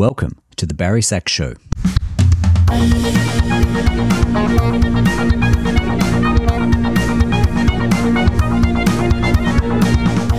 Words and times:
Welcome 0.00 0.38
to 0.56 0.64
the 0.64 0.72
Barry 0.72 1.02
Sax 1.02 1.30
Show. 1.30 1.56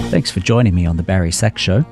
Thanks 0.10 0.32
for 0.32 0.40
joining 0.40 0.74
me 0.74 0.88
on 0.88 0.98
the 0.98 1.04
Barry 1.04 1.32
Sax 1.32 1.62
Show. 1.62 1.86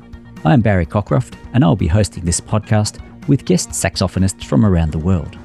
I'm 0.44 0.62
Barry 0.62 0.88
Cockcroft, 0.88 1.36
and 1.54 1.64
I'll 1.64 1.76
be 1.76 1.86
hosting 1.86 2.26
this 2.26 2.42
podcast 2.42 2.98
with 3.28 3.46
guest 3.46 3.70
saxophonists 3.70 4.44
from 4.44 4.66
around 4.66 4.92
the 4.92 4.98
world. 4.98 5.38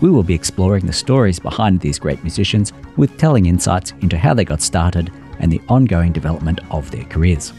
We 0.00 0.08
will 0.08 0.22
be 0.22 0.34
exploring 0.34 0.86
the 0.86 0.92
stories 0.92 1.40
behind 1.40 1.80
these 1.80 1.98
great 1.98 2.22
musicians 2.22 2.72
with 2.96 3.18
telling 3.18 3.46
insights 3.46 3.92
into 4.02 4.16
how 4.16 4.34
they 4.34 4.44
got 4.44 4.62
started 4.62 5.12
and 5.40 5.50
the 5.50 5.60
ongoing 5.68 6.12
development 6.12 6.60
of 6.70 6.88
their 6.92 7.06
careers. 7.06 7.52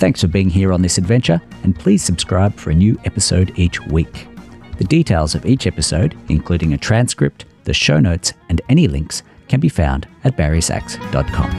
Thanks 0.00 0.22
for 0.22 0.28
being 0.28 0.48
here 0.48 0.72
on 0.72 0.80
this 0.80 0.96
adventure, 0.96 1.42
and 1.62 1.78
please 1.78 2.02
subscribe 2.02 2.56
for 2.56 2.70
a 2.70 2.74
new 2.74 2.98
episode 3.04 3.52
each 3.56 3.78
week. 3.82 4.26
The 4.78 4.84
details 4.84 5.34
of 5.34 5.44
each 5.44 5.66
episode, 5.66 6.16
including 6.30 6.72
a 6.72 6.78
transcript, 6.78 7.44
the 7.64 7.74
show 7.74 8.00
notes, 8.00 8.32
and 8.48 8.62
any 8.70 8.88
links, 8.88 9.22
can 9.48 9.60
be 9.60 9.68
found 9.68 10.08
at 10.24 10.38
barrysax.com. 10.38 11.50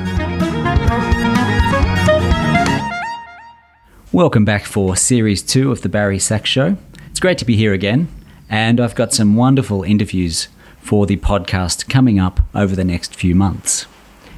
Welcome 4.12 4.44
back 4.44 4.66
for 4.66 4.96
series 4.96 5.44
two 5.44 5.71
of 5.71 5.84
the 5.84 5.90
Barry 5.90 6.18
Sax 6.18 6.49
Show. 6.49 6.77
It's 7.12 7.20
great 7.20 7.38
to 7.38 7.46
be 7.46 7.55
here 7.55 7.73
again, 7.73 8.08
and 8.49 8.80
I've 8.80 8.96
got 8.96 9.13
some 9.13 9.35
wonderful 9.35 9.84
interviews 9.84 10.48
for 10.80 11.05
the 11.05 11.18
podcast 11.18 11.88
coming 11.88 12.20
up 12.20 12.40
over 12.55 12.76
the 12.76 12.85
next 12.85 13.13
few 13.13 13.35
months. 13.35 13.85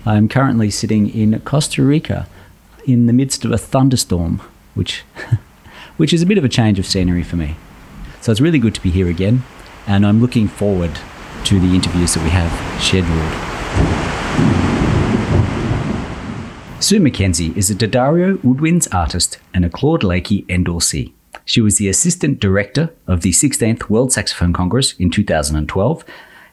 I'm 0.06 0.28
currently 0.28 0.70
sitting 0.72 1.10
in 1.10 1.40
Costa 1.40 1.82
Rica 1.82 2.28
in 2.86 3.06
the 3.06 3.14
midst 3.14 3.46
of 3.46 3.52
a 3.52 3.58
thunderstorm, 3.58 4.42
which, 4.74 5.04
which 5.98 6.14
is 6.14 6.22
a 6.22 6.26
bit 6.26 6.38
of 6.38 6.44
a 6.44 6.50
change 6.50 6.80
of 6.80 6.86
scenery 6.86 7.24
for 7.24 7.36
me. 7.36 7.56
So 8.22 8.32
it's 8.32 8.42
really 8.42 8.60
good 8.60 8.76
to 8.76 8.82
be 8.82 8.92
here 8.92 9.10
again, 9.10 9.44
and 9.88 10.06
I'm 10.06 10.22
looking 10.22 10.48
forward 10.48 10.92
to 11.46 11.60
the 11.60 11.76
interviews 11.76 12.14
that 12.14 12.24
we 12.24 12.30
have 12.30 12.52
scheduled. 12.82 13.54
Sue 16.82 17.00
McKenzie 17.00 17.56
is 17.56 17.70
a 17.70 17.76
D'Addario 17.76 18.38
Woodwinds 18.38 18.94
artist 18.94 19.40
and 19.54 19.64
a 19.64 19.70
Claude 19.70 20.02
Lakey 20.02 20.46
endorsee. 20.48 21.14
She 21.46 21.62
was 21.62 21.78
the 21.78 21.90
assistant 21.90 22.40
director 22.40 22.94
of 23.08 23.22
the 23.22 23.32
16th 23.32 23.90
World 23.90 24.12
Saxophone 24.14 24.54
Congress 24.54 24.94
in 24.94 25.10
2012 25.10 26.04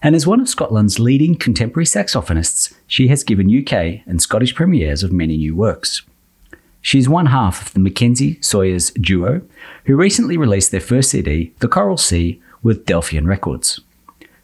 and 0.02 0.16
as 0.16 0.26
one 0.26 0.40
of 0.40 0.48
Scotland's 0.48 0.98
leading 0.98 1.34
contemporary 1.34 1.84
saxophonists, 1.84 2.72
she 2.86 3.08
has 3.08 3.22
given 3.22 3.54
UK 3.54 4.00
and 4.06 4.22
Scottish 4.22 4.54
premieres 4.54 5.02
of 5.02 5.12
many 5.12 5.36
new 5.36 5.54
works. 5.54 6.02
She's 6.82 7.08
one 7.08 7.26
half 7.26 7.66
of 7.66 7.72
the 7.74 7.80
McKenzie 7.80 8.42
Sawyers 8.42 8.90
duo, 8.92 9.42
who 9.84 9.96
recently 9.96 10.36
released 10.36 10.70
their 10.70 10.80
first 10.80 11.10
CD, 11.10 11.52
The 11.58 11.68
Coral 11.68 11.98
Sea, 11.98 12.40
with 12.62 12.86
Delphian 12.86 13.26
Records. 13.26 13.80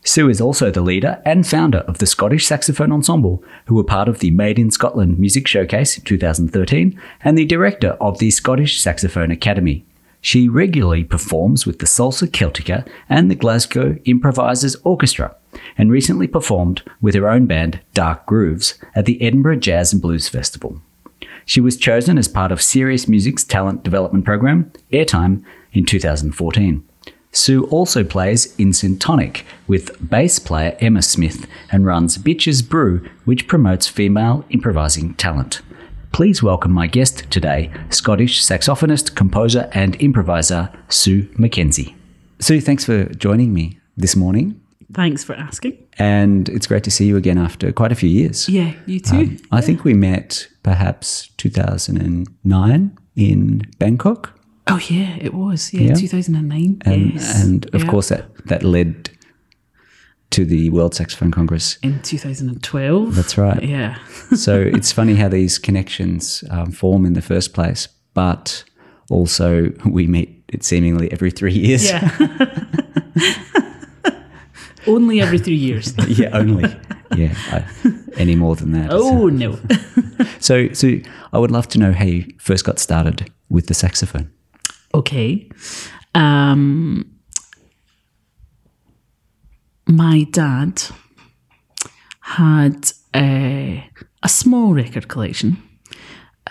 Sue 0.05 0.29
is 0.29 0.41
also 0.41 0.70
the 0.70 0.83
leader 0.83 1.20
and 1.25 1.47
founder 1.47 1.79
of 1.79 1.98
the 1.98 2.07
Scottish 2.07 2.47
Saxophone 2.47 2.92
Ensemble, 2.92 3.42
who 3.64 3.75
were 3.75 3.83
part 3.83 4.09
of 4.09 4.20
the 4.20 4.31
Made 4.31 4.59
in 4.59 4.70
Scotland 4.70 5.19
Music 5.19 5.48
Showcase 5.48 5.98
in 5.98 6.05
2013, 6.05 7.01
and 7.25 7.37
the 7.37 7.45
director 7.45 7.97
of 8.01 8.19
the 8.19 8.31
Scottish 8.31 8.81
Saxophone 8.81 9.33
Academy. 9.33 9.84
She 10.20 10.48
regularly 10.48 11.05
performs 11.05 11.67
with 11.67 11.81
the 11.81 11.87
Salsa 11.87 12.29
Celtica 12.29 12.87
and 13.09 13.31
the 13.31 13.34
Glasgow 13.34 13.98
Improvisers 14.05 14.77
Orchestra, 14.84 15.34
and 15.77 15.91
recently 15.91 16.29
performed 16.29 16.83
with 17.01 17.14
her 17.14 17.29
own 17.29 17.47
band, 17.47 17.81
Dark 17.95 18.27
Grooves, 18.27 18.75
at 18.95 19.07
the 19.07 19.20
Edinburgh 19.20 19.57
Jazz 19.57 19.92
and 19.92 20.01
Blues 20.01 20.29
Festival. 20.29 20.81
She 21.48 21.61
was 21.61 21.77
chosen 21.77 22.19
as 22.19 22.27
part 22.27 22.50
of 22.50 22.61
Serious 22.61 23.06
Music's 23.06 23.44
talent 23.44 23.84
development 23.84 24.25
program, 24.25 24.72
Airtime, 24.92 25.44
in 25.72 25.84
2014. 25.86 26.84
Sue 27.30 27.64
also 27.66 28.02
plays 28.02 28.52
in 28.56 28.70
Syntonic 28.70 29.42
with 29.69 29.97
bass 30.11 30.41
player 30.41 30.77
Emma 30.80 31.02
Smith 31.02 31.47
and 31.70 31.86
runs 31.86 32.19
Bitches 32.19 32.69
Brew, 32.69 33.08
which 33.24 33.47
promotes 33.47 33.86
female 33.86 34.44
improvising 34.51 35.14
talent. 35.14 35.62
Please 36.12 36.42
welcome 36.42 36.73
my 36.73 36.89
guest 36.89 37.30
today, 37.30 37.70
Scottish 37.90 38.42
saxophonist, 38.42 39.14
composer, 39.14 39.70
and 39.73 39.95
improviser 39.96 40.73
Sue 40.89 41.28
McKenzie. 41.34 41.95
Sue, 42.40 42.61
thanks 42.61 42.84
for 42.84 43.05
joining 43.14 43.55
me 43.55 43.78
this 43.96 44.17
morning. 44.17 44.61
Thanks 44.92 45.24
for 45.24 45.35
asking. 45.35 45.77
And 45.98 46.48
it's 46.48 46.67
great 46.67 46.85
to 46.85 46.91
see 46.91 47.07
you 47.07 47.17
again 47.17 47.39
after 47.39 47.73
quite 47.73 47.92
a 47.92 47.97
few 47.97 48.08
years. 48.08 48.48
Yeah, 48.48 48.73
you 48.86 49.01
too. 49.01 49.17
Um, 49.17 49.39
I 49.51 49.61
think 49.61 49.85
we 49.85 49.95
met 49.95 50.48
perhaps 50.63 51.29
2009 51.39 52.98
in 53.17 53.63
Bangkok. 53.79 54.39
Oh 54.69 54.80
yeah, 54.89 55.17
it 55.20 55.35
was. 55.35 55.73
Yeah, 55.73 55.89
yeah. 55.89 55.95
2009. 55.95 56.83
And, 56.85 57.14
yes. 57.14 57.42
and 57.42 57.67
of 57.75 57.85
yeah. 57.85 57.91
course 57.91 58.08
that 58.08 58.35
that 58.46 58.63
led 58.63 59.11
to 60.30 60.45
the 60.45 60.70
World 60.70 60.95
Saxophone 60.95 61.30
Congress 61.30 61.79
in 61.83 62.02
2012. 62.02 63.14
That's 63.14 63.39
right. 63.39 63.63
Yeah. 63.63 63.98
so 64.36 64.61
it's 64.61 64.92
funny 64.92 65.14
how 65.14 65.29
these 65.29 65.58
connections 65.58 66.45
um, 66.51 66.73
form 66.73 67.07
in 67.07 67.14
the 67.14 67.23
first 67.23 67.55
place, 67.55 67.89
but 68.13 68.64
also 69.08 69.73
we 69.85 70.07
meet 70.07 70.45
it 70.48 70.64
seemingly 70.64 71.11
every 71.13 71.30
three 71.30 71.55
years. 71.55 71.89
Yeah. 71.89 72.11
only 74.86 75.20
every 75.20 75.39
three 75.39 75.57
years. 75.57 75.95
yeah, 76.08 76.30
only. 76.33 76.74
Yeah, 77.17 77.35
I, 77.52 77.64
any 78.17 78.35
more 78.35 78.57
than 78.57 78.73
that. 78.73 78.91
Oh 78.91 79.29
no. 79.29 79.58
so, 80.41 80.73
so 80.73 80.98
I 81.33 81.39
would 81.39 81.51
love 81.51 81.69
to 81.69 81.79
know 81.79 81.92
how 81.92 82.05
you 82.05 82.27
first 82.39 82.64
got 82.64 82.79
started 82.79 83.30
with 83.48 83.69
the 83.69 83.75
saxophone 83.75 84.30
okay. 84.96 85.48
Um, 86.14 87.19
my 89.86 90.27
dad 90.30 90.83
had 92.20 92.91
a, 93.14 93.89
a 94.23 94.29
small 94.29 94.75
record 94.75 95.08
collection. 95.08 95.63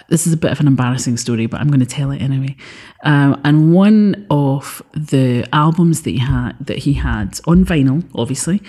This 0.09 0.27
is 0.27 0.33
a 0.33 0.37
bit 0.37 0.51
of 0.51 0.59
an 0.59 0.67
embarrassing 0.67 1.17
story, 1.17 1.45
but 1.45 1.59
I'm 1.59 1.67
going 1.67 1.79
to 1.79 1.85
tell 1.85 2.11
it 2.11 2.21
anyway. 2.21 2.55
Um, 3.03 3.39
and 3.43 3.73
one 3.73 4.27
of 4.29 4.81
the 4.93 5.47
albums 5.53 6.01
that 6.03 6.11
he 6.11 6.19
had 6.19 6.53
that 6.59 6.79
he 6.79 6.93
had 6.93 7.39
on 7.47 7.65
vinyl, 7.65 8.03
obviously, 8.13 8.61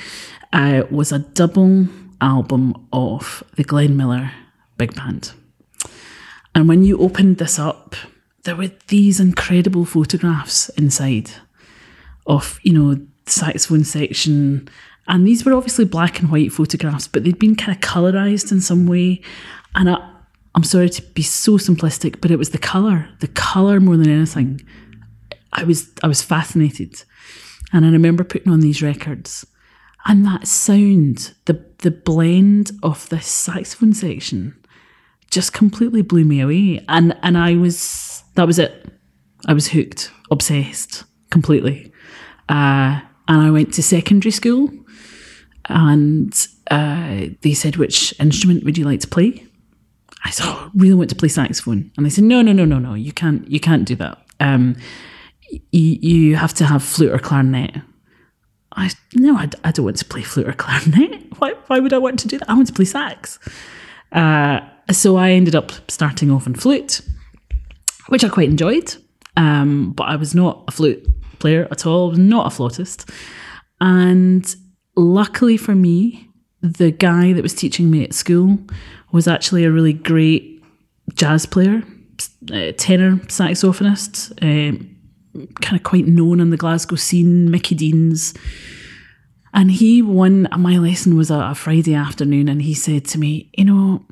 uh, 0.52 0.82
was 0.90 1.12
a 1.12 1.18
double 1.18 1.88
album 2.20 2.86
of 2.92 3.42
the 3.56 3.64
Glenn 3.64 3.96
Miller 3.96 4.32
Big 4.78 4.94
Band. 4.94 5.32
And 6.54 6.68
when 6.68 6.82
you 6.82 6.98
opened 6.98 7.38
this 7.38 7.58
up, 7.58 7.94
there 8.44 8.56
were 8.56 8.70
these 8.88 9.20
incredible 9.20 9.84
photographs 9.84 10.68
inside 10.70 11.30
of, 12.26 12.58
you 12.62 12.72
know, 12.72 13.06
saxophone 13.26 13.84
section. 13.84 14.68
And 15.08 15.26
these 15.26 15.44
were 15.44 15.52
obviously 15.52 15.84
black 15.84 16.20
and 16.20 16.30
white 16.30 16.52
photographs, 16.52 17.08
but 17.08 17.24
they'd 17.24 17.38
been 17.38 17.56
kind 17.56 17.76
of 17.76 17.82
colorized 17.82 18.52
in 18.52 18.60
some 18.60 18.86
way. 18.86 19.20
And 19.74 19.90
I, 19.90 20.12
I'm 20.56 20.64
sorry 20.64 20.88
to 20.88 21.02
be 21.02 21.22
so 21.22 21.52
simplistic, 21.58 22.20
but 22.20 22.30
it 22.30 22.38
was 22.38 22.50
the 22.50 22.58
color, 22.58 23.08
the 23.20 23.28
color 23.28 23.78
more 23.78 23.96
than 23.96 24.08
anything. 24.08 24.62
I 25.52 25.64
was 25.64 25.90
I 26.02 26.06
was 26.06 26.22
fascinated, 26.22 27.04
and 27.72 27.84
I 27.84 27.90
remember 27.90 28.24
putting 28.24 28.50
on 28.50 28.60
these 28.60 28.82
records, 28.82 29.46
and 30.06 30.24
that 30.24 30.46
sound, 30.48 31.34
the 31.44 31.64
the 31.78 31.90
blend 31.90 32.72
of 32.82 33.08
the 33.10 33.20
saxophone 33.20 33.92
section, 33.92 34.56
just 35.30 35.52
completely 35.52 36.00
blew 36.02 36.24
me 36.24 36.40
away. 36.40 36.84
And 36.88 37.16
and 37.22 37.36
I 37.36 37.54
was 37.54 38.24
that 38.34 38.46
was 38.46 38.58
it. 38.58 38.86
I 39.46 39.52
was 39.52 39.68
hooked, 39.68 40.10
obsessed 40.30 41.04
completely. 41.30 41.92
Uh, 42.48 43.00
and 43.28 43.42
I 43.42 43.50
went 43.50 43.74
to 43.74 43.82
secondary 43.82 44.30
school 44.30 44.70
and 45.66 46.32
uh, 46.70 47.26
they 47.42 47.54
said, 47.54 47.76
Which 47.76 48.18
instrument 48.20 48.64
would 48.64 48.78
you 48.78 48.84
like 48.84 49.00
to 49.00 49.08
play? 49.08 49.46
I 50.26 50.30
said, 50.30 50.46
oh, 50.46 50.70
really 50.74 50.94
want 50.94 51.10
to 51.10 51.16
play 51.16 51.28
saxophone. 51.28 51.90
And 51.96 52.04
they 52.04 52.10
said, 52.10 52.24
No, 52.24 52.42
no, 52.42 52.52
no, 52.52 52.64
no, 52.64 52.78
no, 52.78 52.94
you 52.94 53.12
can't, 53.12 53.48
you 53.50 53.60
can't 53.60 53.86
do 53.86 53.96
that. 53.96 54.18
Um, 54.40 54.76
y- 55.52 55.60
you 55.72 56.36
have 56.36 56.54
to 56.54 56.64
have 56.64 56.82
flute 56.82 57.12
or 57.12 57.18
clarinet. 57.18 57.76
I 58.72 58.90
no, 59.14 59.36
I, 59.36 59.48
I, 59.64 59.72
don't 59.72 59.84
want 59.86 59.96
to 59.98 60.04
play 60.04 60.22
flute 60.22 60.48
or 60.48 60.52
clarinet. 60.52 61.22
Why, 61.38 61.52
why 61.66 61.80
would 61.80 61.92
I 61.92 61.98
want 61.98 62.18
to 62.20 62.28
do 62.28 62.38
that? 62.38 62.48
I 62.48 62.54
want 62.54 62.66
to 62.68 62.72
play 62.72 62.86
sax. 62.86 63.38
Uh, 64.12 64.60
so 64.90 65.16
I 65.16 65.32
ended 65.32 65.54
up 65.54 65.72
starting 65.90 66.30
off 66.30 66.46
on 66.46 66.54
flute 66.54 67.02
which 68.08 68.24
I 68.24 68.28
quite 68.28 68.48
enjoyed. 68.48 68.94
Um, 69.36 69.92
but 69.92 70.04
I 70.04 70.16
was 70.16 70.34
not 70.34 70.64
a 70.68 70.72
flute 70.72 71.06
player 71.38 71.68
at 71.70 71.86
all, 71.86 72.12
not 72.12 72.46
a 72.46 72.50
flautist. 72.50 73.10
And 73.80 74.54
luckily 74.96 75.56
for 75.56 75.74
me, 75.74 76.28
the 76.62 76.90
guy 76.90 77.32
that 77.32 77.42
was 77.42 77.54
teaching 77.54 77.90
me 77.90 78.02
at 78.04 78.14
school 78.14 78.58
was 79.16 79.26
actually 79.26 79.64
a 79.64 79.72
really 79.72 79.94
great 79.94 80.62
jazz 81.14 81.46
player, 81.46 81.82
uh, 82.52 82.72
tenor 82.76 83.16
saxophonist, 83.26 84.30
uh, 84.42 84.76
kind 85.62 85.76
of 85.76 85.82
quite 85.82 86.06
known 86.06 86.38
in 86.38 86.50
the 86.50 86.56
Glasgow 86.58 86.96
scene, 86.96 87.50
Mickey 87.50 87.74
Deans. 87.74 88.34
And 89.54 89.70
he, 89.70 90.02
one, 90.02 90.48
my 90.58 90.76
lesson 90.76 91.16
was 91.16 91.30
a, 91.30 91.38
a 91.38 91.54
Friday 91.54 91.94
afternoon, 91.94 92.48
and 92.50 92.60
he 92.60 92.74
said 92.74 93.06
to 93.06 93.18
me, 93.18 93.50
You 93.56 93.64
know, 93.64 94.04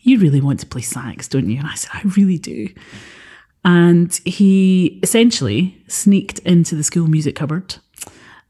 you 0.00 0.18
really 0.18 0.40
want 0.40 0.58
to 0.60 0.66
play 0.66 0.82
sax, 0.82 1.28
don't 1.28 1.48
you? 1.48 1.58
And 1.58 1.68
I 1.68 1.74
said, 1.74 1.92
I 1.94 2.02
really 2.16 2.38
do. 2.38 2.68
And 3.64 4.12
he 4.24 4.98
essentially 5.04 5.80
sneaked 5.86 6.40
into 6.40 6.74
the 6.74 6.82
school 6.82 7.06
music 7.06 7.36
cupboard, 7.36 7.76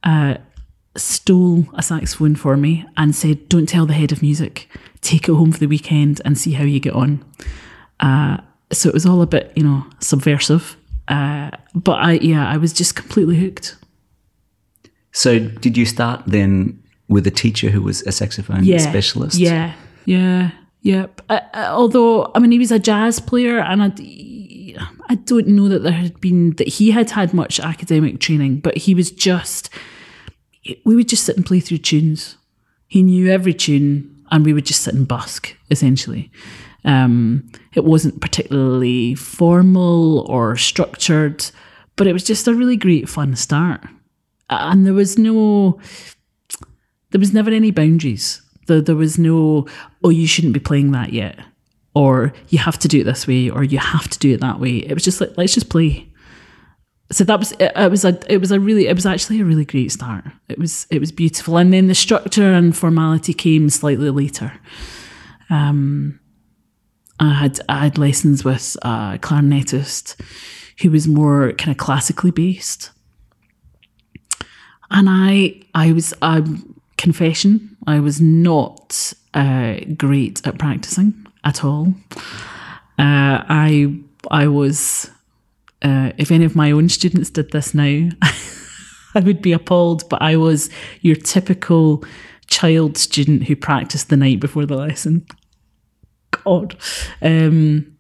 uh, 0.05 0.38
stole 0.96 1.66
a 1.75 1.82
saxophone 1.82 2.34
for 2.34 2.56
me, 2.56 2.87
and 2.96 3.14
said, 3.14 3.50
Don't 3.50 3.69
tell 3.69 3.84
the 3.84 3.93
head 3.93 4.10
of 4.10 4.22
music. 4.22 4.70
Take 5.08 5.28
it 5.28 5.34
home 5.34 5.52
for 5.52 5.58
the 5.58 5.66
weekend 5.66 6.20
and 6.25 6.37
see 6.37 6.52
how 6.52 6.64
you 6.64 6.81
get 6.81 6.93
on. 6.93 7.25
Uh, 7.99 8.37
so 8.70 8.88
it 8.90 8.94
was 8.94 9.06
all 9.06 9.22
a 9.22 9.26
bit, 9.26 9.52
you 9.56 9.62
know, 9.62 9.87
subversive. 10.00 10.76
Uh, 11.08 11.50
but 11.75 11.99
I, 12.08 12.12
yeah, 12.20 12.46
I 12.46 12.58
was 12.58 12.72
just 12.75 12.94
completely 12.94 13.37
hooked. 13.37 13.76
So 15.12 15.38
did 15.38 15.76
you 15.78 15.87
start 15.87 16.22
then 16.26 16.82
with 17.08 17.26
a 17.26 17.31
teacher 17.31 17.70
who 17.70 17.82
was 17.82 18.02
a 18.02 18.12
saxophone 18.12 18.64
Yeah, 18.64 18.78
specialist? 18.90 19.38
Yeah, 19.38 19.72
yeah, 20.05 20.50
yeah. 20.82 21.06
Uh, 21.31 21.40
uh, 21.55 21.69
although, 21.70 22.31
I 22.34 22.38
mean, 22.38 22.50
he 22.50 22.58
was 22.58 22.70
a 22.70 22.78
jazz 22.78 23.19
player, 23.19 23.58
and 23.60 23.82
I, 23.82 23.90
I 25.08 25.14
don't 25.14 25.49
know 25.49 25.69
that 25.69 25.82
there 25.82 25.93
had 25.93 26.20
been 26.20 26.50
that 26.56 26.69
he 26.69 26.90
had 26.90 27.10
had 27.10 27.32
much 27.32 27.58
academic 27.60 28.20
training, 28.20 28.60
but 28.60 28.76
he 28.76 28.94
was 28.94 29.10
just. 29.10 29.70
We 30.84 30.94
would 30.96 31.08
just 31.08 31.25
sit 31.25 31.37
and 31.37 31.46
play 31.46 31.60
through 31.60 31.78
tunes. 31.78 32.37
He 32.87 33.02
knew 33.02 33.31
every 33.31 33.55
tune, 33.55 34.18
and 34.31 34.45
we 34.45 34.53
would 34.53 34.67
just 34.67 34.83
sit 34.83 34.95
and 34.95 35.09
busk 35.09 35.57
essentially. 35.71 36.31
Um, 36.85 37.51
it 37.75 37.85
wasn't 37.85 38.21
particularly 38.21 39.15
formal 39.15 40.21
or 40.31 40.57
structured, 40.57 41.45
but 41.97 42.07
it 42.07 42.13
was 42.13 42.25
just 42.25 42.49
a 42.49 42.55
really 42.55 42.77
great 42.77 43.09
fun 43.09 43.37
start. 43.37 43.83
And 44.51 44.87
there 44.87 44.95
was 44.95 45.19
no, 45.19 45.79
there 47.11 47.19
was 47.19 47.35
never 47.35 47.51
any 47.51 47.71
boundaries. 47.71 48.41
There, 48.67 48.81
there 48.81 48.97
was 48.97 49.19
no, 49.19 49.67
oh, 50.05 50.11
you 50.11 50.27
shouldn't 50.27 50.55
be 50.55 50.61
playing 50.61 50.93
that 50.93 51.13
yet, 51.13 51.39
or 51.95 52.33
you 52.49 52.59
have 52.59 52.79
to 52.79 52.89
do 52.89 53.01
it 53.01 53.05
this 53.05 53.27
way, 53.27 53.51
or 53.51 53.65
you 53.65 53.79
have 53.79 54.09
to 54.09 54.19
do 54.19 54.33
it 54.33 54.41
that 54.41 54.61
way. 54.61 54.77
It 54.77 54.95
was 54.95 55.05
just 55.05 55.21
like, 55.21 55.37
let's 55.37 55.55
just 55.55 55.69
play. 55.71 56.07
So 57.10 57.25
that 57.25 57.38
was 57.38 57.52
it, 57.52 57.72
it 57.75 57.90
was 57.90 58.05
a 58.05 58.19
it 58.28 58.38
was 58.38 58.50
a 58.50 58.60
really 58.60 58.87
it 58.87 58.94
was 58.94 59.06
actually 59.06 59.40
a 59.40 59.44
really 59.44 59.64
great 59.64 59.93
start. 59.93 60.25
It 60.49 60.58
was 60.58 60.87
it 60.90 61.00
was 61.00 61.10
beautiful, 61.10 61.56
and 61.56 61.72
then 61.72 61.87
the 61.87 61.94
structure 61.94 62.52
and 62.52 62.76
formality 62.76 63.32
came 63.32 63.70
slightly 63.70 64.10
later. 64.10 64.52
Um, 65.49 66.20
I 67.19 67.32
had 67.32 67.60
I 67.69 67.84
had 67.84 67.99
lessons 67.99 68.44
with 68.44 68.76
a 68.82 69.19
clarinetist 69.20 70.20
who 70.81 70.90
was 70.90 71.08
more 71.08 71.52
kind 71.52 71.70
of 71.70 71.78
classically 71.78 72.31
based, 72.31 72.90
and 74.90 75.08
I 75.08 75.62
I 75.75 75.93
was 75.93 76.12
um, 76.20 76.78
confession 76.99 77.76
I 77.87 78.00
was 78.00 78.20
not 78.20 79.14
uh, 79.32 79.76
great 79.96 80.46
at 80.46 80.58
practicing 80.58 81.26
at 81.43 81.64
all. 81.64 81.94
Uh, 82.99 83.40
I 83.49 83.99
I 84.31 84.46
was 84.49 85.10
uh, 85.83 86.13
if 86.17 86.31
any 86.31 86.45
of 86.45 86.57
my 86.57 86.71
own 86.71 86.89
students 86.89 87.31
did 87.31 87.53
this 87.53 87.75
now, 87.75 88.09
I 89.15 89.21
would 89.21 89.41
be 89.41 89.53
appalled. 89.53 90.09
But 90.09 90.23
I 90.23 90.37
was 90.37 90.71
your 91.01 91.17
typical 91.17 92.05
child 92.47 92.97
student 92.97 93.45
who 93.45 93.57
practiced 93.57 94.09
the 94.09 94.17
night 94.17 94.41
before 94.41 94.67
the 94.67 94.77
lesson. 94.77 95.27
God. 96.31 96.77
Um, 97.23 97.99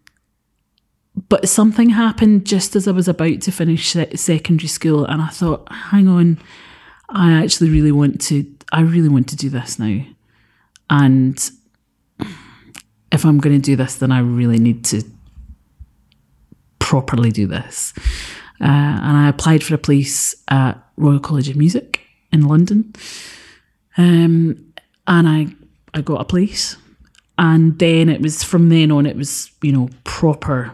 but 1.28 1.48
something 1.48 1.90
happened 1.90 2.46
just 2.46 2.76
as 2.76 2.86
I 2.86 2.92
was 2.92 3.08
about 3.08 3.40
to 3.42 3.52
finish 3.52 3.96
secondary 4.14 4.68
school, 4.68 5.04
and 5.04 5.20
I 5.20 5.28
thought, 5.28 5.70
hang 5.72 6.08
on, 6.08 6.38
I 7.08 7.32
actually 7.32 7.70
really 7.70 7.92
want 7.92 8.20
to. 8.22 8.46
I 8.70 8.82
really 8.82 9.08
want 9.08 9.28
to 9.30 9.36
do 9.36 9.48
this 9.48 9.78
now, 9.78 10.00
and 10.90 11.50
if 13.10 13.24
I'm 13.24 13.38
going 13.38 13.56
to 13.56 13.64
do 13.64 13.76
this, 13.76 13.96
then 13.96 14.12
I 14.12 14.20
really 14.20 14.58
need 14.58 14.84
to 14.86 15.02
properly 16.78 17.30
do 17.30 17.46
this. 17.46 17.92
Uh, 18.60 18.64
and 18.64 19.16
I 19.16 19.28
applied 19.28 19.62
for 19.62 19.74
a 19.74 19.78
place 19.78 20.34
at 20.48 20.74
Royal 20.96 21.20
College 21.20 21.48
of 21.48 21.56
Music 21.56 22.00
in 22.32 22.42
London, 22.42 22.92
um, 23.96 24.72
and 25.06 25.28
I 25.28 25.46
I 25.94 26.00
got 26.00 26.20
a 26.20 26.24
place, 26.24 26.76
and 27.38 27.78
then 27.78 28.08
it 28.08 28.20
was 28.20 28.42
from 28.42 28.68
then 28.68 28.90
on 28.90 29.06
it 29.06 29.16
was 29.16 29.50
you 29.62 29.72
know 29.72 29.88
proper 30.02 30.72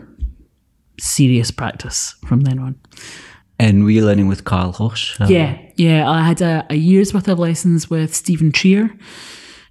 serious 0.99 1.51
practice 1.51 2.15
from 2.27 2.41
then 2.41 2.59
on. 2.59 2.81
And 3.59 3.85
were 3.85 3.91
you 3.91 4.05
learning 4.05 4.29
with 4.29 4.45
Kyle 4.45 4.73
Horch? 4.73 5.21
Um, 5.21 5.31
Yeah, 5.31 5.59
yeah. 5.77 6.11
I 6.11 6.23
had 6.23 6.41
a, 6.41 6.67
a 6.71 6.75
year's 6.75 7.15
worth 7.15 7.29
of 7.29 7.39
lessons 7.39 7.89
with 7.89 8.15
Stephen 8.15 8.51
Trier, 8.51 8.91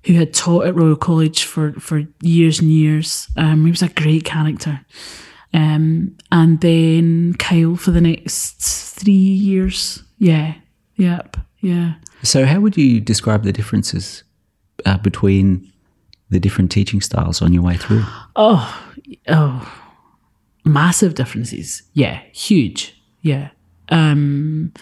who 0.05 0.13
had 0.13 0.33
taught 0.33 0.65
at 0.65 0.75
Royal 0.75 0.95
College 0.95 1.43
for, 1.43 1.73
for 1.73 2.03
years 2.21 2.59
and 2.59 2.69
years. 2.69 3.27
Um, 3.35 3.65
he 3.65 3.71
was 3.71 3.81
a 3.81 3.89
great 3.89 4.23
character. 4.23 4.81
Um, 5.53 6.17
and 6.31 6.61
then 6.61 7.35
Kyle 7.35 7.75
for 7.75 7.91
the 7.91 8.01
next 8.01 8.55
three 8.95 9.13
years. 9.13 10.03
Yeah, 10.17 10.55
yep, 10.95 11.37
yeah. 11.59 11.95
So 12.23 12.45
how 12.45 12.59
would 12.59 12.77
you 12.77 12.99
describe 12.99 13.43
the 13.43 13.51
differences 13.51 14.23
uh, 14.85 14.97
between 14.97 15.71
the 16.29 16.39
different 16.39 16.71
teaching 16.71 17.01
styles 17.01 17.41
on 17.41 17.53
your 17.53 17.63
way 17.63 17.77
through? 17.77 18.03
Oh, 18.35 18.83
oh, 19.27 19.73
massive 20.65 21.15
differences. 21.15 21.83
Yeah, 21.93 22.21
huge. 22.31 22.99
Yeah. 23.21 23.49
Um, 23.89 24.73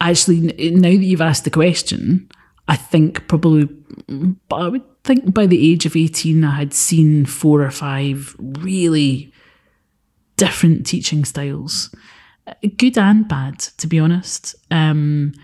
actually, 0.00 0.40
now 0.40 0.90
that 0.90 0.96
you've 0.96 1.20
asked 1.20 1.44
the 1.44 1.50
question, 1.50 2.28
I 2.68 2.76
think 2.76 3.28
probably, 3.28 3.68
but 4.48 4.56
I 4.56 4.68
would 4.68 4.82
think 5.04 5.34
by 5.34 5.46
the 5.46 5.72
age 5.72 5.86
of 5.86 5.96
18, 5.96 6.44
I 6.44 6.50
had 6.56 6.74
seen 6.74 7.26
four 7.26 7.62
or 7.62 7.70
five 7.70 8.36
really 8.38 9.32
different 10.36 10.86
teaching 10.86 11.24
styles, 11.24 11.94
good 12.76 12.98
and 12.98 13.28
bad, 13.28 13.58
to 13.78 13.86
be 13.86 13.98
honest. 13.98 14.54
Um, 14.70 15.34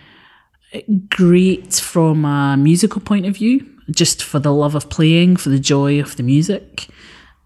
great 1.09 1.75
from 1.75 2.25
a 2.25 2.57
musical 2.57 3.01
point 3.01 3.27
of 3.27 3.37
view, 3.37 3.67
just 3.91 4.23
for 4.23 4.39
the 4.39 4.53
love 4.53 4.75
of 4.75 4.91
playing, 4.91 5.37
for 5.37 5.49
the 5.49 5.59
joy 5.59 6.01
of 6.01 6.17
the 6.17 6.23
music, 6.23 6.89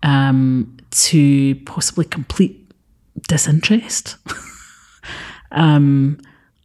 um, 0.03 0.76
to 0.91 1.55
possibly 1.67 2.05
complete 2.05 2.70
disinterest. 3.29 4.17
um, 5.53 6.19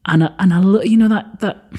and 0.06 0.24
a, 0.24 0.36
and 0.40 0.54
a, 0.54 0.88
you 0.88 0.98
know 0.98 1.10
that 1.10 1.40
that 1.42 1.70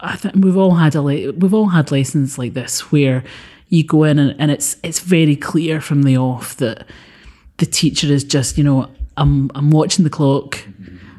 I 0.00 0.16
think 0.16 0.36
we've 0.36 0.56
all 0.56 0.74
had 0.74 0.94
a 0.94 1.02
we've 1.02 1.54
all 1.54 1.68
had 1.68 1.90
lessons 1.90 2.38
like 2.38 2.54
this 2.54 2.92
where 2.92 3.24
you 3.68 3.84
go 3.84 4.04
in 4.04 4.18
and, 4.18 4.40
and 4.40 4.50
it's 4.50 4.76
it's 4.82 5.00
very 5.00 5.36
clear 5.36 5.80
from 5.80 6.02
the 6.02 6.16
off 6.16 6.56
that 6.56 6.86
the 7.56 7.66
teacher 7.66 8.06
is 8.08 8.24
just 8.24 8.58
you 8.58 8.64
know 8.64 8.90
I'm 9.16 9.50
I'm 9.54 9.70
watching 9.70 10.04
the 10.04 10.10
clock 10.10 10.62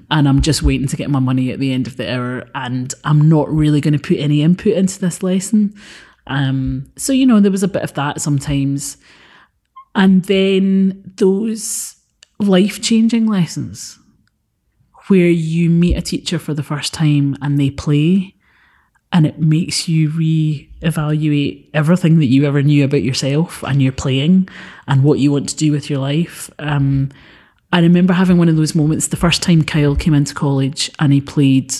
and 0.09 0.29
I'm 0.29 0.41
just 0.41 0.63
waiting 0.63 0.87
to 0.87 0.95
get 0.95 1.09
my 1.09 1.19
money 1.19 1.51
at 1.51 1.59
the 1.59 1.73
end 1.73 1.87
of 1.87 1.97
the 1.97 2.11
hour 2.13 2.47
and 2.55 2.93
I'm 3.03 3.27
not 3.27 3.49
really 3.49 3.81
going 3.81 3.93
to 3.93 3.99
put 3.99 4.19
any 4.19 4.41
input 4.41 4.73
into 4.73 4.99
this 4.99 5.21
lesson. 5.21 5.73
Um, 6.27 6.91
so 6.95 7.13
you 7.13 7.25
know 7.25 7.39
there 7.39 7.51
was 7.51 7.63
a 7.63 7.67
bit 7.67 7.83
of 7.83 7.93
that 7.95 8.21
sometimes, 8.21 8.97
and 9.95 10.23
then 10.25 11.13
those 11.17 11.95
life 12.39 12.81
changing 12.81 13.25
lessons 13.25 13.97
where 15.07 15.29
you 15.29 15.69
meet 15.69 15.95
a 15.95 16.01
teacher 16.01 16.37
for 16.37 16.53
the 16.53 16.63
first 16.63 16.93
time 16.93 17.35
and 17.41 17.57
they 17.57 17.69
play 17.69 18.35
and 19.13 19.25
it 19.25 19.39
makes 19.39 19.87
you 19.87 20.09
re-evaluate 20.09 21.69
everything 21.73 22.19
that 22.19 22.25
you 22.25 22.45
ever 22.45 22.61
knew 22.61 22.83
about 22.83 23.03
yourself 23.03 23.63
and 23.63 23.81
your 23.81 23.93
playing 23.93 24.49
and 24.87 25.03
what 25.03 25.19
you 25.19 25.31
want 25.31 25.47
to 25.49 25.55
do 25.55 25.71
with 25.71 25.89
your 25.89 25.99
life. 25.99 26.51
Um, 26.59 27.09
I 27.71 27.79
remember 27.79 28.13
having 28.13 28.37
one 28.37 28.49
of 28.49 28.57
those 28.57 28.75
moments 28.75 29.07
the 29.07 29.17
first 29.17 29.41
time 29.41 29.63
Kyle 29.63 29.95
came 29.95 30.13
into 30.13 30.33
college 30.33 30.91
and 30.99 31.13
he 31.13 31.21
played, 31.21 31.73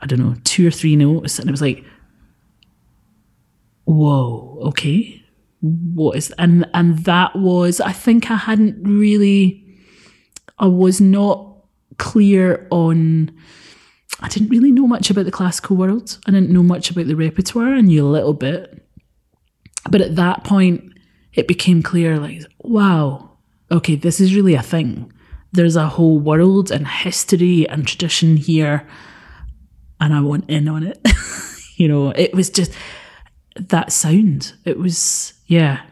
I 0.00 0.06
don't 0.06 0.20
know, 0.20 0.36
two 0.44 0.66
or 0.66 0.70
three 0.70 0.96
notes, 0.96 1.38
and 1.38 1.48
it 1.48 1.52
was 1.52 1.62
like, 1.62 1.84
whoa, 3.84 4.58
okay, 4.68 5.22
what 5.60 6.16
is 6.16 6.30
and 6.38 6.68
and 6.74 6.98
that 7.04 7.34
was 7.36 7.80
I 7.80 7.92
think 7.92 8.30
I 8.30 8.36
hadn't 8.36 8.82
really, 8.82 9.64
I 10.58 10.66
was 10.66 11.00
not 11.00 11.56
clear 11.98 12.68
on. 12.70 13.32
I 14.20 14.28
didn't 14.28 14.50
really 14.50 14.72
know 14.72 14.86
much 14.86 15.10
about 15.10 15.24
the 15.24 15.30
classical 15.30 15.76
world. 15.76 16.18
I 16.26 16.30
didn't 16.30 16.50
know 16.50 16.62
much 16.62 16.90
about 16.90 17.06
the 17.06 17.16
repertoire. 17.16 17.74
I 17.74 17.80
knew 17.80 18.06
a 18.06 18.08
little 18.08 18.34
bit. 18.34 18.82
But 19.90 20.00
at 20.00 20.16
that 20.16 20.44
point, 20.44 20.92
it 21.34 21.48
became 21.48 21.82
clear 21.82 22.18
like, 22.18 22.42
wow, 22.58 23.30
okay, 23.70 23.96
this 23.96 24.20
is 24.20 24.34
really 24.34 24.54
a 24.54 24.62
thing. 24.62 25.12
There's 25.52 25.76
a 25.76 25.88
whole 25.88 26.18
world 26.18 26.70
and 26.70 26.86
history 26.86 27.68
and 27.68 27.86
tradition 27.86 28.36
here, 28.36 28.86
and 30.00 30.14
I 30.14 30.20
want 30.20 30.48
in 30.48 30.68
on 30.68 30.84
it. 30.84 31.06
you 31.76 31.88
know, 31.88 32.10
it 32.10 32.34
was 32.34 32.50
just 32.50 32.72
that 33.56 33.92
sound. 33.92 34.54
It 34.64 34.78
was, 34.78 35.34
yeah. 35.46 35.82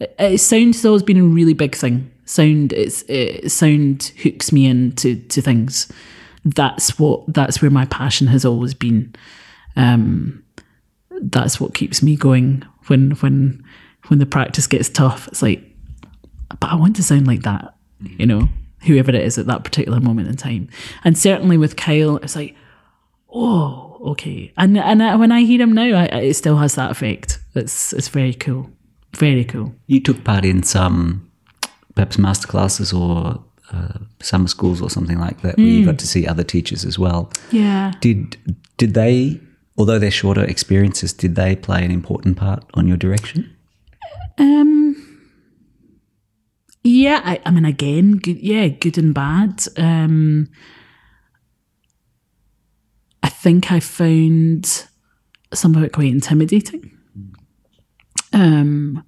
It, 0.00 0.14
it, 0.18 0.50
has 0.50 0.84
always 0.84 1.02
been 1.02 1.18
a 1.18 1.24
really 1.24 1.54
big 1.54 1.74
thing. 1.74 2.10
Sound, 2.24 2.72
it's 2.72 3.02
it, 3.02 3.50
sound 3.50 4.12
hooks 4.22 4.52
me 4.52 4.66
into 4.66 5.16
to 5.16 5.42
things 5.42 5.92
that's 6.44 6.98
what 6.98 7.32
that's 7.32 7.62
where 7.62 7.70
my 7.70 7.86
passion 7.86 8.26
has 8.28 8.44
always 8.44 8.74
been. 8.74 9.14
Um, 9.76 10.44
that's 11.10 11.60
what 11.60 11.74
keeps 11.74 12.02
me 12.02 12.16
going 12.16 12.64
when 12.86 13.12
when 13.12 13.64
when 14.08 14.18
the 14.18 14.26
practice 14.26 14.66
gets 14.66 14.88
tough. 14.88 15.28
It's 15.28 15.42
like 15.42 15.72
but 16.60 16.70
I 16.70 16.74
want 16.76 16.96
to 16.96 17.02
sound 17.02 17.26
like 17.26 17.42
that, 17.42 17.74
you 18.00 18.26
know, 18.26 18.48
whoever 18.82 19.10
it 19.10 19.22
is 19.22 19.38
at 19.38 19.46
that 19.46 19.64
particular 19.64 20.00
moment 20.00 20.28
in 20.28 20.36
time. 20.36 20.68
And 21.04 21.16
certainly 21.16 21.56
with 21.56 21.76
Kyle, 21.76 22.16
it's 22.18 22.36
like, 22.36 22.56
oh, 23.30 23.98
okay. 24.12 24.52
And 24.56 24.78
and 24.78 25.02
I, 25.02 25.16
when 25.16 25.32
I 25.32 25.42
hear 25.42 25.60
him 25.60 25.72
now, 25.72 25.82
I, 25.98 26.04
it 26.04 26.34
still 26.34 26.56
has 26.58 26.74
that 26.74 26.90
effect. 26.90 27.38
It's 27.54 27.92
it's 27.92 28.08
very 28.08 28.34
cool, 28.34 28.70
very 29.16 29.44
cool. 29.44 29.74
You 29.86 30.00
took 30.00 30.24
part 30.24 30.44
in 30.44 30.62
some 30.62 31.30
perhaps 31.94 32.16
masterclasses 32.16 32.98
or 32.98 33.42
uh, 33.70 33.98
summer 34.20 34.48
schools 34.48 34.82
or 34.82 34.90
something 34.90 35.18
like 35.18 35.40
that, 35.42 35.56
where 35.56 35.66
you 35.66 35.84
got 35.84 35.98
to 35.98 36.06
see 36.06 36.26
other 36.26 36.44
teachers 36.44 36.84
as 36.84 36.98
well. 36.98 37.30
Yeah. 37.50 37.92
Did 38.00 38.36
did 38.76 38.94
they, 38.94 39.40
although 39.76 39.98
they're 39.98 40.10
shorter 40.10 40.44
experiences, 40.44 41.12
did 41.12 41.34
they 41.36 41.54
play 41.56 41.84
an 41.84 41.90
important 41.90 42.36
part 42.36 42.64
on 42.74 42.88
your 42.88 42.96
direction? 42.96 43.54
Um. 44.38 45.08
Yeah, 46.84 47.20
I, 47.24 47.40
I 47.46 47.52
mean, 47.52 47.64
again, 47.64 48.16
good, 48.16 48.38
yeah, 48.38 48.66
good 48.66 48.98
and 48.98 49.14
bad. 49.14 49.64
Um, 49.76 50.48
I 53.22 53.28
think 53.28 53.70
I 53.70 53.78
found 53.78 54.88
some 55.54 55.76
of 55.76 55.84
it 55.84 55.92
quite 55.92 56.08
intimidating. 56.08 56.90
Um, 58.32 59.04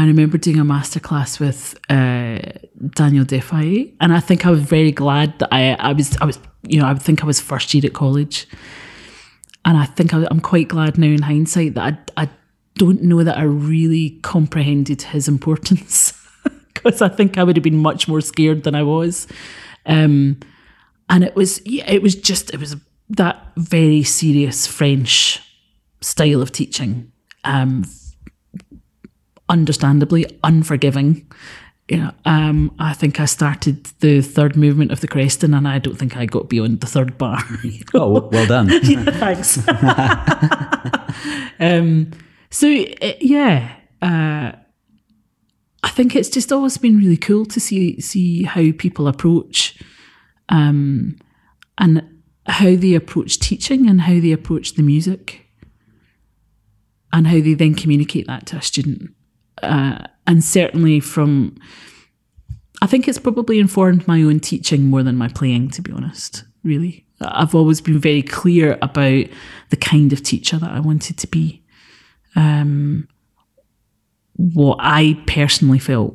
I 0.00 0.06
remember 0.06 0.38
doing 0.38 0.58
a 0.58 0.64
masterclass 0.64 1.38
with 1.38 1.78
uh, 1.90 2.38
Daniel 2.94 3.26
Deffayet, 3.26 3.94
and 4.00 4.14
I 4.14 4.20
think 4.20 4.46
I 4.46 4.50
was 4.50 4.62
very 4.62 4.92
glad 4.92 5.38
that 5.40 5.50
I, 5.52 5.74
I 5.74 5.92
was, 5.92 6.16
I 6.22 6.24
was, 6.24 6.38
you 6.62 6.80
know, 6.80 6.86
I 6.86 6.94
think 6.94 7.22
I 7.22 7.26
was 7.26 7.38
first 7.38 7.74
year 7.74 7.84
at 7.84 7.92
college, 7.92 8.46
and 9.66 9.76
I 9.76 9.84
think 9.84 10.14
I, 10.14 10.26
I'm 10.30 10.40
quite 10.40 10.68
glad 10.68 10.96
now 10.96 11.08
in 11.08 11.20
hindsight 11.20 11.74
that 11.74 12.12
I, 12.16 12.22
I 12.22 12.30
don't 12.76 13.02
know 13.02 13.22
that 13.22 13.36
I 13.36 13.42
really 13.42 14.18
comprehended 14.22 15.02
his 15.02 15.28
importance 15.28 16.18
because 16.72 17.02
I 17.02 17.10
think 17.10 17.36
I 17.36 17.44
would 17.44 17.56
have 17.56 17.62
been 17.62 17.76
much 17.76 18.08
more 18.08 18.22
scared 18.22 18.62
than 18.62 18.74
I 18.74 18.82
was. 18.82 19.26
Um, 19.84 20.40
and 21.10 21.24
it 21.24 21.36
was, 21.36 21.60
yeah, 21.66 21.84
it 21.86 22.00
was 22.00 22.14
just, 22.14 22.54
it 22.54 22.58
was 22.58 22.74
that 23.10 23.48
very 23.58 24.02
serious 24.02 24.66
French 24.66 25.42
style 26.00 26.40
of 26.40 26.52
teaching. 26.52 27.12
Um, 27.44 27.84
understandably 29.50 30.24
unforgiving. 30.42 31.30
You 31.88 31.96
know, 31.98 32.12
um, 32.24 32.74
I 32.78 32.94
think 32.94 33.18
I 33.18 33.24
started 33.24 33.84
the 33.98 34.22
third 34.22 34.56
movement 34.56 34.92
of 34.92 35.00
the 35.00 35.08
Creston, 35.08 35.52
and 35.52 35.66
I 35.66 35.80
don't 35.80 35.96
think 35.96 36.16
I 36.16 36.24
got 36.24 36.48
beyond 36.48 36.80
the 36.80 36.86
third 36.86 37.18
bar. 37.18 37.42
you 37.64 37.80
know? 37.94 38.00
Oh, 38.00 38.28
well 38.32 38.46
done. 38.46 38.68
yeah, 38.84 39.04
thanks. 39.10 39.58
um, 41.60 42.12
so 42.48 42.68
uh, 42.68 43.12
yeah, 43.20 43.76
uh, 44.00 44.52
I 45.82 45.88
think 45.88 46.14
it's 46.14 46.30
just 46.30 46.52
always 46.52 46.78
been 46.78 46.96
really 46.96 47.16
cool 47.16 47.44
to 47.46 47.58
see 47.58 48.00
see 48.00 48.44
how 48.44 48.70
people 48.78 49.08
approach, 49.08 49.82
um, 50.48 51.16
and 51.76 52.06
how 52.46 52.76
they 52.76 52.94
approach 52.94 53.40
teaching 53.40 53.88
and 53.88 54.02
how 54.02 54.20
they 54.20 54.30
approach 54.30 54.74
the 54.74 54.84
music, 54.84 55.48
and 57.12 57.26
how 57.26 57.40
they 57.40 57.54
then 57.54 57.74
communicate 57.74 58.28
that 58.28 58.46
to 58.46 58.56
a 58.58 58.62
student. 58.62 59.10
Uh, 59.62 60.06
and 60.26 60.42
certainly 60.44 61.00
from, 61.00 61.56
I 62.82 62.86
think 62.86 63.08
it's 63.08 63.18
probably 63.18 63.58
informed 63.58 64.06
my 64.06 64.22
own 64.22 64.40
teaching 64.40 64.88
more 64.88 65.02
than 65.02 65.16
my 65.16 65.28
playing. 65.28 65.70
To 65.70 65.82
be 65.82 65.92
honest, 65.92 66.44
really, 66.62 67.06
I've 67.20 67.54
always 67.54 67.80
been 67.80 67.98
very 67.98 68.22
clear 68.22 68.78
about 68.80 69.26
the 69.70 69.76
kind 69.76 70.12
of 70.12 70.22
teacher 70.22 70.56
that 70.58 70.70
I 70.70 70.80
wanted 70.80 71.16
to 71.18 71.26
be. 71.26 71.62
Um, 72.36 73.08
what 74.36 74.78
I 74.80 75.22
personally 75.26 75.78
felt 75.78 76.14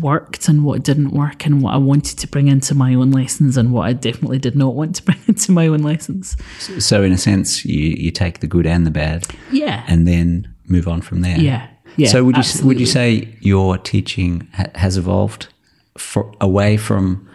worked 0.00 0.48
and 0.48 0.64
what 0.64 0.82
didn't 0.82 1.10
work, 1.12 1.44
and 1.46 1.62
what 1.62 1.74
I 1.74 1.78
wanted 1.78 2.18
to 2.18 2.26
bring 2.28 2.48
into 2.48 2.74
my 2.74 2.94
own 2.94 3.10
lessons, 3.10 3.56
and 3.56 3.72
what 3.72 3.82
I 3.86 3.92
definitely 3.92 4.38
did 4.38 4.54
not 4.56 4.74
want 4.74 4.96
to 4.96 5.02
bring 5.04 5.18
into 5.26 5.52
my 5.52 5.66
own 5.66 5.82
lessons. 5.82 6.36
So, 6.58 7.02
in 7.02 7.12
a 7.12 7.18
sense, 7.18 7.64
you, 7.64 7.90
you 7.98 8.10
take 8.10 8.40
the 8.40 8.46
good 8.46 8.66
and 8.66 8.86
the 8.86 8.90
bad, 8.90 9.26
Yeah, 9.50 9.84
and 9.88 10.06
then 10.06 10.54
move 10.66 10.88
on 10.88 11.00
from 11.02 11.20
there. 11.22 11.38
yeah, 11.38 11.68
yeah. 11.96 12.08
so, 12.08 12.24
would 12.24 12.36
you 12.36 12.66
would 12.66 12.80
you 12.80 12.86
say 12.86 13.36
your 13.40 13.78
teaching 13.78 14.48
ha- 14.54 14.70
has 14.74 14.96
evolved 14.96 15.48
for, 15.96 16.32
away 16.40 16.76
from 16.76 17.28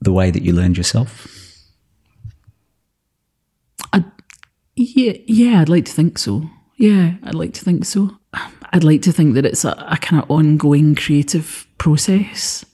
the 0.00 0.12
way 0.12 0.30
that 0.30 0.42
you 0.42 0.52
learned 0.52 0.76
yourself? 0.76 1.26
Yeah, 4.76 5.14
yeah, 5.26 5.60
I'd 5.60 5.70
like 5.70 5.86
to 5.86 5.92
think 5.92 6.18
so. 6.18 6.50
Yeah, 6.76 7.14
I'd 7.22 7.34
like 7.34 7.54
to 7.54 7.64
think 7.64 7.86
so. 7.86 8.18
I'd 8.72 8.84
like 8.84 9.00
to 9.02 9.12
think 9.12 9.34
that 9.34 9.46
it's 9.46 9.64
a, 9.64 9.70
a 9.70 9.96
kind 9.96 10.22
of 10.22 10.30
ongoing 10.30 10.94
creative 10.94 11.66
process. 11.78 12.64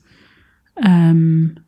Um, 0.82 1.64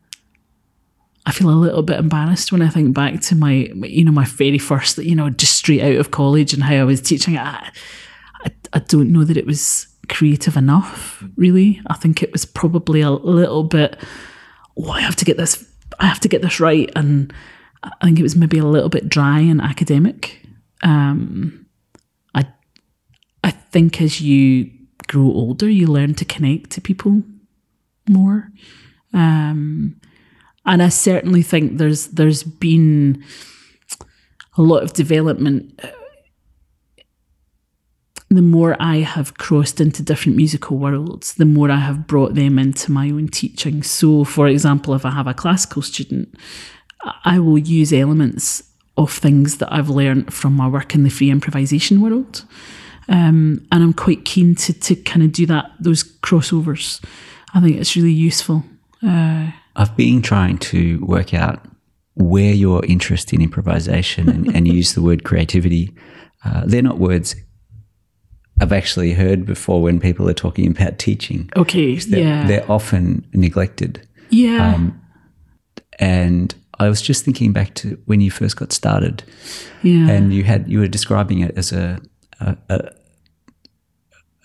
I 1.25 1.31
feel 1.31 1.49
a 1.49 1.51
little 1.51 1.83
bit 1.83 1.99
embarrassed 1.99 2.51
when 2.51 2.61
I 2.61 2.67
think 2.67 2.93
back 2.93 3.21
to 3.21 3.35
my, 3.35 3.71
you 3.75 4.03
know, 4.03 4.11
my 4.11 4.25
very 4.25 4.57
first, 4.57 4.97
you 4.97 5.15
know, 5.15 5.29
just 5.29 5.55
straight 5.55 5.81
out 5.81 5.95
of 5.95 6.11
college 6.11 6.53
and 6.53 6.63
how 6.63 6.75
I 6.75 6.83
was 6.83 6.99
teaching. 6.99 7.37
I, 7.37 7.71
I, 8.45 8.51
I 8.73 8.79
don't 8.79 9.11
know 9.11 9.23
that 9.23 9.37
it 9.37 9.45
was 9.45 9.87
creative 10.07 10.55
enough. 10.55 11.23
Really, 11.35 11.81
I 11.87 11.95
think 11.95 12.21
it 12.21 12.31
was 12.31 12.45
probably 12.45 13.01
a 13.01 13.11
little 13.11 13.63
bit. 13.63 13.97
Oh, 14.77 14.89
I 14.89 15.01
have 15.01 15.15
to 15.17 15.25
get 15.25 15.37
this. 15.37 15.65
I 15.99 16.05
have 16.05 16.19
to 16.21 16.27
get 16.27 16.41
this 16.41 16.59
right, 16.59 16.91
and 16.95 17.33
I 17.83 18.05
think 18.05 18.19
it 18.19 18.23
was 18.23 18.35
maybe 18.35 18.57
a 18.57 18.65
little 18.65 18.89
bit 18.89 19.09
dry 19.09 19.39
and 19.39 19.61
academic. 19.61 20.41
Um, 20.83 21.65
I, 22.33 22.45
I 23.43 23.51
think 23.51 24.01
as 24.01 24.21
you 24.21 24.69
grow 25.07 25.23
older, 25.23 25.69
you 25.69 25.87
learn 25.87 26.13
to 26.15 26.25
connect 26.25 26.71
to 26.71 26.81
people 26.81 27.23
more. 28.07 28.51
Um, 29.13 29.99
and 30.65 30.81
I 30.81 30.89
certainly 30.89 31.41
think 31.41 31.77
there's 31.77 32.07
there's 32.07 32.43
been 32.43 33.23
a 34.57 34.61
lot 34.61 34.83
of 34.83 34.93
development. 34.93 35.79
The 38.35 38.41
more 38.41 38.75
I 38.81 38.97
have 38.97 39.37
crossed 39.37 39.79
into 39.79 40.03
different 40.03 40.35
musical 40.35 40.77
worlds, 40.77 41.35
the 41.35 41.45
more 41.45 41.71
I 41.71 41.77
have 41.77 42.05
brought 42.05 42.35
them 42.35 42.59
into 42.59 42.91
my 42.91 43.09
own 43.09 43.29
teaching. 43.29 43.81
So, 43.81 44.25
for 44.25 44.45
example, 44.49 44.93
if 44.93 45.05
I 45.05 45.11
have 45.11 45.25
a 45.25 45.33
classical 45.33 45.81
student, 45.81 46.35
I 47.23 47.39
will 47.39 47.57
use 47.57 47.93
elements 47.93 48.61
of 48.97 49.09
things 49.09 49.59
that 49.59 49.71
I've 49.71 49.87
learned 49.87 50.33
from 50.33 50.53
my 50.53 50.67
work 50.67 50.93
in 50.93 51.03
the 51.03 51.09
free 51.09 51.29
improvisation 51.29 52.01
world. 52.01 52.43
Um, 53.07 53.65
and 53.71 53.81
I'm 53.81 53.93
quite 53.93 54.25
keen 54.25 54.53
to, 54.55 54.73
to 54.73 54.97
kind 54.97 55.23
of 55.23 55.31
do 55.31 55.45
that, 55.45 55.71
those 55.79 56.03
crossovers. 56.03 57.01
I 57.53 57.61
think 57.61 57.77
it's 57.77 57.95
really 57.95 58.11
useful. 58.11 58.65
Uh, 59.01 59.51
I've 59.77 59.95
been 59.95 60.21
trying 60.21 60.57
to 60.57 60.99
work 61.05 61.33
out 61.33 61.65
where 62.15 62.53
your 62.53 62.83
interest 62.85 63.31
in 63.31 63.41
improvisation 63.41 64.27
and, 64.27 64.53
and 64.53 64.67
use 64.67 64.93
the 64.93 65.01
word 65.01 65.23
creativity. 65.23 65.95
Uh, 66.43 66.63
they're 66.65 66.81
not 66.81 66.97
words 66.97 67.35
I've 68.61 68.71
actually 68.71 69.13
heard 69.13 69.45
before 69.45 69.81
when 69.81 69.99
people 69.99 70.29
are 70.29 70.33
talking 70.33 70.67
about 70.71 70.97
teaching. 70.97 71.49
okay, 71.57 71.95
They're, 71.95 72.19
yeah. 72.21 72.47
they're 72.47 72.71
often 72.71 73.25
neglected. 73.33 74.07
yeah. 74.29 74.73
Um, 74.75 75.01
and 75.99 76.53
I 76.79 76.89
was 76.89 77.01
just 77.01 77.23
thinking 77.23 77.53
back 77.53 77.73
to 77.75 77.97
when 78.05 78.19
you 78.21 78.29
first 78.31 78.57
got 78.57 78.73
started, 78.73 79.23
yeah. 79.81 80.09
and 80.09 80.33
you 80.33 80.43
had 80.43 80.67
you 80.69 80.79
were 80.79 80.87
describing 80.89 81.39
it 81.39 81.57
as 81.57 81.71
a, 81.71 82.01
a, 82.41 82.57
a, 82.69 82.91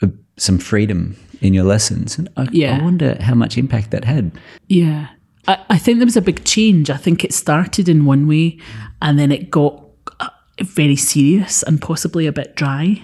a 0.03 0.09
some 0.37 0.59
freedom 0.59 1.17
in 1.41 1.55
your 1.55 1.65
lessons, 1.65 2.19
and 2.19 2.29
I, 2.37 2.47
Yeah. 2.53 2.79
I 2.79 2.85
wonder 2.85 3.17
how 3.21 3.35
much 3.35 3.59
impact 3.59 3.91
that 3.91 4.05
had. 4.05 4.31
Yeah. 4.69 5.09
I, 5.49 5.59
I 5.71 5.79
think 5.79 5.99
there 5.99 6.07
was 6.07 6.17
a 6.17 6.23
big 6.23 6.45
change. 6.45 6.91
I 6.91 6.97
think 6.97 7.25
it 7.25 7.33
started 7.33 7.89
in 7.89 8.05
one 8.05 8.29
way 8.29 8.59
and 9.01 9.19
then 9.19 9.33
it 9.33 9.51
got 9.51 9.83
uh, 10.21 10.29
very 10.63 10.97
serious 10.97 11.63
and 11.63 11.81
possibly 11.81 12.27
a 12.27 12.33
bit 12.33 12.55
dry. 12.57 13.03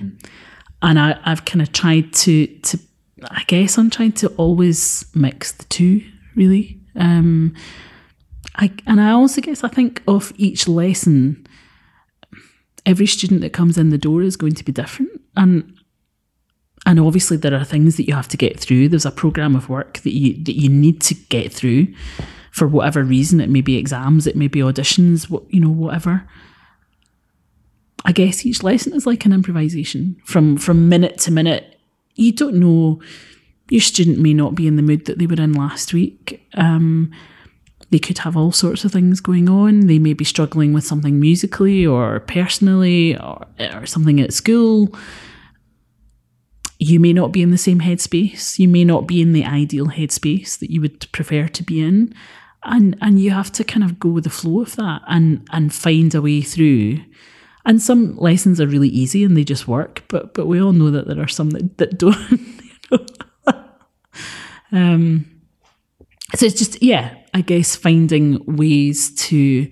And 0.86 1.00
I, 1.00 1.18
I've 1.24 1.44
kind 1.44 1.60
of 1.60 1.72
tried 1.72 2.12
to, 2.12 2.46
to, 2.46 2.78
I 3.24 3.42
guess 3.48 3.76
I'm 3.76 3.90
trying 3.90 4.12
to 4.12 4.28
always 4.36 5.04
mix 5.16 5.50
the 5.50 5.64
two, 5.64 6.00
really. 6.36 6.80
Um, 6.94 7.54
I, 8.54 8.72
and 8.86 9.00
I 9.00 9.10
also 9.10 9.40
guess 9.40 9.64
I 9.64 9.68
think 9.68 10.00
of 10.06 10.32
each 10.36 10.68
lesson, 10.68 11.44
every 12.86 13.06
student 13.06 13.40
that 13.40 13.52
comes 13.52 13.76
in 13.76 13.90
the 13.90 13.98
door 13.98 14.22
is 14.22 14.36
going 14.36 14.54
to 14.54 14.64
be 14.64 14.70
different. 14.70 15.10
And 15.36 15.76
and 16.86 17.00
obviously 17.00 17.36
there 17.36 17.52
are 17.52 17.64
things 17.64 17.96
that 17.96 18.06
you 18.06 18.14
have 18.14 18.28
to 18.28 18.36
get 18.36 18.60
through 18.60 18.88
there's 18.88 19.04
a 19.04 19.10
program 19.10 19.56
of 19.56 19.68
work 19.68 19.98
that 19.98 20.14
you 20.14 20.32
that 20.44 20.54
you 20.54 20.68
need 20.68 21.00
to 21.00 21.14
get 21.14 21.52
through 21.52 21.92
for 22.52 22.68
whatever 22.68 23.02
reason 23.02 23.40
it 23.40 23.50
may 23.50 23.60
be 23.60 23.76
exams 23.76 24.26
it 24.26 24.36
may 24.36 24.46
be 24.46 24.60
auditions 24.60 25.28
what 25.28 25.42
you 25.52 25.58
know 25.58 25.68
whatever 25.68 26.26
i 28.06 28.12
guess 28.12 28.46
each 28.46 28.62
lesson 28.62 28.94
is 28.94 29.06
like 29.06 29.24
an 29.24 29.32
improvisation 29.32 30.16
from 30.24 30.56
from 30.56 30.88
minute 30.88 31.18
to 31.18 31.30
minute 31.30 31.78
you 32.14 32.32
don't 32.32 32.54
know 32.56 33.00
your 33.68 33.80
student 33.80 34.18
may 34.18 34.32
not 34.32 34.54
be 34.54 34.66
in 34.66 34.76
the 34.76 34.82
mood 34.82 35.04
that 35.04 35.18
they 35.18 35.26
were 35.26 35.34
in 35.34 35.52
last 35.52 35.92
week 35.92 36.46
um, 36.54 37.10
they 37.90 37.98
could 37.98 38.18
have 38.18 38.36
all 38.36 38.52
sorts 38.52 38.84
of 38.84 38.92
things 38.92 39.20
going 39.20 39.48
on 39.48 39.86
they 39.86 39.98
may 39.98 40.12
be 40.12 40.24
struggling 40.24 40.72
with 40.72 40.84
something 40.84 41.20
musically 41.20 41.86
or 41.86 42.20
personally 42.20 43.16
or, 43.18 43.44
or 43.74 43.86
something 43.86 44.20
at 44.20 44.32
school 44.32 44.92
you 46.78 47.00
may 47.00 47.12
not 47.12 47.32
be 47.32 47.42
in 47.42 47.50
the 47.50 47.58
same 47.58 47.80
headspace. 47.80 48.58
You 48.58 48.68
may 48.68 48.84
not 48.84 49.06
be 49.06 49.22
in 49.22 49.32
the 49.32 49.44
ideal 49.44 49.86
headspace 49.86 50.58
that 50.58 50.70
you 50.70 50.80
would 50.80 51.10
prefer 51.12 51.48
to 51.48 51.62
be 51.62 51.80
in. 51.80 52.14
And 52.64 52.96
and 53.00 53.20
you 53.20 53.30
have 53.30 53.52
to 53.52 53.64
kind 53.64 53.84
of 53.84 53.98
go 53.98 54.08
with 54.08 54.24
the 54.24 54.30
flow 54.30 54.62
of 54.62 54.76
that 54.76 55.02
and 55.06 55.46
and 55.52 55.72
find 55.72 56.14
a 56.14 56.22
way 56.22 56.42
through. 56.42 56.98
And 57.66 57.82
some 57.82 58.16
lessons 58.16 58.60
are 58.60 58.66
really 58.66 58.88
easy 58.88 59.24
and 59.24 59.36
they 59.36 59.44
just 59.44 59.66
work, 59.68 60.02
but 60.08 60.32
but 60.34 60.46
we 60.46 60.60
all 60.62 60.72
know 60.72 60.90
that 60.90 61.06
there 61.08 61.20
are 61.20 61.28
some 61.28 61.50
that, 61.50 61.76
that 61.78 61.98
don't. 61.98 62.16
You 62.30 62.98
know? 63.52 63.64
um 64.72 65.24
so 66.34 66.46
it's 66.46 66.58
just 66.58 66.82
yeah, 66.82 67.14
I 67.34 67.40
guess 67.40 67.76
finding 67.76 68.42
ways 68.56 69.14
to 69.26 69.68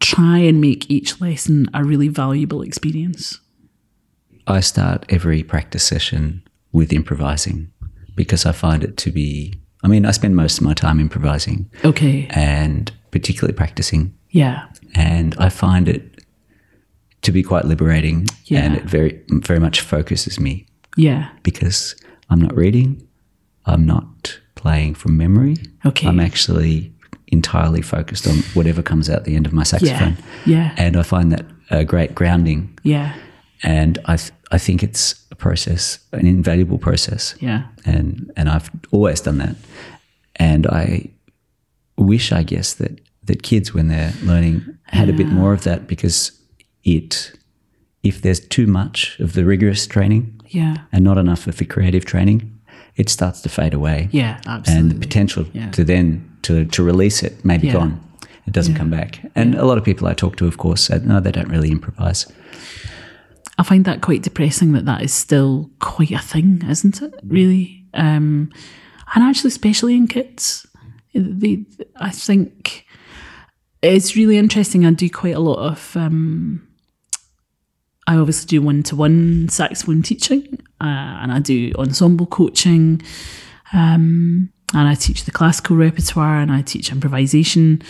try 0.00 0.38
and 0.38 0.60
make 0.60 0.90
each 0.90 1.20
lesson 1.20 1.68
a 1.74 1.84
really 1.84 2.08
valuable 2.08 2.62
experience. 2.62 3.40
I 4.46 4.60
start 4.60 5.04
every 5.08 5.42
practice 5.42 5.82
session 5.84 6.42
with 6.72 6.92
improvising 6.92 7.70
because 8.14 8.46
I 8.46 8.52
find 8.52 8.82
it 8.84 8.96
to 8.98 9.10
be, 9.10 9.54
I 9.84 9.88
mean, 9.88 10.06
I 10.06 10.12
spend 10.12 10.36
most 10.36 10.58
of 10.58 10.64
my 10.64 10.72
time 10.74 11.00
improvising 11.00 11.70
Okay. 11.84 12.26
and 12.30 12.90
particularly 13.10 13.54
practicing. 13.54 14.14
Yeah. 14.30 14.66
And 14.94 15.34
I 15.38 15.48
find 15.50 15.88
it 15.88 16.17
to 17.22 17.32
be 17.32 17.42
quite 17.42 17.64
liberating 17.64 18.26
Yeah. 18.44 18.64
and 18.64 18.76
it 18.76 18.84
very, 18.84 19.20
very 19.28 19.58
much 19.60 19.80
focuses 19.80 20.38
me 20.38 20.66
Yeah. 20.96 21.28
because 21.42 21.94
I'm 22.30 22.40
not 22.40 22.54
reading, 22.56 23.06
I'm 23.66 23.84
not 23.86 24.38
playing 24.54 24.94
from 24.94 25.16
memory. 25.16 25.56
Okay. 25.84 26.06
I'm 26.08 26.20
actually 26.20 26.92
entirely 27.28 27.82
focused 27.82 28.26
on 28.26 28.36
whatever 28.54 28.82
comes 28.82 29.10
out 29.10 29.24
the 29.24 29.36
end 29.36 29.46
of 29.46 29.52
my 29.52 29.62
saxophone. 29.62 30.16
Yeah. 30.46 30.74
And 30.78 30.96
I 30.96 31.02
find 31.02 31.30
that 31.32 31.44
a 31.70 31.84
great 31.84 32.14
grounding. 32.14 32.78
Yeah. 32.82 33.14
And 33.62 33.98
I, 34.06 34.16
th- 34.16 34.32
I 34.50 34.58
think 34.58 34.82
it's 34.82 35.14
a 35.30 35.34
process, 35.34 35.98
an 36.12 36.26
invaluable 36.26 36.78
process. 36.78 37.34
Yeah. 37.40 37.64
And, 37.84 38.30
and 38.36 38.48
I've 38.48 38.70
always 38.92 39.20
done 39.20 39.38
that. 39.38 39.56
And 40.36 40.66
I 40.68 41.10
wish, 41.96 42.32
I 42.32 42.42
guess, 42.44 42.74
that, 42.74 43.00
that 43.24 43.42
kids, 43.42 43.74
when 43.74 43.88
they're 43.88 44.12
learning, 44.22 44.62
had 44.84 45.08
a 45.10 45.12
bit 45.12 45.26
more 45.28 45.52
of 45.52 45.64
that 45.64 45.86
because 45.86 46.32
it, 46.84 47.32
if 48.02 48.22
there's 48.22 48.40
too 48.40 48.66
much 48.66 49.18
of 49.20 49.32
the 49.34 49.44
rigorous 49.44 49.86
training 49.86 50.40
Yeah. 50.48 50.76
and 50.92 51.04
not 51.04 51.18
enough 51.18 51.46
of 51.46 51.56
the 51.58 51.64
creative 51.64 52.04
training, 52.04 52.58
it 52.96 53.08
starts 53.08 53.40
to 53.42 53.48
fade 53.48 53.74
away. 53.74 54.08
Yeah. 54.12 54.40
Absolutely. 54.46 54.74
And 54.74 54.90
the 54.90 55.06
potential 55.06 55.44
Yeah. 55.52 55.70
to 55.70 55.84
then 55.84 56.24
to, 56.42 56.64
to 56.66 56.82
release 56.82 57.22
it 57.22 57.44
may 57.44 57.58
be 57.58 57.66
Yeah. 57.68 57.74
gone. 57.74 58.00
It 58.46 58.52
doesn't 58.54 58.74
come 58.76 58.88
back. 58.90 59.20
And 59.34 59.54
a 59.54 59.64
lot 59.66 59.76
of 59.76 59.84
people 59.84 60.08
I 60.08 60.14
talk 60.14 60.36
to, 60.36 60.46
of 60.46 60.56
course, 60.56 60.80
said, 60.82 61.06
no, 61.06 61.20
they 61.20 61.30
don't 61.32 61.48
really 61.50 61.70
improvise. 61.70 62.26
I 63.58 63.62
find 63.62 63.84
that 63.84 64.00
quite 64.00 64.22
depressing 64.22 64.72
that 64.72 64.84
that 64.86 65.02
is 65.02 65.12
still 65.12 65.70
quite 65.80 66.12
a 66.12 66.18
thing, 66.18 66.62
isn't 66.68 67.02
it? 67.02 67.12
Really, 67.26 67.84
um, 67.92 68.50
and 69.14 69.24
actually, 69.24 69.48
especially 69.48 69.96
in 69.96 70.06
kids, 70.06 70.66
they, 71.12 71.64
I 71.96 72.10
think 72.10 72.86
it's 73.82 74.14
really 74.16 74.38
interesting. 74.38 74.86
I 74.86 74.92
do 74.92 75.10
quite 75.10 75.34
a 75.34 75.40
lot 75.40 75.58
of. 75.58 75.96
Um, 75.96 76.67
I 78.08 78.16
obviously 78.16 78.46
do 78.46 78.62
one 78.62 78.82
to 78.84 78.96
one 78.96 79.48
saxophone 79.48 80.02
teaching, 80.02 80.58
uh, 80.80 81.20
and 81.22 81.30
I 81.30 81.38
do 81.38 81.72
ensemble 81.78 82.26
coaching, 82.26 83.02
um, 83.72 84.50
and 84.74 84.88
I 84.88 84.94
teach 84.94 85.24
the 85.24 85.30
classical 85.30 85.76
repertoire, 85.76 86.40
and 86.40 86.50
I 86.50 86.62
teach 86.62 86.90
improvisation. 86.90 87.82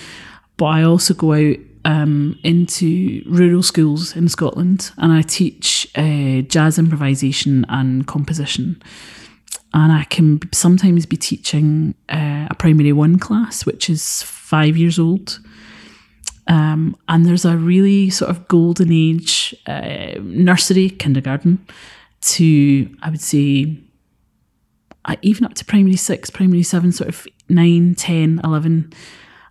But 0.56 0.66
I 0.66 0.82
also 0.82 1.14
go 1.14 1.32
out 1.32 1.56
um, 1.84 2.38
into 2.42 3.22
rural 3.26 3.62
schools 3.62 4.14
in 4.14 4.28
Scotland 4.28 4.90
and 4.98 5.12
I 5.12 5.22
teach 5.22 5.88
uh, 5.96 6.42
jazz 6.42 6.78
improvisation 6.78 7.64
and 7.68 8.06
composition. 8.06 8.82
And 9.72 9.92
I 9.92 10.04
can 10.04 10.40
sometimes 10.52 11.06
be 11.06 11.16
teaching 11.16 11.94
uh, 12.08 12.48
a 12.50 12.54
primary 12.58 12.92
one 12.92 13.18
class, 13.18 13.64
which 13.64 13.88
is 13.88 14.22
five 14.22 14.76
years 14.76 14.98
old. 14.98 15.38
Um, 16.48 16.96
and 17.08 17.26
there's 17.26 17.44
a 17.44 17.58
really 17.58 18.08
sort 18.08 18.30
of 18.30 18.48
golden 18.48 18.90
age 18.90 19.54
uh, 19.66 20.14
nursery, 20.22 20.88
kindergarten, 20.88 21.64
to, 22.22 22.88
I 23.02 23.10
would 23.10 23.20
say, 23.20 23.78
uh, 25.04 25.16
even 25.20 25.44
up 25.44 25.54
to 25.54 25.64
primary 25.64 25.96
six, 25.96 26.30
primary 26.30 26.62
seven, 26.62 26.90
sort 26.90 27.08
of 27.10 27.26
nine, 27.50 27.94
ten, 27.94 28.40
eleven, 28.42 28.92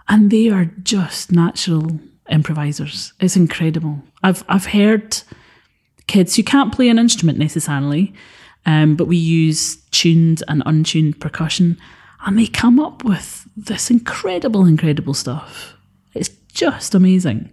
and 0.08 0.32
they 0.32 0.50
are 0.50 0.65
just 0.84 1.32
natural 1.32 2.00
improvisers. 2.30 3.13
It's 3.19 3.36
incredible. 3.36 4.02
I've 4.24 4.43
I've 4.50 4.65
heard 4.65 5.21
kids 6.08 6.36
who 6.36 6.43
can't 6.43 6.74
play 6.74 6.89
an 6.89 7.00
instrument 7.00 7.38
necessarily, 7.38 8.13
um, 8.65 8.95
but 8.95 9.08
we 9.08 9.17
use 9.17 9.78
tuned 9.91 10.41
and 10.48 10.63
untuned 10.65 11.19
percussion, 11.19 11.78
and 12.26 12.39
they 12.39 12.48
come 12.48 12.80
up 12.80 13.04
with 13.04 13.48
this 13.56 13.91
incredible, 13.91 14.65
incredible 14.65 15.13
stuff. 15.13 15.77
Just 16.58 16.96
amazing. 16.96 17.52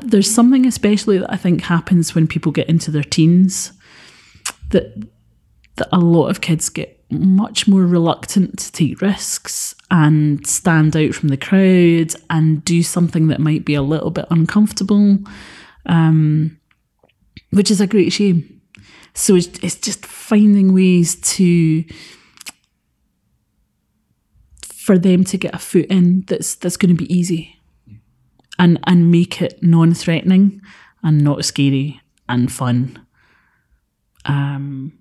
There's 0.00 0.34
something 0.34 0.64
especially 0.64 1.18
that 1.18 1.30
I 1.30 1.36
think 1.36 1.60
happens 1.60 2.14
when 2.14 2.26
people 2.26 2.50
get 2.50 2.66
into 2.66 2.90
their 2.90 3.02
teens 3.02 3.72
that 4.70 5.06
that 5.76 5.88
a 5.92 5.98
lot 5.98 6.28
of 6.28 6.40
kids 6.40 6.70
get 6.70 7.04
much 7.10 7.68
more 7.68 7.82
reluctant 7.82 8.58
to 8.58 8.72
take 8.72 9.02
risks 9.02 9.74
and 9.90 10.46
stand 10.46 10.96
out 10.96 11.12
from 11.12 11.28
the 11.28 11.36
crowd 11.36 12.14
and 12.30 12.64
do 12.64 12.82
something 12.82 13.26
that 13.26 13.38
might 13.38 13.66
be 13.66 13.74
a 13.74 13.82
little 13.82 14.10
bit 14.10 14.24
uncomfortable, 14.30 15.18
um, 15.84 16.58
which 17.50 17.70
is 17.70 17.82
a 17.82 17.86
great 17.86 18.14
shame. 18.14 18.62
So 19.12 19.34
it's, 19.34 19.58
it's 19.62 19.76
just 19.76 20.06
finding 20.06 20.72
ways 20.72 21.16
to 21.34 21.84
for 24.62 24.96
them 24.96 25.22
to 25.24 25.36
get 25.36 25.54
a 25.54 25.58
foot 25.58 25.84
in 25.90 26.22
that's 26.28 26.54
that's 26.54 26.78
going 26.78 26.96
to 26.96 27.04
be 27.04 27.14
easy 27.14 27.57
and 28.58 28.78
and 28.84 29.10
make 29.10 29.40
it 29.40 29.62
non-threatening 29.62 30.60
and 31.02 31.22
not 31.22 31.44
scary 31.44 32.00
and 32.28 32.50
fun. 32.52 33.04
Um, 34.24 34.98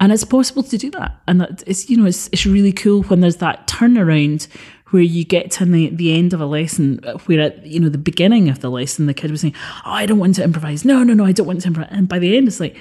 and 0.00 0.12
it's 0.12 0.24
possible 0.24 0.62
to 0.64 0.78
do 0.78 0.90
that. 0.92 1.20
And 1.28 1.62
it's 1.66 1.88
you 1.88 1.96
know 1.96 2.06
it's, 2.06 2.28
it's 2.32 2.46
really 2.46 2.72
cool 2.72 3.02
when 3.04 3.20
there's 3.20 3.36
that 3.36 3.66
turnaround 3.66 4.48
where 4.90 5.02
you 5.02 5.24
get 5.24 5.50
to 5.50 5.64
the, 5.64 5.88
the 5.88 6.14
end 6.14 6.34
of 6.34 6.40
a 6.40 6.46
lesson 6.46 6.98
where 7.26 7.40
at 7.40 7.66
you 7.66 7.80
know 7.80 7.88
the 7.88 7.98
beginning 7.98 8.48
of 8.48 8.60
the 8.60 8.70
lesson 8.70 9.06
the 9.06 9.14
kid 9.14 9.30
was 9.30 9.40
saying 9.40 9.54
oh 9.86 9.90
i 9.90 10.06
don't 10.06 10.18
want 10.18 10.34
to 10.36 10.44
improvise. 10.44 10.84
No 10.84 11.02
no 11.02 11.14
no 11.14 11.24
i 11.24 11.32
don't 11.32 11.46
want 11.46 11.60
to 11.62 11.68
improvise. 11.68 11.92
And 11.92 12.08
by 12.08 12.18
the 12.18 12.36
end 12.36 12.48
it's 12.48 12.60
like 12.60 12.76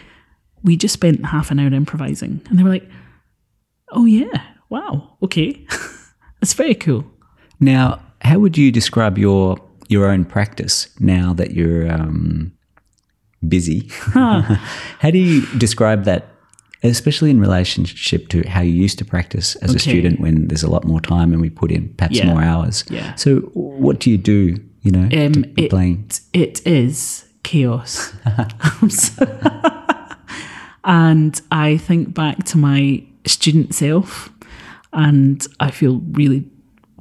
we 0.63 0.77
just 0.77 0.93
spent 0.93 1.25
half 1.25 1.51
an 1.51 1.59
hour 1.59 1.73
improvising. 1.73 2.41
And 2.49 2.59
they 2.59 2.63
were 2.63 2.69
like 2.69 2.89
oh 3.89 4.05
yeah. 4.05 4.41
Wow. 4.69 5.17
Okay. 5.21 5.65
That's 6.39 6.53
very 6.53 6.75
cool. 6.75 7.05
Now, 7.59 8.01
how 8.21 8.39
would 8.39 8.57
you 8.57 8.71
describe 8.71 9.17
your 9.17 9.57
your 9.91 10.09
own 10.09 10.25
practice 10.25 10.87
now 10.99 11.33
that 11.33 11.51
you're 11.51 11.91
um, 11.91 12.51
busy? 13.47 13.89
how 14.13 15.09
do 15.11 15.17
you 15.17 15.45
describe 15.57 16.05
that, 16.05 16.27
especially 16.83 17.29
in 17.29 17.39
relationship 17.39 18.27
to 18.29 18.41
how 18.47 18.61
you 18.61 18.71
used 18.71 18.97
to 18.99 19.05
practice 19.05 19.55
as 19.57 19.75
a 19.75 19.79
student 19.79 20.19
when 20.19 20.47
there's 20.47 20.63
a 20.63 20.69
lot 20.69 20.83
more 20.85 21.01
time 21.01 21.31
and 21.33 21.41
we 21.41 21.49
put 21.49 21.71
in 21.71 21.89
perhaps 21.95 22.17
Yeah. 22.17 22.27
more 22.33 22.41
hours? 22.41 22.83
Yeah. 22.89 23.13
So, 23.15 23.39
what 23.53 23.99
do 23.99 24.09
you 24.09 24.17
do? 24.17 24.57
You 24.81 24.91
know, 24.91 25.09
Um, 25.25 25.45
it- 25.57 25.69
playing. 25.69 26.09
it 26.33 26.65
is 26.65 27.25
chaos. 27.43 28.13
And 30.83 31.39
I 31.51 31.77
think 31.77 32.15
back 32.15 32.43
to 32.45 32.57
my 32.57 33.03
student 33.27 33.75
self, 33.75 34.31
and 34.93 35.45
I 35.59 35.69
feel 35.69 36.01
really, 36.13 36.49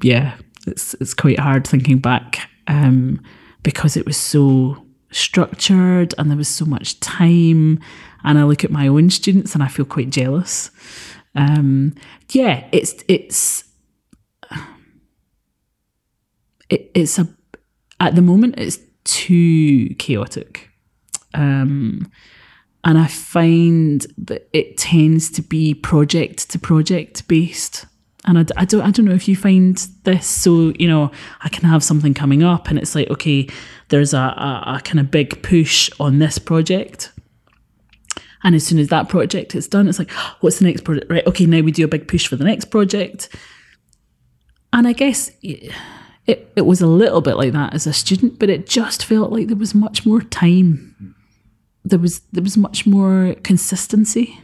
yeah, 0.03 0.35
it's 0.67 0.93
it's 1.01 1.15
quite 1.15 1.39
hard 1.39 1.67
thinking 1.67 1.99
back 1.99 2.50
um, 2.67 3.23
because 3.63 3.97
it 3.97 4.07
was 4.07 4.17
so 4.17 4.87
structured 5.11 6.15
and 6.19 6.31
there 6.31 6.37
was 6.37 6.49
so 6.49 6.65
much 6.65 7.01
time. 7.01 7.81
And 8.23 8.39
I 8.39 8.45
look 8.45 8.65
at 8.65 8.71
my 8.71 8.87
own 8.87 9.11
students 9.11 9.55
and 9.55 9.63
I 9.63 9.69
feel 9.69 9.85
quite 9.85 10.11
jealous. 10.11 10.71
Um, 11.35 11.95
yeah, 12.31 12.67
it's 12.73 13.03
it's 13.09 13.65
it, 16.71 16.91
it's 16.95 17.19
a 17.19 17.29
at 17.99 18.15
the 18.15 18.23
moment 18.23 18.55
it's 18.57 18.79
too 19.05 19.95
chaotic 19.97 20.71
um 21.35 22.11
and 22.85 22.99
i 22.99 23.07
find 23.07 24.07
that 24.17 24.49
it 24.53 24.77
tends 24.77 25.31
to 25.31 25.43
be 25.43 25.75
project 25.75 26.51
to 26.51 26.59
project 26.59 27.27
based 27.29 27.87
and 28.27 28.39
I, 28.39 28.45
I 28.57 28.65
don't 28.65 28.83
I 28.83 28.91
don't 28.91 29.07
know 29.07 29.15
if 29.15 29.29
you 29.29 29.37
find 29.37 29.77
this 30.05 30.27
so 30.27 30.73
you 30.79 30.89
know 30.89 31.11
I 31.41 31.49
can 31.49 31.69
have 31.69 31.83
something 31.83 32.15
coming 32.15 32.43
up 32.43 32.69
and 32.69 32.79
it's 32.79 32.95
like 32.95 33.09
okay 33.11 33.49
there's 33.89 34.15
a, 34.15 34.19
a, 34.19 34.77
a 34.77 34.81
kind 34.85 35.01
of 35.01 35.11
big 35.11 35.43
push 35.43 35.91
on 35.99 36.19
this 36.19 36.39
project. 36.39 37.13
And 38.43 38.55
as 38.55 38.65
soon 38.65 38.79
as 38.79 38.89
that 38.89 39.09
project 39.09 39.55
is 39.55 39.69
done 39.69 39.89
it's 39.89 39.99
like 39.99 40.11
oh, 40.15 40.37
what's 40.41 40.59
the 40.59 40.67
next 40.67 40.85
project? 40.85 41.11
Right 41.11 41.27
okay 41.27 41.47
now 41.47 41.61
we 41.61 41.73
do 41.73 41.85
a 41.85 41.89
big 41.89 42.09
push 42.09 42.27
for 42.27 42.37
the 42.37 42.45
next 42.45 42.67
project. 42.67 43.29
And 44.73 44.87
I 44.87 44.93
guess 44.93 45.33
it, 46.31 46.53
it 46.55 46.67
was 46.67 46.81
a 46.81 46.87
little 46.87 47.21
bit 47.21 47.37
like 47.37 47.53
that 47.53 47.75
as 47.75 47.89
a 47.89 47.93
student, 47.93 48.39
but 48.39 48.49
it 48.49 48.69
just 48.69 49.05
felt 49.05 49.33
like 49.33 49.49
there 49.49 49.57
was 49.57 49.75
much 49.75 50.07
more 50.07 50.21
time. 50.21 51.17
There 51.85 51.99
was 51.99 52.21
there 52.33 52.43
was 52.43 52.57
much 52.57 52.87
more 52.87 53.35
consistency 53.43 54.39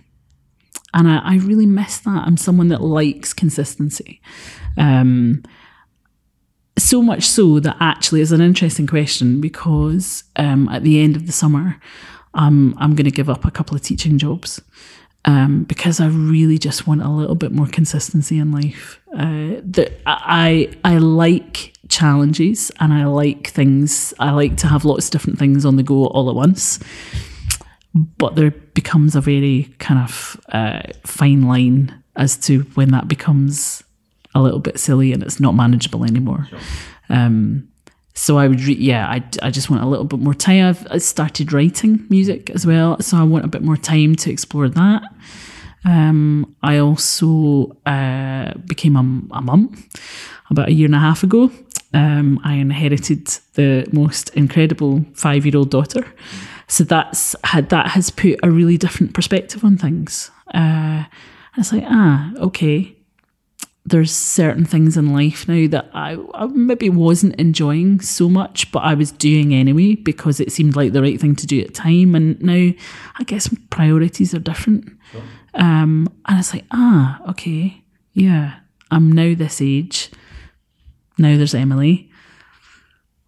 And 0.96 1.06
I, 1.09 1.18
I 1.18 1.37
really 1.37 1.66
miss 1.66 1.98
that. 1.98 2.26
I'm 2.26 2.38
someone 2.38 2.68
that 2.68 2.80
likes 2.80 3.35
consistency. 3.35 4.20
Um, 4.78 5.42
so 6.78 7.02
much 7.02 7.24
so 7.24 7.61
that 7.61 7.76
actually 7.80 8.22
is 8.22 8.32
an 8.32 8.40
interesting 8.40 8.87
question 8.87 9.40
because 9.40 10.24
um, 10.37 10.68
at 10.70 10.82
the 10.82 11.00
end 11.00 11.14
of 11.14 11.26
the 11.26 11.32
summer, 11.32 11.78
I'm 12.35 12.76
I'm 12.78 12.94
going 12.94 13.04
to 13.04 13.11
give 13.11 13.30
up 13.30 13.44
a 13.44 13.50
couple 13.50 13.76
of 13.76 13.82
teaching 13.82 14.18
jobs 14.18 14.61
um, 15.26 15.64
because 15.64 16.00
I 16.00 16.06
really 16.06 16.59
just 16.59 16.87
want 16.87 17.02
a 17.02 17.09
little 17.09 17.35
bit 17.35 17.52
more 17.52 17.66
consistency 17.66 18.38
in 18.38 18.50
life. 18.50 19.00
Uh, 19.14 19.61
that 19.64 20.00
I 20.06 20.74
I 20.82 20.96
like 20.96 21.74
challenges 21.88 22.72
and 22.80 22.92
I 22.92 23.04
like 23.04 23.48
things. 23.48 24.14
I 24.18 24.30
like 24.30 24.56
to 24.59 24.66
have 24.66 24.87
lots 24.87 25.06
of 25.06 25.12
different 25.12 25.38
things 25.38 25.66
on 25.66 25.76
the 25.76 25.82
go 25.82 26.06
all 26.06 26.30
at 26.30 26.35
once. 26.35 26.78
But 28.18 28.35
there 28.35 28.50
becomes 28.50 29.16
a 29.16 29.22
very 29.22 29.74
kind 29.78 30.00
of 30.00 30.38
uh, 30.50 30.82
fine 31.04 31.42
line 31.42 31.94
as 32.14 32.37
to 32.38 32.61
when 32.74 32.90
that 32.90 33.09
becomes 33.09 33.82
a 34.35 34.42
little 34.42 34.61
bit 34.61 34.78
silly 34.78 35.12
and 35.14 35.22
it's 35.22 35.40
not 35.40 35.54
manageable 35.54 36.04
anymore. 36.04 36.46
Sure. 36.50 36.59
Um, 37.09 37.68
so 38.12 38.38
I 38.38 38.48
would, 38.48 38.61
re- 38.61 38.74
yeah, 38.74 39.09
I, 39.09 39.24
I 39.42 39.50
just 39.50 39.70
want 39.70 39.82
a 39.82 39.87
little 39.87 40.04
bit 40.04 40.20
more 40.20 40.35
time. 40.35 40.66
I've 40.66 40.87
I 40.90 40.98
started 40.98 41.52
writing 41.52 42.06
music 42.11 42.50
as 42.50 42.66
well, 42.66 43.00
so 43.00 43.16
I 43.16 43.22
want 43.22 43.44
a 43.44 43.48
bit 43.48 43.62
more 43.62 43.76
time 43.78 44.14
to 44.16 44.30
explore 44.30 44.68
that. 44.68 45.02
Um, 45.85 46.54
I 46.62 46.78
also 46.78 47.76
uh, 47.87 48.52
became 48.66 48.96
a, 48.96 49.37
a 49.37 49.40
mum 49.40 49.88
about 50.50 50.68
a 50.68 50.72
year 50.72 50.87
and 50.87 50.94
a 50.94 50.98
half 50.98 51.22
ago. 51.22 51.50
Um, 51.94 52.40
I 52.44 52.54
inherited 52.54 53.26
the 53.54 53.87
most 53.92 54.30
incredible 54.30 55.04
five-year-old 55.14 55.70
daughter, 55.70 56.04
so 56.68 56.85
that's 56.85 57.37
had 57.44 57.68
that 57.70 57.88
has 57.88 58.11
put 58.11 58.38
a 58.42 58.50
really 58.50 58.76
different 58.76 59.14
perspective 59.14 59.64
on 59.64 59.76
things. 59.79 60.31
Uh, 60.52 61.05
it's 61.57 61.72
like 61.72 61.85
ah, 61.87 62.33
okay, 62.37 62.96
there's 63.87 64.12
certain 64.12 64.64
things 64.64 64.96
in 64.96 65.12
life 65.12 65.46
now 65.46 65.68
that 65.68 65.88
I, 65.94 66.18
I, 66.35 66.46
maybe 66.46 66.90
wasn't 66.90 67.37
enjoying 67.37 68.00
so 68.00 68.29
much, 68.29 68.72
but 68.72 68.81
I 68.81 68.94
was 68.94 69.12
doing 69.12 69.55
anyway 69.55 69.94
because 69.94 70.40
it 70.40 70.50
seemed 70.50 70.74
like 70.74 70.92
the 70.92 71.02
right 71.02 71.20
thing 71.20 71.37
to 71.37 71.46
do 71.46 71.61
at 71.61 71.68
the 71.68 71.72
time. 71.72 72.16
And 72.16 72.40
now 72.42 72.72
I 73.16 73.24
guess 73.24 73.48
priorities 73.70 74.35
are 74.35 74.40
different. 74.40 74.90
Sure. 75.12 75.22
Um, 75.55 76.12
and 76.26 76.38
it's 76.38 76.52
like, 76.52 76.64
ah, 76.72 77.22
okay, 77.31 77.85
yeah, 78.12 78.57
I'm 78.90 79.12
now 79.12 79.35
this 79.37 79.62
age. 79.62 80.11
Now 81.16 81.37
there's 81.37 81.55
Emily. 81.55 82.11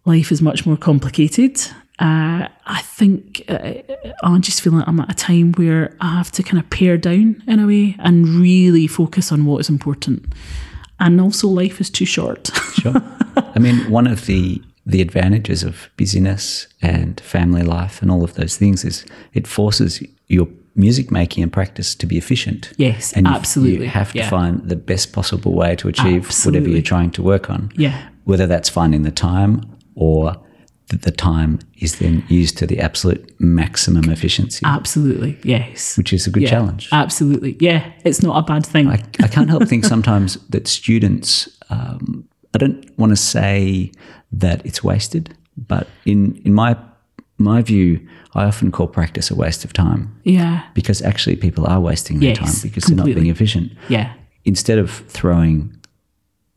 Life 0.03 0.29
is 0.31 0.41
much 0.41 0.65
more 0.65 0.77
complicated. 0.77 1.57
Uh, 1.99 2.47
I 2.65 2.81
think 2.81 3.43
uh, 3.49 3.73
I 4.23 4.37
just 4.39 4.61
feel 4.61 4.73
like 4.73 4.87
I'm 4.87 5.01
at 5.01 5.11
a 5.11 5.15
time 5.15 5.51
where 5.53 5.95
I 5.99 6.15
have 6.15 6.31
to 6.31 6.43
kind 6.43 6.57
of 6.63 6.69
pare 6.69 6.97
down 6.97 7.43
in 7.45 7.59
a 7.59 7.67
way 7.67 7.95
and 7.99 8.25
really 8.25 8.87
focus 8.87 9.31
on 9.31 9.45
what 9.45 9.59
is 9.59 9.69
important. 9.69 10.33
And 10.99 11.19
also, 11.19 11.47
life 11.47 11.81
is 11.81 11.89
too 11.89 12.05
short. 12.05 12.49
sure. 12.73 13.01
I 13.35 13.59
mean, 13.59 13.89
one 13.89 14.07
of 14.07 14.25
the 14.25 14.61
the 14.85 15.01
advantages 15.01 15.61
of 15.61 15.89
busyness 15.97 16.67
and 16.81 17.19
family 17.19 17.61
life 17.61 18.01
and 18.01 18.09
all 18.09 18.23
of 18.23 18.33
those 18.33 18.57
things 18.57 18.83
is 18.83 19.05
it 19.33 19.45
forces 19.45 20.01
your 20.27 20.47
music 20.75 21.11
making 21.11 21.43
and 21.43 21.53
practice 21.53 21.93
to 21.93 22.07
be 22.07 22.17
efficient. 22.17 22.71
Yes, 22.77 23.13
and 23.13 23.27
absolutely. 23.27 23.85
You 23.85 23.91
have 23.91 24.13
to 24.13 24.19
yeah. 24.19 24.29
find 24.29 24.67
the 24.67 24.75
best 24.75 25.13
possible 25.13 25.53
way 25.53 25.75
to 25.75 25.89
achieve 25.89 26.25
absolutely. 26.25 26.59
whatever 26.59 26.73
you're 26.73 26.81
trying 26.81 27.11
to 27.11 27.21
work 27.21 27.49
on. 27.49 27.71
Yeah. 27.75 28.09
Whether 28.23 28.47
that's 28.47 28.69
finding 28.69 29.03
the 29.03 29.11
time 29.11 29.61
or 29.95 30.35
that 30.89 31.03
the 31.03 31.11
time 31.11 31.59
is 31.77 31.99
then 31.99 32.23
used 32.27 32.57
to 32.57 32.67
the 32.67 32.79
absolute 32.79 33.39
maximum 33.39 34.09
efficiency. 34.09 34.65
Absolutely, 34.65 35.37
yes. 35.43 35.97
Which 35.97 36.11
is 36.13 36.27
a 36.27 36.31
good 36.31 36.43
yeah, 36.43 36.49
challenge. 36.49 36.89
Absolutely, 36.91 37.57
yeah. 37.59 37.91
It's 38.03 38.21
not 38.21 38.37
a 38.37 38.41
bad 38.45 38.65
thing. 38.65 38.87
I, 38.87 39.03
I 39.21 39.27
can't 39.31 39.49
help 39.49 39.67
think 39.67 39.85
sometimes 39.85 40.35
that 40.49 40.67
students, 40.67 41.47
um, 41.69 42.27
I 42.53 42.57
don't 42.57 42.85
want 42.97 43.11
to 43.11 43.15
say 43.15 43.91
that 44.31 44.65
it's 44.65 44.83
wasted, 44.83 45.35
but 45.57 45.87
in, 46.05 46.41
in 46.43 46.53
my 46.53 46.75
my 47.39 47.61
view, 47.61 48.05
I 48.35 48.43
often 48.43 48.69
call 48.69 48.87
practice 48.87 49.31
a 49.31 49.35
waste 49.35 49.63
of 49.63 49.71
time. 49.71 50.13
Yeah. 50.23 50.63
Because 50.73 51.01
actually 51.01 51.37
people 51.37 51.65
are 51.65 51.79
wasting 51.79 52.19
their 52.19 52.29
yes, 52.31 52.37
time 52.37 52.69
because 52.69 52.83
completely. 52.83 52.95
they're 52.95 53.15
not 53.15 53.21
being 53.21 53.31
efficient. 53.31 53.71
Yeah. 53.87 54.13
Instead 54.43 54.77
of 54.77 54.91
throwing 54.91 55.73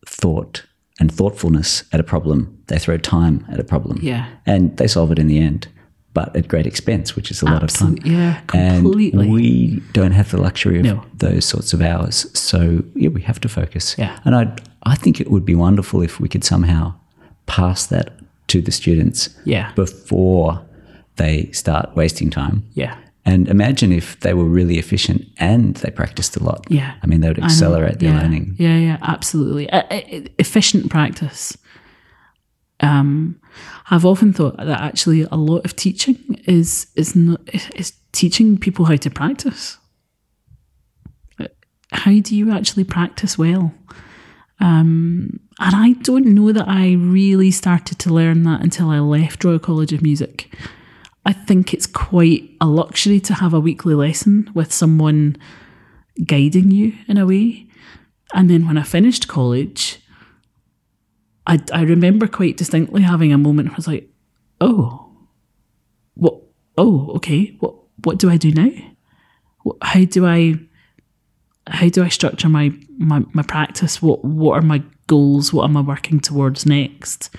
thought 0.05 0.67
and 1.03 1.11
thoughtfulness 1.11 1.83
at 1.93 1.99
a 1.99 2.05
problem, 2.05 2.57
they 2.69 2.79
throw 2.79 2.97
time 2.97 3.45
at 3.51 3.59
a 3.59 3.65
problem. 3.65 3.99
Yeah. 4.01 4.29
And 4.47 4.77
they 4.77 4.87
solve 4.87 5.11
it 5.11 5.19
in 5.19 5.27
the 5.27 5.41
end, 5.41 5.67
but 6.15 6.35
at 6.37 6.47
great 6.47 6.65
expense, 6.65 7.17
which 7.17 7.29
is 7.29 7.43
a 7.43 7.47
lot 7.47 7.65
of 7.65 7.71
time. 7.71 7.99
Yeah, 8.05 8.41
completely. 8.47 9.25
And 9.25 9.33
we 9.33 9.83
don't 9.93 10.13
have 10.13 10.31
the 10.31 10.41
luxury 10.41 10.79
of 10.79 10.85
no. 10.85 11.05
those 11.15 11.45
sorts 11.45 11.73
of 11.73 11.83
hours. 11.83 12.31
So, 12.39 12.85
yeah, 12.95 13.09
we 13.09 13.21
have 13.23 13.41
to 13.41 13.49
focus. 13.49 13.97
Yeah. 13.99 14.17
And 14.25 14.37
I 14.37 14.55
I 14.85 14.95
think 14.95 15.21
it 15.21 15.29
would 15.29 15.45
be 15.45 15.57
wonderful 15.57 16.03
if 16.03 16.21
we 16.21 16.29
could 16.29 16.45
somehow 16.45 16.95
pass 17.47 17.87
that 17.87 18.13
to 18.47 18.63
the 18.63 18.71
students 18.71 19.29
yeah. 19.45 19.73
before 19.75 20.65
they 21.17 21.51
start 21.51 21.97
wasting 21.97 22.31
time. 22.31 22.63
Yeah. 22.75 22.97
And 23.25 23.49
imagine 23.49 23.93
if 23.93 24.19
they 24.21 24.35
were 24.35 24.45
really 24.45 24.79
efficient 24.79 25.29
and 25.39 25.77
they 25.77 25.91
practiced 25.91 26.37
a 26.37 26.43
lot. 26.43 26.67
Yeah. 26.69 26.95
I 27.03 27.07
mean, 27.07 27.21
they 27.21 27.29
would 27.29 27.43
accelerate 27.43 28.01
their 28.01 28.13
yeah. 28.13 28.21
learning. 28.21 28.57
Yeah, 28.59 28.77
yeah, 28.77 28.99
absolutely. 29.01 29.71
Uh, 29.71 29.83
efficient 30.39 30.91
practice. 30.91 31.57
Um, 32.81 33.41
I've 33.91 34.05
often 34.05 34.33
thought 34.33 34.57
that 34.57 34.81
actually 34.81 35.23
a 35.23 35.37
lot 35.37 35.65
of 35.65 35.77
teaching 35.77 36.41
is 36.47 36.89
is 36.97 37.15
not 37.15 37.41
is 37.77 37.93
teaching 38.11 38.59
people 38.59 38.87
how 38.87 38.97
to 38.97 39.11
practice. 39.11 39.79
Uh, 41.39 41.47
how 41.93 42.19
do 42.19 42.37
you 42.37 42.51
actually 42.53 42.85
practice 42.85 43.39
well? 43.39 43.73
Um, 44.59 45.41
and 45.61 45.77
I 45.77 45.93
don't 46.03 46.27
know 46.27 46.53
that 46.53 46.69
I 46.69 46.95
really 46.95 47.51
started 47.51 47.99
to 48.01 48.13
learn 48.13 48.43
that 48.45 48.63
until 48.63 48.91
I 48.91 48.99
left 48.99 49.45
Royal 49.45 49.59
College 49.59 49.93
of 49.93 50.03
Music. 50.03 50.53
I 51.25 51.33
think 51.33 51.73
it's 51.73 51.87
quite 51.87 52.51
a 52.61 52.67
luxury 52.67 53.21
to 53.21 53.35
have 53.35 53.55
a 53.55 53.61
weekly 53.61 53.95
lesson 53.95 54.51
with 54.55 54.73
someone 54.73 55.37
guiding 56.27 56.71
you 56.71 56.95
in 57.07 57.17
a 57.17 57.27
way. 57.27 57.69
And 58.35 58.51
then 58.51 58.67
when 58.67 58.79
I 58.79 58.83
finished 58.83 59.29
college, 59.29 60.01
I, 61.47 61.61
I 61.73 61.83
remember 61.83 62.27
quite 62.27 62.57
distinctly 62.57 63.03
having 63.03 63.33
a 63.33 63.39
moment 63.39 63.69
where 63.69 63.75
I 63.75 63.77
was 63.77 63.89
like, 63.89 64.09
oh, 64.61 65.11
what? 66.15 66.41
Oh, 66.79 67.13
okay. 67.17 67.57
What 67.61 67.75
what 68.05 68.19
do 68.19 68.31
I 68.31 68.37
do 68.37 68.51
now? 68.51 68.71
How 69.83 70.05
do 70.05 70.27
I 70.27 70.59
how 71.69 71.89
do 71.89 72.03
I 72.03 72.09
structure 72.09 72.49
my, 72.49 72.73
my, 72.99 73.25
my 73.33 73.43
practice? 73.43 74.03
What 74.03 74.25
what 74.25 74.59
are 74.59 74.63
my 74.63 74.83
goals? 75.07 75.53
What 75.53 75.65
am 75.65 75.77
I 75.77 75.81
working 75.81 76.21
towards 76.21 76.67
next? 76.67 77.31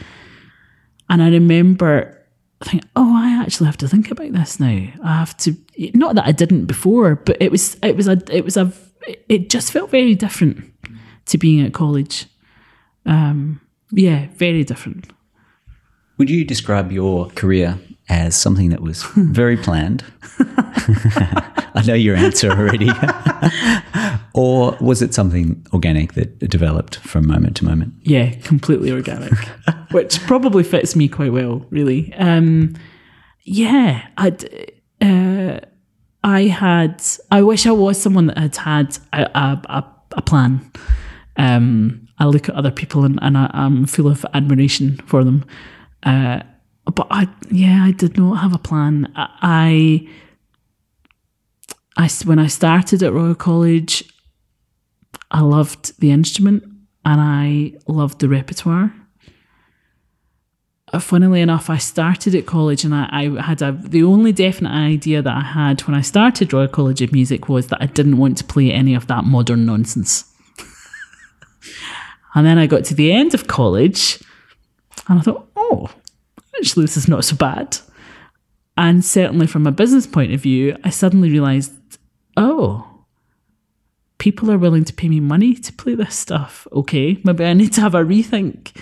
And 1.09 1.21
I 1.21 1.29
remember 1.29 2.22
I 2.63 2.69
think, 2.69 2.83
oh, 2.95 3.13
I 3.15 3.41
actually 3.43 3.65
have 3.65 3.77
to 3.77 3.89
think 3.89 4.09
about 4.09 4.31
this 4.31 4.59
now. 4.59 4.87
I 5.03 5.17
have 5.17 5.35
to. 5.37 5.55
Not 5.93 6.15
that 6.15 6.25
I 6.25 6.31
didn't 6.31 6.65
before, 6.65 7.15
but 7.15 7.37
it 7.41 7.51
was 7.51 7.77
it 7.83 7.97
was 7.97 8.07
a 8.07 8.21
it 8.31 8.45
was 8.45 8.55
a 8.55 8.71
it 9.27 9.49
just 9.49 9.71
felt 9.71 9.89
very 9.89 10.15
different 10.15 10.71
to 11.25 11.37
being 11.37 11.65
at 11.65 11.73
college. 11.73 12.27
Um, 13.05 13.59
yeah, 13.91 14.27
very 14.35 14.63
different. 14.63 15.11
Would 16.17 16.29
you 16.29 16.45
describe 16.45 16.91
your 16.91 17.27
career 17.31 17.79
as 18.07 18.35
something 18.35 18.69
that 18.69 18.81
was 18.81 19.03
very 19.15 19.57
planned? 19.57 20.05
I 21.75 21.83
know 21.85 21.95
your 21.95 22.15
answer 22.15 22.49
already. 22.49 22.89
or 24.33 24.77
was 24.79 25.01
it 25.01 25.13
something 25.13 25.65
organic 25.73 26.13
that 26.13 26.39
developed 26.39 26.97
from 26.97 27.27
moment 27.27 27.57
to 27.57 27.65
moment? 27.65 27.93
Yeah, 28.03 28.31
completely 28.41 28.91
organic, 28.91 29.33
which 29.93 30.19
probably 30.21 30.63
fits 30.63 30.95
me 30.95 31.07
quite 31.07 31.31
well, 31.31 31.65
really. 31.69 32.13
Um, 32.15 32.75
yeah, 33.43 34.07
I'd, 34.17 34.71
uh, 35.01 35.59
I 36.23 36.43
had, 36.43 37.01
I 37.31 37.41
wish 37.41 37.65
I 37.65 37.71
was 37.71 38.01
someone 38.01 38.27
that 38.27 38.37
had 38.37 38.55
had 38.55 38.97
a, 39.13 39.21
a, 39.69 39.85
a 40.13 40.21
plan. 40.21 40.71
Um, 41.37 42.07
I 42.19 42.25
look 42.25 42.49
at 42.49 42.55
other 42.55 42.71
people 42.71 43.03
and, 43.03 43.19
and 43.21 43.37
I, 43.37 43.49
am 43.53 43.85
full 43.85 44.07
of 44.07 44.25
admiration 44.33 44.97
for 45.05 45.23
them. 45.23 45.45
Uh, 46.03 46.41
but 46.85 47.07
I, 47.09 47.27
yeah, 47.51 47.83
I 47.83 47.91
did 47.91 48.17
not 48.17 48.35
have 48.35 48.53
a 48.53 48.59
plan. 48.59 49.11
I, 49.15 50.07
I, 51.97 52.09
when 52.25 52.39
I 52.39 52.47
started 52.47 53.03
at 53.03 53.13
Royal 53.13 53.35
College, 53.35 54.03
I 55.31 55.41
loved 55.41 55.99
the 55.99 56.11
instrument 56.11 56.63
and 57.05 57.19
I 57.21 57.73
loved 57.87 58.19
the 58.19 58.29
repertoire. 58.29 58.93
Uh, 60.93 60.99
funnily 60.99 61.41
enough, 61.41 61.71
I 61.71 61.77
started 61.77 62.35
at 62.35 62.45
college 62.45 62.83
and 62.83 62.93
I, 62.93 63.09
I 63.11 63.41
had 63.41 63.63
a, 63.63 63.71
the 63.71 64.03
only 64.03 64.31
definite 64.31 64.69
idea 64.69 65.23
that 65.23 65.35
I 65.35 65.41
had 65.41 65.81
when 65.81 65.95
I 65.95 66.01
started 66.01 66.53
Royal 66.53 66.67
College 66.67 67.01
of 67.01 67.11
Music 67.11 67.49
was 67.49 67.67
that 67.67 67.81
I 67.81 67.87
didn't 67.87 68.17
want 68.17 68.37
to 68.37 68.43
play 68.43 68.71
any 68.71 68.93
of 68.93 69.07
that 69.07 69.23
modern 69.23 69.65
nonsense. 69.65 70.31
and 72.35 72.45
then 72.45 72.59
I 72.59 72.67
got 72.67 72.85
to 72.85 72.93
the 72.93 73.11
end 73.11 73.33
of 73.33 73.47
college 73.47 74.21
and 75.07 75.17
I 75.17 75.23
thought, 75.23 75.49
oh, 75.55 75.89
actually, 76.59 76.83
this 76.83 76.95
is 76.95 77.07
not 77.07 77.25
so 77.25 77.35
bad. 77.35 77.79
And 78.77 79.03
certainly 79.03 79.47
from 79.47 79.65
a 79.65 79.71
business 79.71 80.05
point 80.05 80.31
of 80.31 80.41
view, 80.41 80.77
I 80.83 80.91
suddenly 80.91 81.31
realized, 81.31 81.73
oh, 82.37 83.05
people 84.19 84.51
are 84.51 84.59
willing 84.59 84.85
to 84.85 84.93
pay 84.93 85.09
me 85.09 85.19
money 85.19 85.55
to 85.55 85.73
play 85.73 85.95
this 85.95 86.15
stuff, 86.15 86.67
okay, 86.71 87.19
maybe 87.23 87.45
I 87.45 87.53
need 87.53 87.73
to 87.73 87.81
have 87.81 87.95
a 87.95 88.03
rethink. 88.03 88.77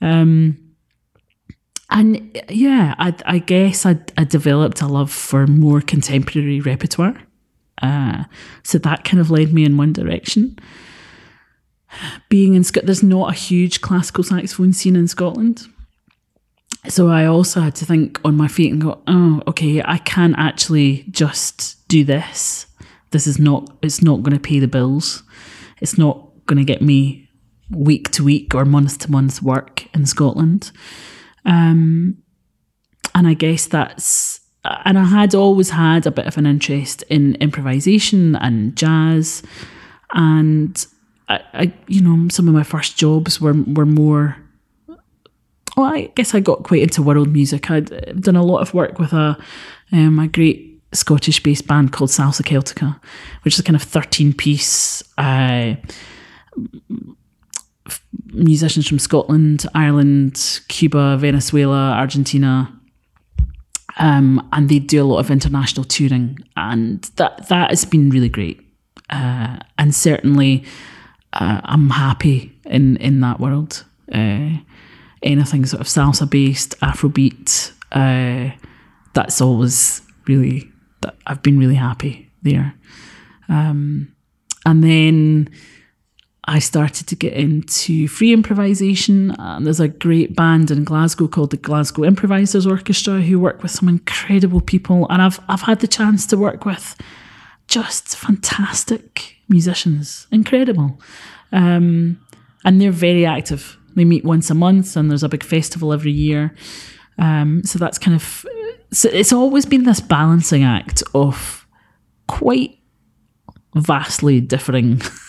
Um, 0.00 0.71
and 1.92 2.42
yeah, 2.48 2.94
I, 2.98 3.14
I 3.26 3.38
guess 3.38 3.84
I, 3.86 3.98
I 4.16 4.24
developed 4.24 4.80
a 4.80 4.86
love 4.86 5.12
for 5.12 5.46
more 5.46 5.80
contemporary 5.80 6.60
repertoire. 6.60 7.20
Uh, 7.80 8.24
so 8.62 8.78
that 8.78 9.04
kind 9.04 9.20
of 9.20 9.30
led 9.30 9.52
me 9.52 9.64
in 9.64 9.76
one 9.76 9.92
direction. 9.92 10.58
Being 12.28 12.54
in 12.54 12.64
Scotland, 12.64 12.88
there's 12.88 13.02
not 13.02 13.30
a 13.30 13.36
huge 13.36 13.82
classical 13.82 14.24
saxophone 14.24 14.72
scene 14.72 14.96
in 14.96 15.06
Scotland. 15.06 15.66
So 16.88 17.08
I 17.08 17.26
also 17.26 17.60
had 17.60 17.76
to 17.76 17.84
think 17.84 18.18
on 18.24 18.36
my 18.36 18.48
feet 18.48 18.72
and 18.72 18.80
go, 18.80 19.02
oh, 19.06 19.42
okay, 19.46 19.82
I 19.84 19.98
can't 19.98 20.34
actually 20.38 21.04
just 21.10 21.86
do 21.88 22.04
this. 22.04 22.66
This 23.10 23.26
is 23.26 23.38
not, 23.38 23.76
it's 23.82 24.02
not 24.02 24.22
going 24.22 24.34
to 24.34 24.40
pay 24.40 24.58
the 24.58 24.66
bills. 24.66 25.22
It's 25.80 25.98
not 25.98 26.28
going 26.46 26.58
to 26.58 26.64
get 26.64 26.80
me 26.80 27.28
week 27.70 28.10
to 28.12 28.24
week 28.24 28.54
or 28.54 28.64
month 28.64 28.98
to 29.00 29.10
month 29.10 29.42
work 29.42 29.86
in 29.94 30.06
Scotland. 30.06 30.72
Um, 31.44 32.18
and 33.14 33.26
I 33.26 33.34
guess 33.34 33.66
that's, 33.66 34.40
and 34.64 34.98
I 34.98 35.04
had 35.04 35.34
always 35.34 35.70
had 35.70 36.06
a 36.06 36.10
bit 36.10 36.26
of 36.26 36.38
an 36.38 36.46
interest 36.46 37.02
in 37.08 37.34
improvisation 37.36 38.36
and 38.36 38.76
jazz. 38.76 39.42
And 40.14 40.86
I, 41.28 41.40
I 41.52 41.72
you 41.88 42.00
know, 42.00 42.28
some 42.28 42.48
of 42.48 42.54
my 42.54 42.62
first 42.62 42.96
jobs 42.96 43.40
were, 43.40 43.54
were 43.54 43.86
more, 43.86 44.36
well, 45.76 45.92
I 45.92 46.12
guess 46.14 46.34
I 46.34 46.40
got 46.40 46.64
quite 46.64 46.82
into 46.82 47.02
world 47.02 47.32
music. 47.32 47.70
I'd 47.70 48.20
done 48.20 48.36
a 48.36 48.44
lot 48.44 48.60
of 48.60 48.74
work 48.74 48.98
with 48.98 49.12
a, 49.12 49.36
um, 49.92 50.18
a 50.18 50.28
great 50.28 50.72
Scottish 50.92 51.42
based 51.42 51.66
band 51.66 51.92
called 51.92 52.10
Salsa 52.10 52.42
Celtica, 52.42 53.00
which 53.42 53.54
is 53.54 53.60
a 53.60 53.62
kind 53.62 53.76
of 53.76 53.82
13 53.82 54.32
piece 54.34 55.02
uh, 55.18 55.74
musicians 58.32 58.88
from 58.88 58.98
Scotland, 58.98 59.66
Ireland, 59.74 60.60
Cuba, 60.68 61.16
Venezuela, 61.18 61.92
Argentina. 61.92 62.72
Um, 63.98 64.48
and 64.52 64.68
they 64.68 64.78
do 64.78 65.02
a 65.02 65.04
lot 65.04 65.18
of 65.18 65.30
international 65.30 65.84
touring, 65.84 66.38
and 66.56 67.02
that 67.16 67.48
that 67.48 67.70
has 67.70 67.84
been 67.84 68.08
really 68.08 68.30
great. 68.30 68.60
Uh, 69.10 69.58
and 69.78 69.94
certainly, 69.94 70.64
uh, 71.34 71.60
I'm 71.64 71.90
happy 71.90 72.58
in 72.64 72.96
in 72.96 73.20
that 73.20 73.38
world. 73.38 73.84
Uh, 74.10 74.56
anything 75.22 75.66
sort 75.66 75.80
of 75.80 75.86
salsa 75.86 76.28
based, 76.28 76.78
Afrobeat, 76.80 77.72
uh, 77.92 78.56
that's 79.12 79.40
always 79.40 80.00
really 80.26 80.70
that 81.02 81.14
I've 81.26 81.42
been 81.42 81.58
really 81.58 81.74
happy 81.74 82.30
there. 82.42 82.74
Um, 83.48 84.14
and 84.64 84.82
then 84.82 85.50
I 86.44 86.58
started 86.58 87.06
to 87.06 87.14
get 87.14 87.34
into 87.34 88.08
free 88.08 88.32
improvisation. 88.32 89.30
And 89.38 89.64
there's 89.64 89.80
a 89.80 89.88
great 89.88 90.34
band 90.34 90.70
in 90.70 90.84
Glasgow 90.84 91.28
called 91.28 91.50
the 91.50 91.56
Glasgow 91.56 92.04
Improvisers 92.04 92.66
Orchestra 92.66 93.20
who 93.20 93.38
work 93.38 93.62
with 93.62 93.70
some 93.70 93.88
incredible 93.88 94.60
people. 94.60 95.06
And 95.08 95.22
I've, 95.22 95.40
I've 95.48 95.62
had 95.62 95.80
the 95.80 95.86
chance 95.86 96.26
to 96.26 96.36
work 96.36 96.64
with 96.64 96.96
just 97.68 98.16
fantastic 98.16 99.36
musicians, 99.48 100.26
incredible. 100.32 101.00
Um, 101.52 102.20
and 102.64 102.80
they're 102.80 102.90
very 102.90 103.24
active. 103.24 103.76
They 103.94 104.04
meet 104.04 104.24
once 104.24 104.50
a 104.50 104.54
month 104.54 104.96
and 104.96 105.10
there's 105.10 105.22
a 105.22 105.28
big 105.28 105.44
festival 105.44 105.92
every 105.92 106.12
year. 106.12 106.54
Um, 107.18 107.62
so 107.62 107.78
that's 107.78 107.98
kind 107.98 108.16
of, 108.16 108.44
so 108.90 109.08
it's 109.12 109.32
always 109.32 109.66
been 109.66 109.84
this 109.84 110.00
balancing 110.00 110.64
act 110.64 111.02
of 111.14 111.66
quite 112.26 112.78
vastly 113.74 114.40
differing 114.40 115.00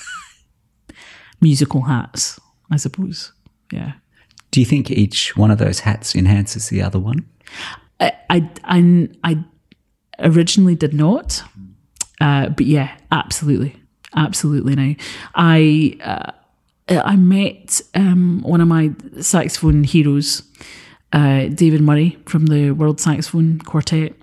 musical 1.44 1.82
hats, 1.82 2.40
I 2.72 2.78
suppose. 2.78 3.32
Yeah. 3.72 3.94
Do 4.50 4.60
you 4.60 4.66
think 4.66 4.90
each 4.90 5.36
one 5.38 5.52
of 5.52 5.58
those 5.60 5.82
hats 5.82 6.16
enhances 6.16 6.70
the 6.70 6.82
other 6.82 7.00
one? 7.00 7.28
I 8.00 8.12
I 8.30 8.50
I, 8.64 9.10
I 9.24 9.44
originally 10.20 10.76
did 10.76 10.94
not, 10.94 11.44
uh, 12.22 12.50
but 12.50 12.66
yeah, 12.66 12.96
absolutely, 13.12 13.76
absolutely. 14.16 14.76
Now, 14.76 14.96
I 15.36 15.98
uh, 16.04 16.32
I 17.04 17.16
met 17.16 17.82
um, 17.96 18.42
one 18.44 18.62
of 18.62 18.68
my 18.68 18.92
saxophone 19.20 19.84
heroes, 19.84 20.44
uh, 21.12 21.48
David 21.48 21.82
Murray 21.82 22.18
from 22.26 22.48
the 22.48 22.72
World 22.72 23.00
Saxophone 23.00 23.60
Quartet. 23.60 24.14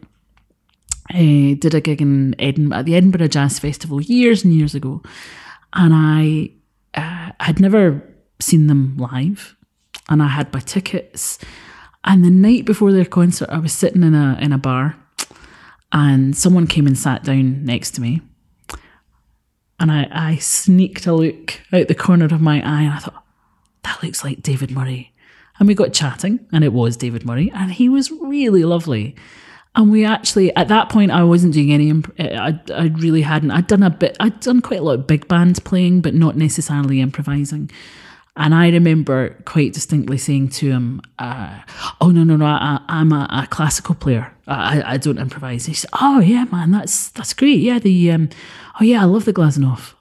Uh, 1.13 1.57
did 1.59 1.75
a 1.75 1.81
gig 1.81 2.01
in 2.01 2.37
Edinburgh 2.39 2.79
at 2.79 2.85
the 2.85 2.95
Edinburgh 2.95 3.27
Jazz 3.27 3.59
Festival 3.59 4.01
years 4.01 4.45
and 4.45 4.55
years 4.55 4.77
ago, 4.77 5.03
and 5.73 5.93
I 5.93 6.53
uh, 6.95 7.33
I'd 7.41 7.61
never 7.61 8.03
seen 8.41 8.67
them 8.67 8.97
live, 8.97 9.57
and 10.09 10.23
I 10.23 10.29
had 10.29 10.53
my 10.53 10.61
tickets. 10.61 11.39
And 12.05 12.25
the 12.25 12.31
night 12.31 12.65
before 12.65 12.93
their 12.93 13.05
concert, 13.05 13.51
I 13.51 13.59
was 13.59 13.73
sitting 13.73 14.03
in 14.03 14.15
a 14.15 14.39
in 14.41 14.53
a 14.53 14.59
bar, 14.59 14.97
and 15.93 16.37
someone 16.37 16.67
came 16.67 16.87
and 16.87 16.99
sat 16.99 17.25
down 17.25 17.65
next 17.65 17.93
to 17.93 18.01
me. 18.01 18.23
And 19.79 19.91
I, 19.91 20.09
I 20.11 20.37
sneaked 20.37 21.07
a 21.07 21.15
look 21.15 21.61
out 21.73 21.89
the 21.89 21.95
corner 21.95 22.27
of 22.27 22.41
my 22.41 22.57
eye, 22.57 22.83
and 22.83 22.93
I 22.93 22.99
thought, 22.99 23.25
that 23.83 24.03
looks 24.03 24.23
like 24.23 24.43
David 24.43 24.71
Murray. 24.71 25.13
And 25.59 25.69
we 25.69 25.75
got 25.75 25.93
chatting, 25.93 26.47
and 26.53 26.65
it 26.65 26.73
was 26.73 26.97
David 26.97 27.25
Murray, 27.25 27.51
and 27.55 27.73
he 27.73 27.89
was 27.89 28.11
really 28.11 28.65
lovely. 28.65 29.17
And 29.77 29.93
we 29.93 30.05
actually, 30.05 30.55
at 30.57 30.69
that 30.69 30.89
point, 30.89 31.13
I 31.13 31.23
wasn't 31.23 31.55
doing 31.55 31.73
any, 31.73 31.91
imp- 31.91 32.13
I, 32.19 32.59
I 32.75 32.87
really 32.97 33.23
hadn't. 33.23 33.53
I'd 33.53 33.69
done 33.69 33.85
a 33.85 33.91
bit, 33.91 34.17
I'd 34.19 34.41
done 34.41 34.61
quite 34.61 34.81
a 34.81 34.83
lot 34.83 34.99
of 34.99 35.07
big 35.07 35.29
band 35.29 35.65
playing, 35.65 36.01
but 36.01 36.13
not 36.13 36.37
necessarily 36.37 37.01
improvising. 37.01 37.71
And 38.37 38.55
I 38.55 38.71
remember 38.71 39.37
quite 39.45 39.73
distinctly 39.73 40.17
saying 40.17 40.51
to 40.51 40.71
him, 40.71 41.03
uh, 41.19 41.61
"Oh 42.01 42.11
no, 42.11 42.23
no, 42.25 42.37
no! 42.37 42.47
I, 42.47 42.81
am 42.89 43.13
a, 43.13 43.29
a, 43.31 43.47
classical 43.49 43.95
player. 43.95 44.33
I, 44.47 44.95
I 44.95 44.97
don't 44.99 45.19
improvise." 45.19 45.67
He 45.67 45.75
said, 45.75 45.91
"Oh 46.01 46.21
yeah, 46.21 46.45
man, 46.51 46.71
that's 46.71 47.09
that's 47.11 47.35
great. 47.35 47.59
Yeah, 47.59 47.81
the 47.81 48.13
um, 48.13 48.29
oh 48.81 48.85
yeah, 48.85 49.03
I 49.03 49.05
love 49.05 49.25
the 49.25 49.33
Glazunov. 49.33 49.95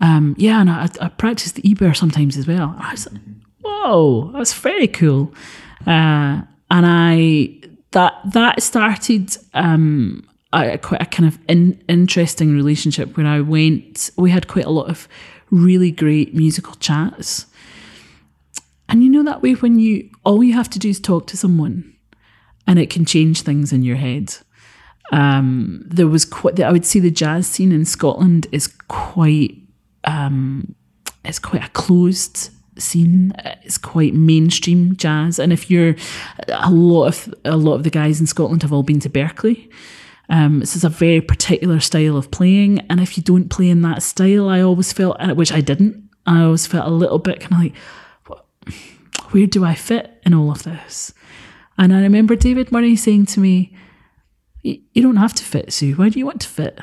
Um, 0.00 0.34
yeah, 0.36 0.60
and 0.60 0.68
I, 0.68 0.88
I 1.00 1.08
practice 1.08 1.52
the 1.52 1.62
Ibert 1.62 1.96
sometimes 1.96 2.36
as 2.36 2.46
well." 2.46 2.76
I 2.78 2.90
was 2.92 3.10
like, 3.10 3.22
"Whoa, 3.62 4.32
that's 4.32 4.52
very 4.52 4.88
cool." 4.88 5.32
Uh, 5.86 6.42
and 6.70 6.86
I 6.86 7.59
that 7.92 8.14
that 8.32 8.62
started 8.62 9.36
um, 9.54 10.28
a, 10.52 10.78
quite 10.78 11.02
a 11.02 11.06
kind 11.06 11.28
of 11.28 11.38
in, 11.48 11.82
interesting 11.88 12.54
relationship 12.54 13.16
where 13.16 13.26
I 13.26 13.40
went. 13.40 14.10
We 14.16 14.30
had 14.30 14.48
quite 14.48 14.64
a 14.64 14.70
lot 14.70 14.88
of 14.88 15.08
really 15.50 15.90
great 15.90 16.34
musical 16.34 16.74
chats, 16.76 17.46
and 18.88 19.02
you 19.02 19.10
know 19.10 19.24
that 19.24 19.42
way 19.42 19.54
when 19.54 19.78
you 19.78 20.10
all 20.24 20.42
you 20.42 20.54
have 20.54 20.70
to 20.70 20.78
do 20.78 20.88
is 20.88 21.00
talk 21.00 21.26
to 21.28 21.36
someone, 21.36 21.94
and 22.66 22.78
it 22.78 22.90
can 22.90 23.04
change 23.04 23.42
things 23.42 23.72
in 23.72 23.82
your 23.82 23.96
head. 23.96 24.36
Um, 25.12 25.82
there 25.86 26.06
was 26.06 26.24
quite. 26.24 26.60
I 26.60 26.70
would 26.70 26.86
say 26.86 27.00
the 27.00 27.10
jazz 27.10 27.46
scene 27.46 27.72
in 27.72 27.84
Scotland 27.84 28.46
is 28.52 28.68
quite. 28.88 29.56
Um, 30.04 30.74
it's 31.24 31.38
quite 31.38 31.64
a 31.64 31.70
closed 31.70 32.50
scene. 32.80 33.32
It's 33.62 33.78
quite 33.78 34.14
mainstream 34.14 34.96
jazz, 34.96 35.38
and 35.38 35.52
if 35.52 35.70
you're 35.70 35.94
a 36.48 36.70
lot 36.70 37.06
of 37.06 37.34
a 37.44 37.56
lot 37.56 37.74
of 37.74 37.84
the 37.84 37.90
guys 37.90 38.20
in 38.20 38.26
Scotland 38.26 38.62
have 38.62 38.72
all 38.72 38.82
been 38.82 39.00
to 39.00 39.10
Berklee 39.10 39.70
Um, 40.28 40.60
this 40.60 40.76
is 40.76 40.84
a 40.84 40.88
very 40.88 41.20
particular 41.20 41.80
style 41.80 42.16
of 42.16 42.30
playing, 42.30 42.80
and 42.88 43.00
if 43.00 43.16
you 43.16 43.22
don't 43.22 43.50
play 43.50 43.68
in 43.68 43.82
that 43.82 44.02
style, 44.02 44.48
I 44.48 44.60
always 44.60 44.92
felt, 44.92 45.20
which 45.34 45.52
I 45.52 45.60
didn't, 45.60 46.08
I 46.24 46.42
always 46.42 46.68
felt 46.68 46.86
a 46.86 46.90
little 46.94 47.18
bit 47.18 47.40
kind 47.40 47.52
of 47.52 47.58
like, 47.58 47.74
where 49.32 49.46
do 49.46 49.64
I 49.64 49.74
fit 49.74 50.20
in 50.24 50.32
all 50.32 50.50
of 50.50 50.62
this? 50.62 51.12
And 51.76 51.92
I 51.92 52.00
remember 52.02 52.36
David 52.36 52.70
Murray 52.70 52.94
saying 52.94 53.26
to 53.26 53.40
me, 53.40 53.74
"You 54.62 55.02
don't 55.02 55.16
have 55.16 55.34
to 55.34 55.44
fit, 55.44 55.72
Sue. 55.72 55.94
Why 55.94 56.10
do 56.10 56.18
you 56.18 56.26
want 56.26 56.42
to 56.42 56.48
fit? 56.48 56.78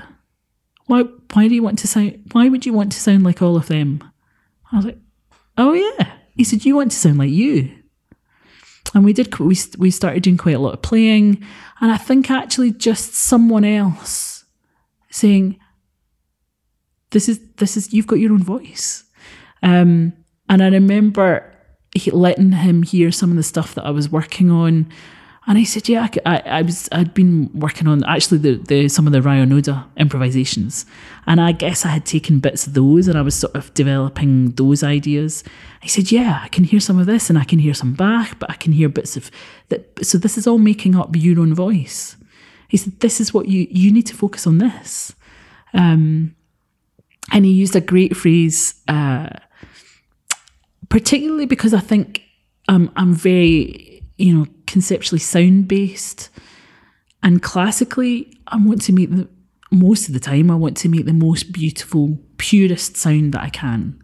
Why? 0.87 1.03
Why 1.33 1.47
do 1.47 1.55
you 1.55 1.63
want 1.63 1.79
to 1.79 1.87
sound? 1.87 2.19
Why 2.33 2.49
would 2.49 2.65
you 2.65 2.73
want 2.73 2.91
to 2.93 2.99
sound 2.99 3.23
like 3.23 3.41
all 3.41 3.55
of 3.55 3.67
them?" 3.67 4.03
I 4.71 4.77
was 4.77 4.85
like, 4.85 4.99
Oh 5.57 5.73
yeah. 5.73 6.13
He 6.35 6.43
said, 6.43 6.65
"You 6.65 6.75
want 6.75 6.91
to 6.91 6.97
sound 6.97 7.17
like 7.17 7.31
you." 7.31 7.71
And 8.93 9.03
we 9.03 9.13
did. 9.13 9.37
We 9.39 9.57
we 9.77 9.91
started 9.91 10.23
doing 10.23 10.37
quite 10.37 10.55
a 10.55 10.59
lot 10.59 10.73
of 10.73 10.81
playing, 10.81 11.43
and 11.81 11.91
I 11.91 11.97
think 11.97 12.29
actually 12.31 12.71
just 12.71 13.13
someone 13.13 13.65
else 13.65 14.45
saying, 15.09 15.59
"This 17.11 17.27
is 17.27 17.39
this 17.57 17.75
is 17.75 17.93
you've 17.93 18.07
got 18.07 18.19
your 18.19 18.33
own 18.33 18.43
voice." 18.43 19.03
Um, 19.63 20.13
and 20.49 20.63
I 20.63 20.67
remember 20.67 21.53
letting 22.13 22.51
him 22.51 22.83
hear 22.83 23.11
some 23.11 23.31
of 23.31 23.37
the 23.37 23.43
stuff 23.43 23.73
that 23.75 23.85
I 23.85 23.89
was 23.89 24.11
working 24.11 24.51
on, 24.51 24.87
and 25.47 25.57
I 25.57 25.63
said, 25.63 25.87
"Yeah, 25.87 26.09
I, 26.25 26.37
I, 26.45 26.61
was. 26.61 26.89
I'd 26.91 27.13
been 27.13 27.49
working 27.53 27.87
on 27.87 28.03
actually 28.03 28.39
the, 28.39 28.55
the 28.55 28.89
some 28.89 29.07
of 29.07 29.13
the 29.13 29.21
Ryo 29.21 29.45
Noda 29.45 29.85
improvisations, 29.95 30.85
and 31.25 31.39
I 31.39 31.53
guess 31.53 31.85
I 31.85 31.89
had 31.89 32.05
taken 32.05 32.39
bits 32.39 32.67
of 32.67 32.73
those, 32.73 33.07
and 33.07 33.17
I 33.17 33.21
was 33.21 33.33
sort 33.33 33.55
of 33.55 33.73
developing 33.73 34.51
those 34.51 34.83
ideas." 34.83 35.45
I 35.81 35.87
said, 35.87 36.11
"Yeah, 36.11 36.41
I 36.43 36.49
can 36.49 36.65
hear 36.65 36.81
some 36.81 36.99
of 36.99 37.05
this, 37.05 37.29
and 37.29 37.39
I 37.39 37.45
can 37.45 37.59
hear 37.59 37.73
some 37.73 37.93
Bach, 37.93 38.37
but 38.39 38.51
I 38.51 38.55
can 38.55 38.73
hear 38.73 38.89
bits 38.89 39.15
of 39.15 39.31
that. 39.69 40.05
So 40.05 40.17
this 40.17 40.37
is 40.37 40.47
all 40.47 40.57
making 40.57 40.97
up 40.97 41.15
your 41.15 41.39
own 41.39 41.55
voice." 41.55 42.17
He 42.67 42.75
said, 42.75 42.99
"This 42.99 43.21
is 43.21 43.33
what 43.33 43.47
you 43.47 43.67
you 43.71 43.93
need 43.93 44.05
to 44.07 44.15
focus 44.15 44.45
on 44.45 44.57
this." 44.57 45.15
Um, 45.73 46.35
and 47.31 47.45
he 47.45 47.51
used 47.51 47.75
a 47.75 47.81
great 47.81 48.17
phrase, 48.17 48.75
uh, 48.89 49.29
particularly 50.89 51.45
because 51.45 51.73
I 51.73 51.79
think 51.79 52.21
um, 52.67 52.91
I'm 52.97 53.13
very, 53.13 54.03
you 54.17 54.33
know, 54.33 54.47
conceptually 54.67 55.19
sound 55.19 55.67
based, 55.67 56.29
and 57.23 57.41
classically, 57.41 58.39
I 58.47 58.57
want 58.57 58.81
to 58.83 58.93
make 58.93 59.09
the 59.09 59.27
most 59.71 60.07
of 60.07 60.13
the 60.13 60.19
time. 60.19 60.49
I 60.51 60.55
want 60.55 60.77
to 60.77 60.89
make 60.89 61.05
the 61.05 61.13
most 61.13 61.51
beautiful, 61.51 62.17
purest 62.37 62.95
sound 62.95 63.33
that 63.33 63.41
I 63.41 63.49
can. 63.49 64.01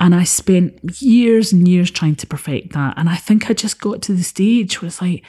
And 0.00 0.14
I 0.14 0.24
spent 0.24 1.00
years 1.02 1.52
and 1.52 1.66
years 1.66 1.90
trying 1.90 2.16
to 2.16 2.26
perfect 2.26 2.72
that. 2.72 2.94
And 2.96 3.08
I 3.08 3.16
think 3.16 3.50
I 3.50 3.54
just 3.54 3.80
got 3.80 4.00
to 4.02 4.12
the 4.12 4.22
stage 4.22 4.80
where 4.80 4.86
it's 4.86 5.02
like, 5.02 5.24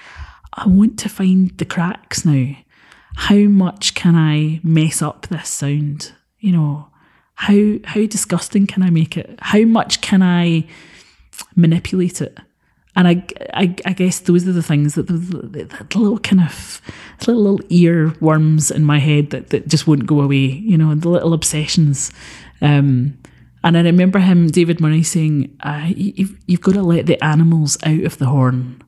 I 0.53 0.67
want 0.67 0.97
to 0.99 1.09
find 1.09 1.57
the 1.57 1.65
cracks 1.65 2.25
now. 2.25 2.55
How 3.15 3.35
much 3.35 3.95
can 3.95 4.15
I 4.15 4.59
mess 4.63 5.01
up 5.01 5.27
this 5.27 5.49
sound? 5.49 6.13
You 6.39 6.53
know, 6.53 6.87
how 7.35 7.75
how 7.83 8.05
disgusting 8.05 8.67
can 8.67 8.83
I 8.83 8.89
make 8.89 9.17
it? 9.17 9.37
How 9.41 9.61
much 9.61 10.01
can 10.01 10.21
I 10.21 10.67
manipulate 11.55 12.21
it? 12.21 12.37
And 12.95 13.07
I, 13.07 13.23
I, 13.53 13.75
I 13.85 13.93
guess 13.93 14.19
those 14.19 14.47
are 14.47 14.51
the 14.51 14.63
things 14.63 14.95
that 14.95 15.07
the, 15.07 15.13
the, 15.13 15.99
little 15.99 16.19
kind 16.19 16.41
of 16.41 16.81
little, 17.27 17.43
little 17.43 17.65
ear 17.69 18.13
worms 18.19 18.71
in 18.71 18.83
my 18.83 18.99
head 18.99 19.29
that, 19.29 19.51
that 19.51 19.67
just 19.67 19.87
won't 19.87 20.05
go 20.05 20.21
away. 20.21 20.37
You 20.37 20.77
know, 20.77 20.93
the 20.95 21.09
little 21.09 21.33
obsessions. 21.33 22.11
Um, 22.61 23.17
and 23.63 23.77
I 23.77 23.81
remember 23.81 24.19
him, 24.19 24.47
David 24.47 24.79
Murray, 24.79 25.03
saying, 25.03 25.55
uh, 25.61 25.87
you've, 25.87 26.37
you've 26.47 26.61
got 26.61 26.73
to 26.73 26.81
let 26.81 27.05
the 27.05 27.23
animals 27.23 27.77
out 27.83 28.03
of 28.03 28.17
the 28.17 28.25
horn. 28.25 28.81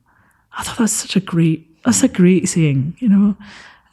I 0.56 0.62
thought 0.62 0.78
that's 0.78 0.92
such 0.92 1.16
a 1.16 1.20
great, 1.20 1.82
that's 1.84 2.02
a 2.02 2.08
great 2.08 2.48
saying, 2.48 2.96
you 2.98 3.08
know. 3.08 3.36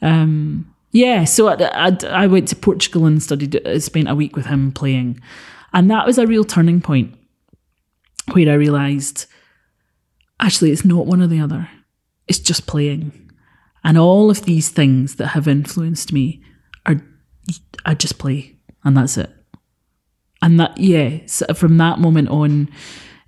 Um, 0.02 0.74
yeah, 0.92 1.24
so 1.24 1.48
I, 1.48 1.88
I, 1.88 1.96
I, 2.08 2.26
went 2.26 2.48
to 2.48 2.56
Portugal 2.56 3.06
and 3.06 3.22
studied, 3.22 3.64
uh, 3.66 3.78
spent 3.78 4.08
a 4.08 4.14
week 4.14 4.34
with 4.34 4.46
him 4.46 4.72
playing. 4.72 5.20
And 5.72 5.90
that 5.90 6.06
was 6.06 6.18
a 6.18 6.26
real 6.26 6.44
turning 6.44 6.80
point 6.80 7.14
where 8.32 8.50
I 8.50 8.54
realised 8.54 9.26
actually 10.40 10.70
it's 10.70 10.84
not 10.84 11.06
one 11.06 11.22
or 11.22 11.26
the 11.26 11.40
other, 11.40 11.68
it's 12.28 12.38
just 12.38 12.66
playing. 12.66 13.30
And 13.82 13.96
all 13.96 14.30
of 14.30 14.44
these 14.44 14.68
things 14.68 15.16
that 15.16 15.28
have 15.28 15.48
influenced 15.48 16.12
me 16.12 16.42
are, 16.86 17.00
I 17.86 17.94
just 17.94 18.18
play, 18.18 18.56
and 18.84 18.96
that's 18.96 19.16
it. 19.16 19.30
And 20.42 20.58
that, 20.60 20.76
yeah, 20.78 21.18
so 21.26 21.46
from 21.54 21.78
that 21.78 21.98
moment 21.98 22.28
on, 22.28 22.68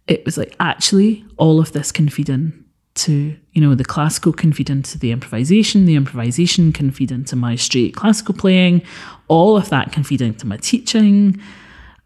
it 0.07 0.25
was 0.25 0.37
like, 0.37 0.55
actually, 0.61 1.25
all 1.37 1.61
of 1.61 1.73
this 1.73 1.93
can 1.93 2.09
feed 2.09 2.29
in 2.29 2.65
to, 2.95 3.37
you 3.53 3.61
know, 3.61 3.75
the 3.75 3.85
classical 3.85 4.33
can 4.33 4.53
feed 4.53 4.69
into 4.69 4.99
the 4.99 5.11
improvisation, 5.11 5.87
the 5.87 5.95
improvisation 5.95 6.73
can 6.73 6.91
feed 6.91 7.11
into 7.11 7.37
my 7.37 7.55
straight 7.55 7.95
classical 7.95 8.35
playing, 8.35 8.83
all 9.29 9.57
of 9.57 9.71
that 9.71 9.93
can 9.93 10.05
feed 10.05 10.21
into 10.21 10.47
my 10.47 10.59
teaching. 10.59 11.41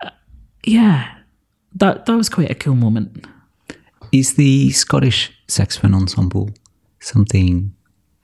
Uh, 0.01 0.11
yeah, 0.65 1.17
that, 1.75 2.07
that 2.07 2.17
was 2.17 2.29
quite 2.29 2.51
a 2.51 2.55
cool 2.55 2.77
moment. 2.77 3.27
Is 4.13 4.35
the 4.35 4.71
Scottish 4.71 5.33
Saxophone 5.49 5.95
Ensemble 5.95 6.51
something 7.01 7.75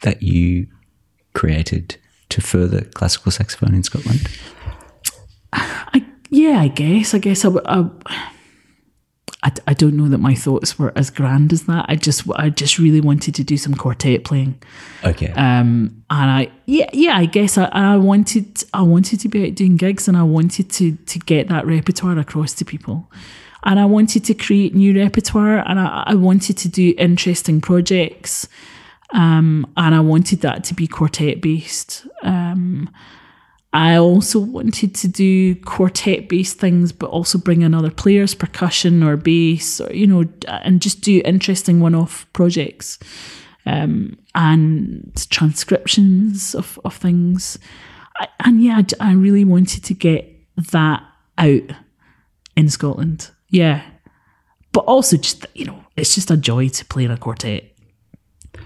that 0.02 0.22
you 0.22 0.66
created 1.34 1.96
to 2.28 2.40
further 2.40 2.82
classical 2.82 3.30
saxophone 3.30 3.74
in 3.74 3.82
Scotland? 3.82 4.28
I 5.52 6.04
yeah, 6.30 6.60
I 6.60 6.68
guess. 6.68 7.12
I 7.12 7.18
guess 7.18 7.44
I, 7.44 7.50
I, 7.66 7.90
I, 9.42 9.52
I 9.66 9.74
don't 9.74 9.96
know 9.96 10.08
that 10.08 10.18
my 10.18 10.34
thoughts 10.34 10.78
were 10.78 10.92
as 10.96 11.10
grand 11.10 11.52
as 11.52 11.64
that. 11.64 11.84
I 11.88 11.96
just 11.96 12.24
I 12.36 12.48
just 12.48 12.78
really 12.78 13.00
wanted 13.00 13.34
to 13.34 13.44
do 13.44 13.56
some 13.56 13.74
quartet 13.74 14.24
playing. 14.24 14.60
Okay. 15.04 15.30
Um, 15.32 16.04
and 16.08 16.30
I 16.30 16.52
yeah 16.66 16.88
yeah 16.92 17.16
I 17.16 17.26
guess 17.26 17.58
I, 17.58 17.64
I 17.66 17.96
wanted 17.96 18.64
I 18.72 18.82
wanted 18.82 19.20
to 19.20 19.28
be 19.28 19.46
out 19.46 19.54
doing 19.54 19.76
gigs 19.76 20.08
and 20.08 20.16
I 20.16 20.22
wanted 20.22 20.70
to 20.70 20.96
to 20.96 21.18
get 21.18 21.48
that 21.48 21.66
repertoire 21.66 22.18
across 22.18 22.54
to 22.54 22.64
people. 22.64 23.10
And 23.64 23.78
I 23.78 23.84
wanted 23.84 24.24
to 24.24 24.34
create 24.34 24.74
new 24.74 24.94
repertoire 24.98 25.58
and 25.58 25.78
I, 25.78 26.04
I 26.08 26.14
wanted 26.14 26.56
to 26.58 26.68
do 26.68 26.94
interesting 26.98 27.60
projects. 27.60 28.48
Um, 29.10 29.70
and 29.76 29.94
I 29.94 30.00
wanted 30.00 30.40
that 30.40 30.64
to 30.64 30.74
be 30.74 30.86
quartet 30.86 31.40
based. 31.40 32.06
Um, 32.22 32.90
I 33.74 33.96
also 33.96 34.38
wanted 34.38 34.94
to 34.96 35.08
do 35.08 35.54
quartet 35.54 36.28
based 36.28 36.58
things, 36.58 36.92
but 36.92 37.08
also 37.08 37.38
bring 37.38 37.62
in 37.62 37.74
other 37.74 37.90
players, 37.90 38.34
percussion 38.34 39.02
or 39.02 39.16
bass, 39.16 39.80
or, 39.80 39.92
you 39.92 40.06
know, 40.06 40.24
and 40.48 40.82
just 40.82 41.00
do 41.00 41.22
interesting 41.24 41.80
one 41.80 41.94
off 41.94 42.26
projects 42.32 42.98
um, 43.64 44.18
and 44.34 45.26
transcriptions 45.30 46.54
of, 46.54 46.78
of 46.84 46.94
things. 46.94 47.58
I, 48.16 48.28
and 48.40 48.62
yeah, 48.62 48.82
I 49.00 49.12
really 49.14 49.44
wanted 49.44 49.84
to 49.84 49.94
get 49.94 50.28
that 50.70 51.02
out 51.38 51.72
in 52.56 52.68
Scotland. 52.68 53.30
Yeah. 53.52 53.82
But 54.72 54.84
also, 54.86 55.16
just, 55.16 55.46
you 55.54 55.66
know, 55.66 55.84
it's 55.96 56.16
just 56.16 56.30
a 56.30 56.36
joy 56.36 56.68
to 56.68 56.84
play 56.86 57.04
in 57.04 57.12
a 57.12 57.16
quartet. 57.16 57.64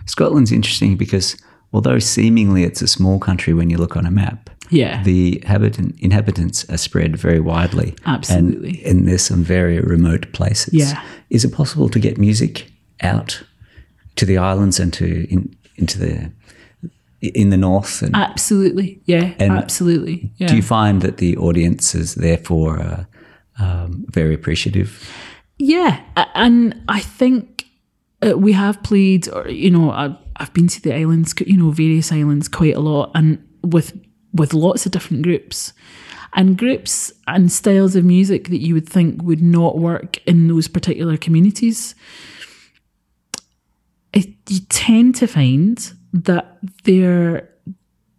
Scotland's 0.07 0.53
interesting 0.53 0.96
because 0.96 1.37
although 1.72 1.99
seemingly 1.99 2.64
it's 2.64 2.81
a 2.81 2.88
small 2.88 3.18
country 3.18 3.53
when 3.53 3.68
you 3.68 3.77
look 3.77 3.96
on 3.96 4.07
a 4.07 4.11
map, 4.11 4.49
yeah. 4.70 5.03
The 5.05 5.42
habitant, 5.46 5.94
inhabitants 6.01 6.68
are 6.70 6.77
spread 6.77 7.16
very 7.16 7.38
widely. 7.38 7.94
Absolutely. 8.05 8.83
And, 8.85 8.99
and 8.99 9.09
there's 9.09 9.22
some 9.22 9.44
very 9.44 9.79
remote 9.79 10.33
places. 10.33 10.75
Yeah. 10.75 11.03
Is 11.31 11.44
it 11.44 11.53
possible 11.53 11.88
to 11.88 12.01
get 12.01 12.18
music 12.18 12.70
out 13.01 13.44
to 14.16 14.27
the 14.27 14.38
islands 14.38 14.81
and 14.81 14.92
to 14.94 15.27
in, 15.33 15.57
into 15.77 15.99
the 15.99 16.33
in 17.22 17.51
the 17.51 17.57
north? 17.57 18.03
And, 18.03 18.16
absolutely. 18.16 19.01
Yeah. 19.05 19.35
And 19.38 19.53
absolutely. 19.53 20.33
Yeah. 20.37 20.49
Do 20.49 20.57
you 20.57 20.62
find 20.62 21.01
that 21.03 21.18
the 21.18 21.37
audiences 21.37 22.16
therefore 22.16 22.81
uh, 22.81 23.05
um, 23.59 24.05
very 24.09 24.35
appreciative? 24.35 25.09
Yeah, 25.59 26.01
and 26.35 26.83
I 26.88 27.01
think 27.01 27.66
uh, 28.27 28.37
we 28.37 28.53
have 28.53 28.83
played, 28.83 29.29
or 29.29 29.49
you 29.49 29.71
know, 29.71 29.90
I've, 29.90 30.16
I've 30.37 30.53
been 30.53 30.69
to 30.69 30.83
the 30.83 30.95
islands, 30.95 31.35
you 31.47 31.57
know, 31.57 31.71
various 31.71 32.12
islands 32.12 32.49
quite 32.49 32.75
a 32.75 32.81
lot, 32.81 33.11
and 33.14 33.42
with 33.62 33.99
with 34.33 34.53
lots 34.53 34.85
of 34.85 34.92
different 34.92 35.23
groups 35.23 35.73
and 36.35 36.59
groups 36.59 37.12
and 37.27 37.51
styles 37.51 37.97
of 37.97 38.05
music 38.05 38.49
that 38.49 38.61
you 38.61 38.75
would 38.75 38.88
think 38.88 39.23
would 39.23 39.42
not 39.42 39.79
work 39.79 40.19
in 40.27 40.49
those 40.49 40.69
particular 40.69 41.16
communities. 41.16 41.95
It, 44.12 44.29
you 44.49 44.61
tend 44.69 45.14
to 45.16 45.27
find 45.27 45.92
that 46.12 46.59
they're 46.85 47.49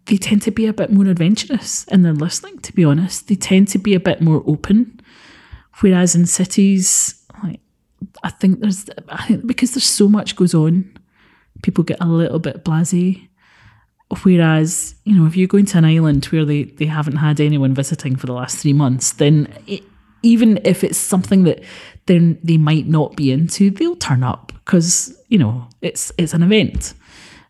they 0.06 0.16
tend 0.16 0.40
to 0.42 0.50
be 0.50 0.66
a 0.66 0.72
bit 0.72 0.90
more 0.90 1.06
adventurous 1.06 1.84
in 1.84 2.02
their 2.02 2.14
listening. 2.14 2.58
To 2.60 2.72
be 2.72 2.84
honest, 2.84 3.28
they 3.28 3.34
tend 3.34 3.68
to 3.68 3.78
be 3.78 3.94
a 3.94 4.00
bit 4.00 4.22
more 4.22 4.42
open, 4.46 4.97
whereas 5.80 6.14
in 6.14 6.26
cities, 6.26 7.24
like 7.42 7.60
I 8.22 8.30
think 8.30 8.60
there's 8.60 8.86
I 9.08 9.26
think 9.26 9.46
because 9.46 9.72
there's 9.72 9.84
so 9.84 10.08
much 10.08 10.36
goes 10.36 10.54
on, 10.54 10.92
people 11.62 11.84
get 11.84 11.98
a 12.00 12.06
little 12.06 12.38
bit 12.38 12.64
blasé 12.64 13.28
Whereas, 14.22 14.94
you 15.04 15.14
know, 15.14 15.26
if 15.26 15.36
you're 15.36 15.48
going 15.48 15.66
to 15.66 15.78
an 15.78 15.84
island 15.84 16.24
where 16.26 16.44
they, 16.44 16.64
they 16.64 16.86
haven't 16.86 17.16
had 17.16 17.40
anyone 17.40 17.74
visiting 17.74 18.16
for 18.16 18.26
the 18.26 18.32
last 18.32 18.56
three 18.56 18.72
months, 18.72 19.12
then 19.12 19.52
it, 19.66 19.82
even 20.22 20.58
if 20.64 20.82
it's 20.82 20.98
something 20.98 21.44
that 21.44 21.62
then 22.06 22.38
they 22.42 22.56
might 22.56 22.86
not 22.86 23.16
be 23.16 23.30
into, 23.30 23.70
they'll 23.70 23.96
turn 23.96 24.22
up 24.22 24.52
because 24.64 25.14
you 25.28 25.38
know 25.38 25.68
it's 25.82 26.10
it's 26.16 26.32
an 26.32 26.42
event, 26.42 26.94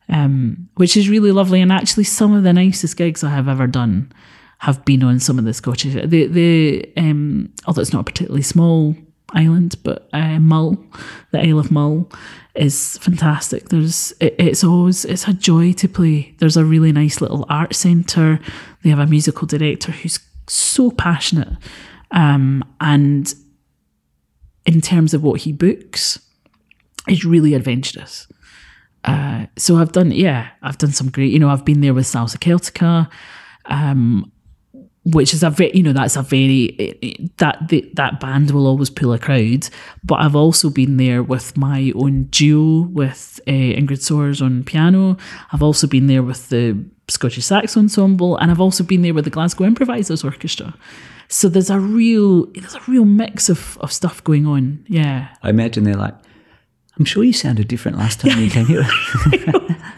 um, 0.08 0.68
which 0.74 0.96
is 0.96 1.08
really 1.08 1.30
lovely. 1.30 1.60
And 1.60 1.70
actually, 1.70 2.04
some 2.04 2.34
of 2.34 2.42
the 2.42 2.52
nicest 2.52 2.96
gigs 2.96 3.22
I 3.22 3.30
have 3.30 3.48
ever 3.48 3.68
done 3.68 4.10
have 4.58 4.84
been 4.84 5.02
on 5.02 5.20
some 5.20 5.38
of 5.38 5.44
the 5.44 5.54
Scottish. 5.54 5.94
The 5.94 6.26
the 6.26 6.92
um, 6.96 7.52
although 7.66 7.82
it's 7.82 7.92
not 7.92 8.00
a 8.00 8.04
particularly 8.04 8.42
small 8.42 8.96
island, 9.30 9.76
but 9.82 10.08
uh, 10.12 10.38
Mull, 10.38 10.84
the 11.32 11.40
Isle 11.40 11.58
of 11.58 11.70
Mull, 11.70 12.10
is 12.54 12.98
fantastic. 12.98 13.68
There's 13.68 14.12
it, 14.20 14.34
it's 14.38 14.64
always 14.64 15.04
it's 15.04 15.28
a 15.28 15.32
joy 15.32 15.72
to 15.74 15.88
play. 15.88 16.34
There's 16.38 16.56
a 16.56 16.64
really 16.64 16.92
nice 16.92 17.20
little 17.20 17.46
art 17.48 17.74
centre. 17.74 18.40
They 18.82 18.90
have 18.90 18.98
a 18.98 19.06
musical 19.06 19.46
director 19.46 19.92
who's 19.92 20.18
so 20.48 20.90
passionate, 20.90 21.56
um, 22.10 22.64
and 22.80 23.32
in 24.66 24.80
terms 24.80 25.14
of 25.14 25.22
what 25.22 25.42
he 25.42 25.52
books, 25.52 26.18
is 27.08 27.24
really 27.24 27.54
adventurous. 27.54 28.26
Uh, 29.04 29.46
so 29.56 29.76
I've 29.76 29.92
done, 29.92 30.10
yeah, 30.10 30.48
I've 30.62 30.78
done 30.78 30.92
some 30.92 31.10
great. 31.10 31.32
You 31.32 31.38
know, 31.38 31.48
I've 31.48 31.64
been 31.64 31.80
there 31.80 31.94
with 31.94 32.06
Salsa 32.06 32.38
Celtica. 32.38 33.08
Um, 33.66 34.32
which 35.12 35.32
is 35.32 35.42
a 35.42 35.50
very 35.50 35.74
you 35.74 35.82
know 35.82 35.92
that's 35.92 36.16
a 36.16 36.22
very 36.22 37.28
that 37.38 37.68
the, 37.68 37.88
that 37.94 38.20
band 38.20 38.50
will 38.50 38.66
always 38.66 38.90
pull 38.90 39.12
a 39.12 39.18
crowd. 39.18 39.68
But 40.04 40.16
i've 40.16 40.36
also 40.36 40.70
been 40.70 40.96
there 40.96 41.22
with 41.22 41.56
my 41.56 41.92
own 41.94 42.24
duo 42.24 42.86
with 42.88 43.40
uh, 43.46 43.50
ingrid 43.50 44.02
soares 44.02 44.42
on 44.42 44.64
piano. 44.64 45.16
I've 45.52 45.62
also 45.62 45.86
been 45.86 46.08
there 46.08 46.22
with 46.22 46.48
the 46.50 46.84
scottish 47.08 47.46
sax 47.46 47.74
ensemble 47.74 48.36
and 48.36 48.50
i've 48.50 48.60
also 48.60 48.84
been 48.84 49.00
there 49.00 49.14
with 49.14 49.24
the 49.24 49.30
glasgow 49.30 49.64
improvisers 49.64 50.24
orchestra. 50.24 50.74
So 51.28 51.48
there's 51.48 51.70
a 51.70 51.80
real 51.80 52.46
there's 52.46 52.74
a 52.74 52.80
real 52.86 53.04
mix 53.04 53.48
of, 53.48 53.78
of 53.80 53.92
stuff 53.92 54.22
going 54.24 54.46
on 54.46 54.84
yeah. 54.88 55.28
I 55.42 55.50
imagine 55.50 55.84
they're 55.84 55.94
like 55.94 56.14
i'm 56.98 57.04
sure 57.06 57.24
you 57.24 57.32
sounded 57.32 57.68
different 57.68 57.96
last 57.96 58.20
time 58.20 58.38
you 58.38 58.50
came 58.50 58.66
here. 58.66 58.86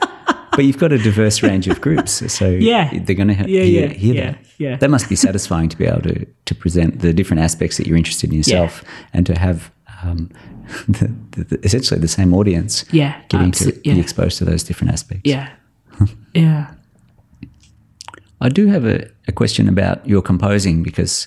But 0.52 0.64
you've 0.64 0.78
got 0.78 0.92
a 0.92 0.98
diverse 0.98 1.44
range 1.44 1.68
of 1.68 1.80
groups 1.80 2.32
so 2.32 2.50
yeah. 2.50 2.90
they're 2.92 3.14
going 3.14 3.28
to 3.28 3.34
yeah, 3.34 3.62
hear, 3.62 3.86
yeah, 3.86 3.92
hear 3.94 4.14
yeah. 4.14 4.30
that 4.32 4.49
Yeah. 4.60 4.76
That 4.76 4.90
must 4.90 5.08
be 5.08 5.16
satisfying 5.16 5.70
to 5.70 5.76
be 5.76 5.86
able 5.86 6.02
to 6.02 6.26
to 6.44 6.54
present 6.54 7.00
the 7.00 7.12
different 7.14 7.42
aspects 7.42 7.76
that 7.78 7.86
you're 7.86 7.96
interested 7.96 8.30
in 8.30 8.36
yourself, 8.36 8.84
and 9.14 9.24
to 9.26 9.34
have 9.38 9.70
um, 10.04 10.28
the, 10.88 11.10
the, 11.30 11.44
the, 11.44 11.64
essentially 11.64 11.98
the 11.98 12.08
same 12.08 12.34
audience. 12.34 12.84
Yeah, 12.92 13.14
getting 13.28 13.52
to 13.52 13.64
yeah. 13.84 13.94
be 13.94 14.00
exposed 14.00 14.36
to 14.38 14.44
those 14.44 14.62
different 14.62 14.92
aspects. 14.92 15.22
Yeah. 15.24 15.48
yeah. 16.34 16.74
I 18.42 18.48
do 18.50 18.66
have 18.66 18.84
a, 18.84 19.08
a 19.28 19.32
question 19.32 19.68
about 19.68 20.06
your 20.06 20.22
composing 20.22 20.82
because 20.82 21.26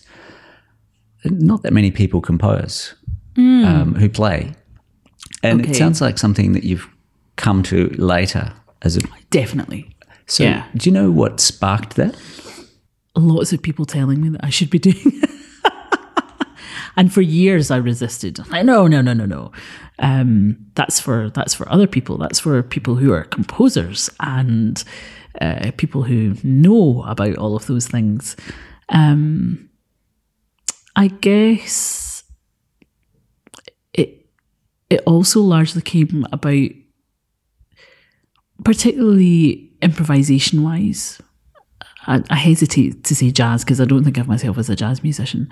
not 1.25 1.63
that 1.63 1.73
many 1.73 1.91
people 1.91 2.21
compose 2.21 2.93
um, 3.37 3.95
who 3.95 4.09
play, 4.09 4.53
and 5.41 5.61
Okay. 5.61 5.71
it 5.71 5.75
sounds 5.75 6.01
like 6.01 6.19
something 6.19 6.53
that 6.53 6.63
you've 6.63 6.87
come 7.35 7.63
to 7.63 7.89
later 7.97 8.53
as 8.83 8.95
a. 8.97 9.01
Definitely. 9.31 9.89
So, 10.27 10.43
Yeah. 10.43 10.65
do 10.77 10.89
you 10.89 10.93
know 10.93 11.09
what 11.11 11.39
sparked 11.39 11.95
that? 11.95 12.15
Lots 13.15 13.53
of 13.53 13.61
people 13.61 13.85
telling 13.85 14.21
me 14.21 14.29
that 14.29 14.43
I 14.43 14.49
should 14.49 14.69
be 14.69 14.79
doing 14.79 15.21
And 16.95 17.11
for 17.11 17.21
years 17.21 17.71
I 17.71 17.77
resisted. 17.77 18.39
Like, 18.49 18.65
no, 18.65 18.87
no, 18.87 19.01
no, 19.01 19.13
no, 19.13 19.25
no. 19.25 19.51
Um, 19.99 20.57
that's 20.75 20.99
for 20.99 21.29
that's 21.29 21.53
for 21.53 21.69
other 21.71 21.87
people. 21.87 22.17
That's 22.17 22.39
for 22.39 22.61
people 22.61 22.95
who 22.95 23.11
are 23.11 23.23
composers 23.23 24.09
and 24.19 24.83
uh, 25.41 25.71
people 25.77 26.03
who 26.03 26.35
know 26.43 27.03
about 27.03 27.37
all 27.37 27.55
of 27.55 27.65
those 27.65 27.87
things. 27.87 28.35
Um, 28.89 29.69
I 30.95 31.07
guess 31.07 32.23
it 33.93 34.27
it 34.89 35.01
also 35.07 35.41
largely 35.41 35.81
came 35.81 36.27
about, 36.31 36.69
particularly 38.63 39.71
improvisation 39.81 40.63
wise. 40.63 41.19
I, 42.07 42.23
I 42.29 42.35
hesitate 42.35 43.03
to 43.03 43.15
say 43.15 43.31
jazz 43.31 43.63
because 43.63 43.79
I 43.79 43.85
don't 43.85 44.03
think 44.03 44.17
of 44.17 44.27
myself 44.27 44.57
as 44.57 44.69
a 44.69 44.75
jazz 44.75 45.03
musician. 45.03 45.49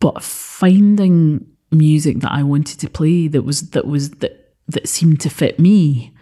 But 0.00 0.22
finding 0.22 1.46
music 1.70 2.20
that 2.20 2.32
I 2.32 2.42
wanted 2.42 2.80
to 2.80 2.90
play 2.90 3.28
that 3.28 3.42
was 3.42 3.70
that 3.70 3.86
was 3.86 4.10
that 4.10 4.54
that 4.68 4.88
seemed 4.88 5.20
to 5.20 5.30
fit 5.30 5.58
me 5.58 6.12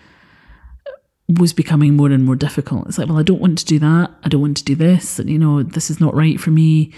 was 1.38 1.52
becoming 1.52 1.96
more 1.96 2.10
and 2.10 2.24
more 2.24 2.36
difficult. 2.36 2.88
It's 2.88 2.98
like, 2.98 3.08
well, 3.08 3.18
I 3.18 3.22
don't 3.22 3.40
want 3.40 3.58
to 3.58 3.64
do 3.64 3.78
that. 3.78 4.10
I 4.24 4.28
don't 4.28 4.40
want 4.40 4.56
to 4.58 4.64
do 4.64 4.74
this. 4.74 5.18
And 5.18 5.30
you 5.30 5.38
know, 5.38 5.62
this 5.62 5.90
is 5.90 6.00
not 6.00 6.14
right 6.14 6.40
for 6.40 6.50
me. 6.50 6.92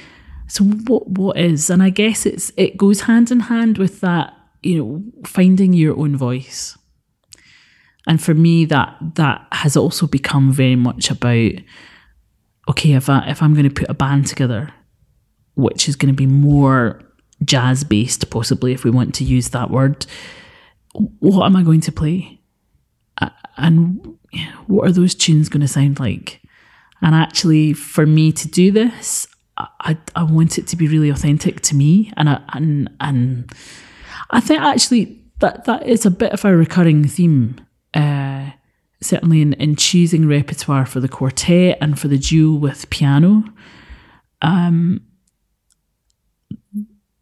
So 0.49 0.65
what 0.65 1.09
what 1.09 1.37
is? 1.39 1.71
And 1.71 1.83
I 1.83 1.91
guess 1.91 2.27
it's 2.27 2.53
it 2.57 2.77
goes 2.77 3.03
hand 3.03 3.31
in 3.31 3.41
hand 3.41 3.79
with 3.79 4.01
that, 4.01 4.35
you 4.63 4.79
know, 4.79 5.03
finding 5.27 5.73
your 5.73 5.99
own 5.99 6.17
voice. 6.17 6.77
And 8.07 8.21
for 8.21 8.35
me, 8.35 8.65
that 8.67 8.97
that 9.15 9.47
has 9.53 9.77
also 9.77 10.07
become 10.07 10.53
very 10.53 10.77
much 10.77 11.11
about 11.11 11.53
okay, 12.69 12.93
if 12.93 13.09
I 13.09 13.29
if 13.29 13.43
I'm 13.43 13.55
going 13.55 13.69
to 13.69 13.75
put 13.75 13.91
a 13.91 13.95
band 13.95 14.27
together, 14.27 14.73
which 15.55 15.89
is 15.89 15.97
going 15.97 16.13
to 16.13 16.17
be 16.17 16.27
more 16.27 17.03
jazz 17.45 17.85
based, 17.85 18.29
possibly 18.31 18.73
if 18.73 18.85
we 18.85 18.91
want 18.91 19.15
to 19.17 19.25
use 19.25 19.51
that 19.51 19.71
word, 19.71 20.07
what 20.93 21.47
am 21.47 21.57
I 21.57 21.63
going 21.63 21.81
to 21.83 21.93
play? 21.93 22.41
And 23.57 24.17
what 24.67 24.89
are 24.89 24.93
those 24.93 25.15
tunes 25.15 25.49
going 25.49 25.61
to 25.61 25.69
sound 25.69 26.01
like? 26.01 26.41
And 27.03 27.15
actually, 27.15 27.73
for 27.73 28.07
me 28.07 28.33
to 28.33 28.49
do 28.49 28.71
this, 28.71 29.27
I, 29.59 29.99
I, 30.17 30.23
want 30.23 30.57
it 30.57 30.67
to 30.69 30.77
be 30.77 30.89
really 30.89 31.11
authentic 31.11 31.61
to 31.63 31.77
me, 31.77 32.13
and 32.17 32.29
I, 32.29 32.41
and 32.55 32.91
and 33.01 33.53
I 34.31 34.41
think 34.41 34.63
actually 34.63 35.21
that 35.41 35.65
that 35.67 35.87
is 35.87 36.07
a 36.07 36.11
bit 36.11 36.33
of 36.33 36.45
a 36.45 36.57
recurring 36.57 37.07
theme. 37.07 37.61
Uh, 37.95 38.51
certainly 39.01 39.43
in, 39.43 39.53
in 39.55 39.77
choosing 39.77 40.27
repertoire 40.27 40.87
for 40.87 41.01
the 41.01 41.09
quartet 41.09 41.77
and 41.81 41.99
for 41.99 42.09
the 42.09 42.19
duo 42.19 42.57
with 42.57 42.89
piano. 42.91 43.45
Um, 44.41 45.03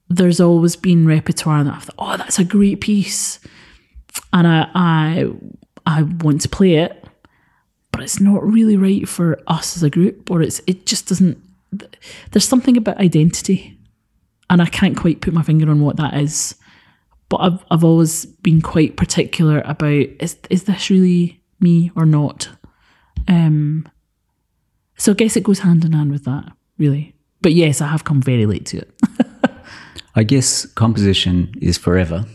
there's 0.09 0.41
always 0.41 0.77
been 0.77 1.07
repertoire 1.07 1.65
that 1.65 1.75
I've 1.75 1.85
thought, 1.85 1.95
oh, 1.99 2.17
that's 2.17 2.39
a 2.39 2.45
great 2.45 2.81
piece, 2.81 3.39
and 4.33 4.47
I 4.47 4.69
I 4.75 5.31
I 5.87 6.03
want 6.03 6.41
to 6.43 6.49
play 6.49 6.77
it, 6.77 7.05
but 7.93 8.03
it's 8.03 8.21
not 8.21 8.43
really 8.43 8.77
right 8.77 9.09
for 9.09 9.41
us 9.47 9.77
as 9.77 9.83
a 9.83 9.91
group, 9.91 10.31
or 10.31 10.43
it's 10.43 10.61
it 10.67 10.85
just 10.85 11.09
doesn't. 11.09 11.39
There's 12.33 12.49
something 12.49 12.77
about 12.77 12.99
identity, 12.99 13.79
and 14.49 14.61
I 14.61 14.67
can't 14.67 14.97
quite 14.97 15.21
put 15.21 15.33
my 15.33 15.43
finger 15.43 15.71
on 15.71 15.81
what 15.81 15.97
that 15.97 16.15
is. 16.15 16.57
But 17.31 17.37
I've 17.39 17.65
I've 17.71 17.85
always 17.85 18.27
been 18.27 18.61
quite 18.61 18.97
particular 18.99 19.63
about 19.65 20.07
is 20.21 20.37
is 20.51 20.65
this 20.65 20.91
really 20.91 21.41
me 21.61 21.91
or 21.97 22.05
not? 22.05 22.51
Um. 23.29 23.89
So 24.97 25.13
I 25.13 25.15
guess 25.15 25.37
it 25.37 25.45
goes 25.45 25.61
hand 25.61 25.85
in 25.87 25.93
hand 25.93 26.11
with 26.13 26.25
that, 26.25 26.53
really. 26.77 27.15
But 27.41 27.55
yes, 27.55 27.81
I 27.81 27.87
have 27.87 28.05
come 28.05 28.21
very 28.21 28.45
late 28.45 28.67
to 28.67 28.79
it. 28.79 28.95
I 30.15 30.25
guess 30.25 30.67
composition 30.67 31.55
is 31.63 31.79
forever. 31.79 32.27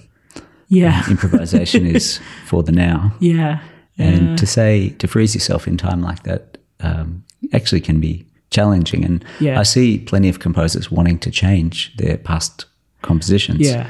Yeah, 0.67 1.03
Improvisation 1.07 1.85
is 1.95 2.19
for 2.47 2.63
the 2.63 2.71
now. 2.71 3.13
yeah, 3.19 3.59
And 3.99 4.35
to 4.39 4.47
say, 4.47 4.89
to 4.97 5.07
freeze 5.07 5.35
yourself 5.35 5.67
in 5.67 5.77
time 5.77 6.01
like 6.01 6.23
that 6.23 6.57
um, 6.79 7.23
actually 7.53 7.81
can 7.81 7.99
be 8.01 8.25
challenging. 8.49 9.05
And 9.05 9.23
Yeah. 9.39 9.59
I 9.59 9.63
see 9.63 9.99
plenty 9.99 10.27
of 10.27 10.39
composers 10.39 10.89
wanting 10.89 11.19
to 11.19 11.29
change 11.29 11.95
their 11.97 12.17
past 12.17 12.65
compositions 13.03 13.59
Yeah. 13.59 13.87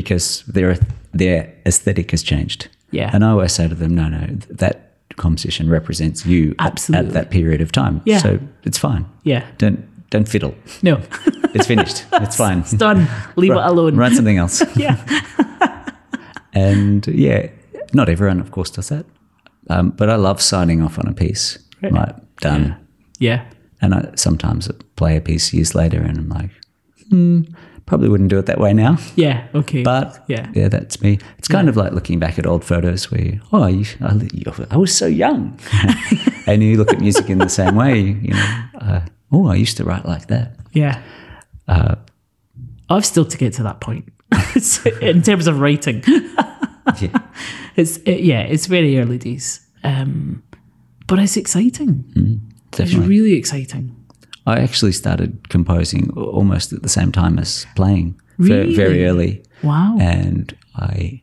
Because 0.00 0.44
their, 0.46 0.76
their 1.14 1.38
aesthetic 1.64 2.10
has 2.10 2.22
changed. 2.22 2.68
Yeah. 2.90 3.10
And 3.14 3.24
I 3.24 3.30
always 3.30 3.52
say 3.52 3.66
to 3.68 3.74
them, 3.74 3.94
no, 3.94 4.08
no, 4.08 4.26
that 4.62 4.76
composition 5.16 5.70
represents 5.70 6.26
you 6.26 6.54
at- 6.58 6.72
Absolutely. 6.72 7.06
at 7.08 7.12
that 7.14 7.30
period 7.30 7.60
of 7.62 7.70
time. 7.72 8.00
Yeah. 8.04 8.18
So 8.18 8.38
it's 8.64 8.78
fine. 8.78 9.04
yeah. 9.24 9.42
Don't, 9.58 9.78
don't 10.10 10.28
fiddle. 10.28 10.54
No, 10.82 11.00
It's 11.54 11.66
finished. 11.66 12.04
it's 12.12 12.36
fine. 12.44 12.58
it's 12.58 12.72
done. 12.72 13.08
Leave 13.36 13.52
it 13.52 13.56
alone. 13.72 13.96
Write 13.96 14.12
something 14.12 14.36
else. 14.38 14.62
Yeah, 14.76 14.96
And 16.52 17.06
yeah, 17.06 17.48
not 17.92 18.08
everyone, 18.08 18.40
of 18.40 18.50
course, 18.50 18.70
does 18.70 18.88
that. 18.88 19.06
Um, 19.70 19.90
but 19.90 20.08
I 20.10 20.16
love 20.16 20.40
signing 20.40 20.82
off 20.82 20.98
on 20.98 21.06
a 21.08 21.12
piece. 21.12 21.58
Right. 21.82 21.92
Right, 21.92 22.14
done. 22.40 22.76
yeah, 23.18 23.44
And 23.82 23.94
I 23.94 24.10
sometimes 24.16 24.70
play 24.96 25.16
a 25.16 25.20
piece 25.20 25.52
years 25.54 25.74
later 25.74 26.00
and 26.02 26.18
I'm 26.18 26.28
like, 26.28 26.50
hmm, 27.10 27.42
probably 27.86 28.08
wouldn't 28.08 28.30
do 28.30 28.38
it 28.38 28.46
that 28.46 28.58
way 28.60 28.72
now. 28.74 28.98
yeah. 29.14 29.46
Okay, 29.54 29.82
But 29.82 30.22
yeah, 30.28 30.50
yeah, 30.54 30.68
that's 30.68 31.00
me. 31.00 31.18
It's 31.38 31.48
kind 31.48 31.68
of 31.68 31.76
like 31.76 31.92
looking 31.92 32.18
back 32.18 32.38
at 32.38 32.46
old 32.46 32.64
photos 32.64 33.10
where, 33.10 33.20
you, 33.22 33.40
oh, 33.52 33.66
you, 33.66 33.84
I, 34.00 34.14
you- 34.34 34.66
I 34.70 34.76
was 34.76 34.96
so 34.96 35.06
young. 35.06 35.58
and 36.46 36.62
you 36.62 36.76
look 36.76 36.92
at 36.92 37.00
music 37.00 37.30
in 37.30 37.38
the 37.38 37.48
same 37.48 37.74
way, 37.76 38.00
you 38.00 38.32
know, 38.34 38.58
uh, 38.80 39.00
oh, 39.32 39.46
I 39.48 39.54
used 39.54 39.76
to 39.78 39.84
write 39.84 40.04
like 40.04 40.26
that. 40.28 40.56
yeah. 40.72 41.00
Uh, 41.68 41.96
I've 42.88 43.04
still 43.04 43.24
to 43.24 43.36
get 43.36 43.52
to 43.54 43.64
that 43.64 43.80
point 43.80 44.12
in 45.02 45.22
terms 45.22 45.48
of 45.48 45.58
writing. 45.60 46.04
yeah. 47.00 47.18
It's 47.74 47.96
it, 47.98 48.20
yeah, 48.20 48.42
it's 48.42 48.66
very 48.66 48.96
early 49.00 49.18
days, 49.18 49.66
um, 49.82 50.44
but 51.08 51.18
it's 51.18 51.36
exciting. 51.36 52.04
It's 52.78 52.94
really 52.94 53.32
exciting. 53.32 53.95
I 54.46 54.60
actually 54.60 54.92
started 54.92 55.48
composing 55.48 56.10
almost 56.12 56.72
at 56.72 56.82
the 56.82 56.88
same 56.88 57.10
time 57.12 57.38
as 57.38 57.66
playing, 57.74 58.14
Really? 58.38 58.74
very 58.76 59.04
early. 59.06 59.42
Wow. 59.62 59.96
and 60.00 60.54
I 60.76 61.22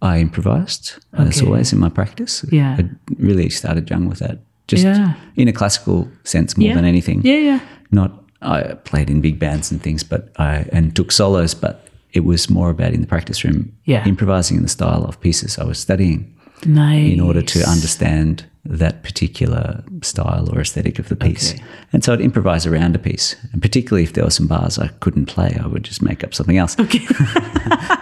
I 0.00 0.20
improvised 0.20 0.92
as 1.12 1.42
always 1.42 1.72
in 1.72 1.80
my 1.80 1.88
practice. 1.88 2.44
Yeah. 2.52 2.76
I 2.78 2.88
really 3.18 3.48
started 3.50 3.90
young 3.90 4.08
with 4.08 4.20
that, 4.20 4.38
just 4.68 4.84
Yeah. 4.84 5.14
in 5.34 5.48
a 5.48 5.52
classical 5.52 6.08
sense 6.24 6.56
more 6.56 6.68
Yeah. 6.68 6.74
than 6.76 6.84
anything. 6.84 7.20
yeah, 7.24 7.38
yeah, 7.38 7.60
Not 7.90 8.12
I 8.40 8.74
played 8.84 9.10
in 9.10 9.20
big 9.20 9.38
bands 9.40 9.72
and 9.72 9.82
things, 9.82 10.04
but 10.04 10.30
I 10.38 10.66
and 10.72 10.94
took 10.94 11.10
solos, 11.10 11.54
but 11.54 11.88
it 12.12 12.24
was 12.24 12.48
more 12.48 12.70
about 12.70 12.92
in 12.94 13.00
the 13.00 13.06
practice 13.08 13.42
room, 13.44 13.72
Yeah. 13.84 14.06
improvising 14.06 14.56
in 14.56 14.62
the 14.62 14.68
style 14.68 15.04
of 15.04 15.18
pieces 15.20 15.58
I 15.58 15.64
was 15.64 15.78
studying 15.78 16.26
nice. 16.64 17.12
in 17.12 17.20
order 17.20 17.42
to 17.42 17.68
understand 17.68 18.44
that 18.70 19.02
particular 19.02 19.82
style 20.02 20.48
or 20.52 20.60
aesthetic 20.60 20.98
of 20.98 21.08
the 21.08 21.16
piece. 21.16 21.54
Okay. 21.54 21.64
And 21.92 22.04
so 22.04 22.12
I'd 22.12 22.20
improvise 22.20 22.66
around 22.66 22.94
a 22.94 22.98
piece. 22.98 23.34
And 23.52 23.62
particularly 23.62 24.02
if 24.02 24.12
there 24.12 24.24
were 24.24 24.30
some 24.30 24.46
bars 24.46 24.78
I 24.78 24.88
couldn't 25.00 25.26
play, 25.26 25.58
I 25.60 25.66
would 25.66 25.84
just 25.84 26.02
make 26.02 26.22
up 26.22 26.34
something 26.34 26.58
else. 26.58 26.78
Okay. 26.78 27.06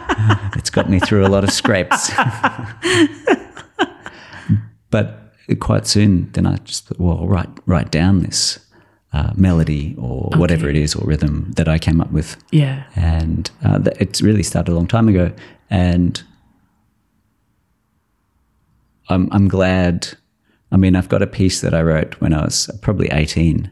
It's 0.56 0.70
got 0.70 0.88
me 0.88 0.98
through 0.98 1.26
a 1.26 1.28
lot 1.28 1.44
of 1.44 1.50
scrapes. 1.50 2.10
but 4.90 5.32
quite 5.60 5.86
soon, 5.86 6.30
then 6.32 6.46
I 6.46 6.56
just 6.56 6.86
thought, 6.86 6.98
well, 6.98 7.26
write 7.26 7.48
write 7.66 7.90
down 7.90 8.20
this 8.20 8.58
uh, 9.12 9.32
melody 9.36 9.94
or 9.98 10.30
whatever 10.36 10.68
it 10.68 10.76
is 10.76 10.94
or 10.94 11.06
rhythm 11.06 11.52
that 11.56 11.68
I 11.68 11.78
came 11.78 12.00
up 12.00 12.10
with, 12.10 12.36
yeah, 12.50 12.84
and 12.96 13.50
uh, 13.64 13.78
that, 13.78 14.00
it's 14.00 14.22
really 14.22 14.42
started 14.42 14.72
a 14.72 14.74
long 14.74 14.88
time 14.88 15.08
ago. 15.08 15.30
And 15.70 16.22
I'm 19.08 19.28
I'm 19.30 19.48
glad. 19.48 20.16
I 20.72 20.76
mean, 20.76 20.96
I've 20.96 21.08
got 21.08 21.22
a 21.22 21.26
piece 21.26 21.60
that 21.60 21.74
I 21.74 21.82
wrote 21.82 22.14
when 22.20 22.32
I 22.34 22.44
was 22.44 22.68
probably 22.82 23.08
18, 23.12 23.70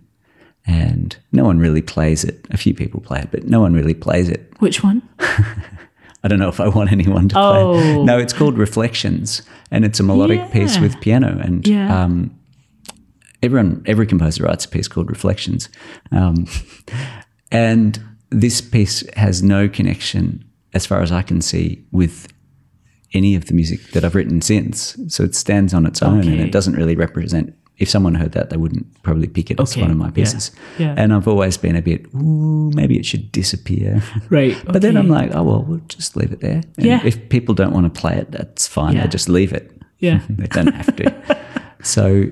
and 0.67 1.17
no 1.33 1.45
one 1.45 1.59
really 1.59 1.83
plays 1.83 2.25
it. 2.25 2.47
A 2.51 2.57
few 2.57 2.73
people 2.75 3.01
play 3.01 3.21
it, 3.21 3.29
but 3.31 3.45
no 3.45 3.61
one 3.61 3.75
really 3.75 3.95
plays 3.95 4.29
it. 4.29 4.53
which 4.61 4.83
one? 4.83 5.03
I 5.19 6.29
don't 6.29 6.39
know 6.39 6.49
if 6.49 6.59
I 6.61 6.69
want 6.69 6.91
anyone 6.93 7.29
to 7.31 7.39
Oh. 7.39 7.73
play. 7.75 8.01
It. 8.01 8.05
No, 8.05 8.19
it's 8.19 8.33
called 8.33 8.57
Reflections, 8.57 9.43
and 9.71 9.85
it's 9.85 10.01
a 10.01 10.03
melodic 10.03 10.51
piece 10.53 10.79
with 10.79 10.99
piano, 11.01 11.39
and 11.43 11.67
Yeah. 11.67 12.05
um, 12.05 12.31
everyone, 13.43 13.83
every 13.87 14.07
composer 14.07 14.45
writes 14.45 14.65
a 14.65 14.69
piece 14.69 14.89
called 14.89 15.11
Reflections, 15.11 15.69
um, 16.13 16.47
and 17.53 18.01
this 18.31 18.61
piece 18.61 19.05
has 19.17 19.43
no 19.43 19.69
connection, 19.69 20.45
as 20.73 20.87
far 20.87 21.03
as 21.03 21.13
I 21.13 21.23
can 21.23 21.41
see, 21.43 21.85
with 21.93 22.27
any 23.15 23.35
of 23.37 23.47
the 23.47 23.55
music 23.55 23.81
that 23.93 24.05
I've 24.05 24.15
written 24.15 24.43
since. 24.43 24.97
So 25.09 25.23
it 25.25 25.35
stands 25.35 25.73
on 25.73 25.87
its 25.87 26.03
own, 26.03 26.21
and 26.21 26.41
it 26.41 26.53
doesn't 26.53 26.75
really 26.75 26.97
represent. 26.97 27.55
If 27.79 27.89
someone 27.89 28.15
heard 28.15 28.33
that, 28.33 28.51
they 28.51 28.57
wouldn't 28.57 28.87
probably 29.03 29.27
pick 29.27 29.51
it 29.51 29.59
as 29.59 29.77
one 29.77 29.91
of 29.91 29.97
my 29.97 30.11
pieces. 30.11 30.53
yeah. 30.79 30.95
And 30.97 31.13
I've 31.13 31.27
always 31.27 31.57
been 31.57 31.75
a 31.75 31.83
bit, 31.83 32.07
ooh, 32.15 32.71
maybe 32.73 32.97
it 32.99 33.05
should 33.05 33.33
disappear. 33.33 34.01
Right. 34.31 34.57
But 34.65 34.81
then. 34.83 34.97
I'm 34.97 35.09
like, 35.09 35.35
oh 35.35 35.43
well, 35.43 35.63
we'll 35.65 35.81
just 35.89 36.17
leave 36.17 36.31
it 36.33 36.41
there. 36.41 36.63
And 36.77 36.87
Yeah. 36.87 37.01
If 37.05 37.29
people 37.31 37.53
don't 37.55 37.73
want 37.73 37.93
to 37.93 38.01
play 38.01 38.15
it, 38.17 38.31
that's 38.31 38.69
fine. 38.69 38.95
Yeah. 38.95 39.03
They 39.03 39.09
just 39.09 39.29
leave 39.29 39.53
it. 39.53 39.73
Yeah. 39.99 40.21
they 40.31 40.47
don't 40.47 40.73
have 40.73 40.95
to. 40.97 41.63
so, 41.83 42.25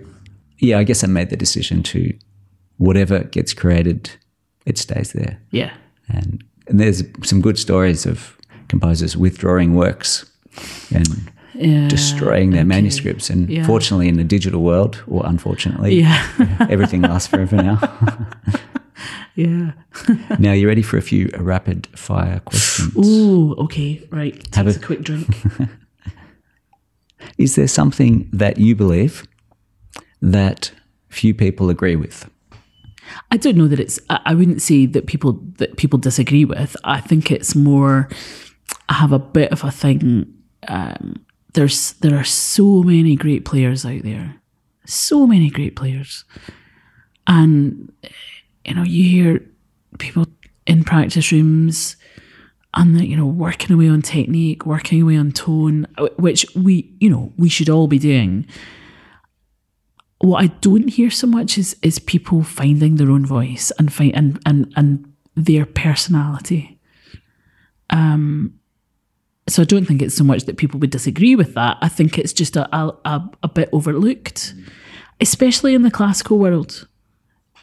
yeah, 0.59 0.79
I 0.79 0.85
guess 0.85 1.03
I 1.03 1.09
made 1.09 1.31
the 1.31 1.37
decision 1.37 1.83
to 1.85 2.13
whatever 2.77 3.25
gets 3.25 3.53
created, 3.53 4.11
it 4.65 4.79
stays 4.79 5.13
there. 5.13 5.41
yeah. 5.51 5.73
And, 6.09 6.45
and 6.69 6.79
there's 6.79 7.03
some 7.25 7.41
good 7.41 7.59
stories 7.59 8.07
of 8.07 8.37
composers 8.69 9.17
withdrawing 9.17 9.75
works 9.75 10.25
and 10.95 11.09
Yeah. 11.55 11.89
destroying 11.89 12.51
their 12.51 12.61
okay. 12.61 12.69
manuscripts. 12.69 13.31
And 13.31 13.49
Yeah. 13.51 13.67
fortunately, 13.67 14.09
in 14.09 14.17
the 14.17 14.25
digital 14.25 14.63
world, 14.63 15.03
or 15.07 15.23
unfortunately, 15.27 16.01
Yeah. 16.01 16.23
everything 16.71 17.03
lasts 17.03 17.29
forever 17.29 17.57
now. 17.57 17.79
yeah. 19.35 19.73
now, 20.39 20.53
you 20.53 20.67
ready 20.69 20.83
for 20.83 20.97
a 20.99 21.03
few 21.03 21.31
rapid 21.39 21.87
fire 21.95 22.41
questions? 22.41 22.97
Ooh, 22.97 23.55
okay. 23.65 24.03
Right. 24.11 24.35
Have 24.55 24.67
Take 24.67 24.77
a- 24.77 24.79
a 24.79 24.83
quick 24.87 25.03
drink. 25.03 25.27
Is 27.39 27.55
there 27.55 27.69
something 27.69 28.29
that 28.33 28.59
you 28.59 28.75
believe 28.75 29.27
that 30.21 30.73
few 31.09 31.35
people 31.35 31.71
agree 31.71 31.97
with? 31.97 32.29
I 33.31 33.37
don't 33.37 33.57
know 33.57 33.69
that 33.69 33.81
it's. 33.81 33.99
I 34.11 34.21
I 34.27 34.35
wouldn't 34.35 34.63
say 34.63 34.87
that 34.87 35.07
people 35.07 35.41
that 35.59 35.77
people 35.77 35.99
disagree 35.99 36.45
with. 36.45 36.77
I 36.85 37.01
think 37.01 37.31
it's 37.31 37.55
more. 37.55 38.09
I 38.89 38.95
have 38.95 39.13
a 39.13 39.19
bit 39.19 39.53
of 39.53 39.65
a 39.65 39.71
thing. 39.71 40.27
Um, 40.69 41.25
there's 41.55 41.93
there 41.95 42.19
are 42.19 42.25
so 42.25 42.83
many 42.83 43.17
great 43.17 43.45
players 43.45 43.85
out 43.85 44.03
there, 44.03 44.37
so 44.87 45.27
many 45.27 45.51
great 45.51 45.77
players, 45.77 46.25
and 47.27 47.93
you 48.65 48.75
know 48.75 48.83
you 48.83 49.05
hear 49.05 49.47
people 49.99 50.27
in 50.67 50.85
practice 50.85 51.33
rooms 51.33 51.97
and 52.75 52.99
the, 52.99 53.07
you 53.07 53.17
know 53.17 53.27
working 53.27 53.73
away 53.73 53.89
on 53.89 54.03
technique, 54.03 54.65
working 54.65 55.03
away 55.03 55.17
on 55.17 55.33
tone, 55.33 55.87
which 56.17 56.47
we 56.55 56.93
you 57.01 57.11
know 57.11 57.33
we 57.37 57.49
should 57.49 57.69
all 57.69 57.87
be 57.87 57.99
doing. 57.99 58.47
What 60.19 60.43
I 60.43 60.47
don't 60.47 60.89
hear 60.89 61.11
so 61.11 61.27
much 61.27 61.59
is 61.59 61.77
is 61.83 61.99
people 61.99 62.43
finding 62.43 62.97
their 62.97 63.11
own 63.11 63.27
voice 63.27 63.73
and 63.79 63.93
find 63.93 64.15
and 64.15 64.41
and 64.47 64.73
and 64.77 65.13
their 65.35 65.67
personality. 65.67 66.79
Um, 67.91 68.59
so 69.49 69.63
I 69.63 69.65
don't 69.65 69.87
think 69.87 70.03
it's 70.03 70.15
so 70.15 70.25
much 70.25 70.45
that 70.45 70.57
people 70.57 70.79
would 70.81 70.91
disagree 70.91 71.35
with 71.37 71.55
that. 71.55 71.79
I 71.81 71.89
think 71.89 72.19
it's 72.19 72.33
just 72.33 72.57
a 72.57 72.77
a, 72.77 73.31
a, 73.43 73.49
bit 73.49 73.69
overlooked, 73.73 74.55
especially 75.21 75.75
in 75.75 75.83
the 75.83 75.91
classical 75.91 76.39
world. 76.39 76.89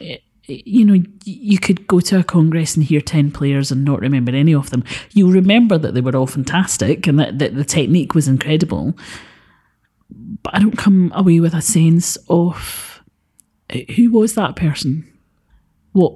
It- 0.00 0.22
you 0.46 0.84
know, 0.84 1.00
you 1.24 1.60
could 1.60 1.86
go 1.86 2.00
to 2.00 2.18
a 2.18 2.24
congress 2.24 2.74
and 2.74 2.84
hear 2.84 3.00
10 3.00 3.30
players 3.30 3.70
and 3.70 3.84
not 3.84 4.00
remember 4.00 4.32
any 4.32 4.52
of 4.52 4.70
them. 4.70 4.82
You'll 5.12 5.30
remember 5.30 5.78
that 5.78 5.94
they 5.94 6.00
were 6.00 6.16
all 6.16 6.26
fantastic 6.26 7.06
and 7.06 7.20
that, 7.20 7.38
that 7.38 7.54
the 7.54 7.62
technique 7.62 8.16
was 8.16 8.26
incredible 8.26 8.96
but 10.42 10.54
I 10.54 10.58
don't 10.58 10.76
come 10.76 11.12
away 11.14 11.40
with 11.40 11.54
a 11.54 11.62
sense 11.62 12.16
of 12.28 13.02
uh, 13.72 13.78
who 13.96 14.10
was 14.10 14.34
that 14.34 14.56
person? 14.56 15.06
What 15.92 16.14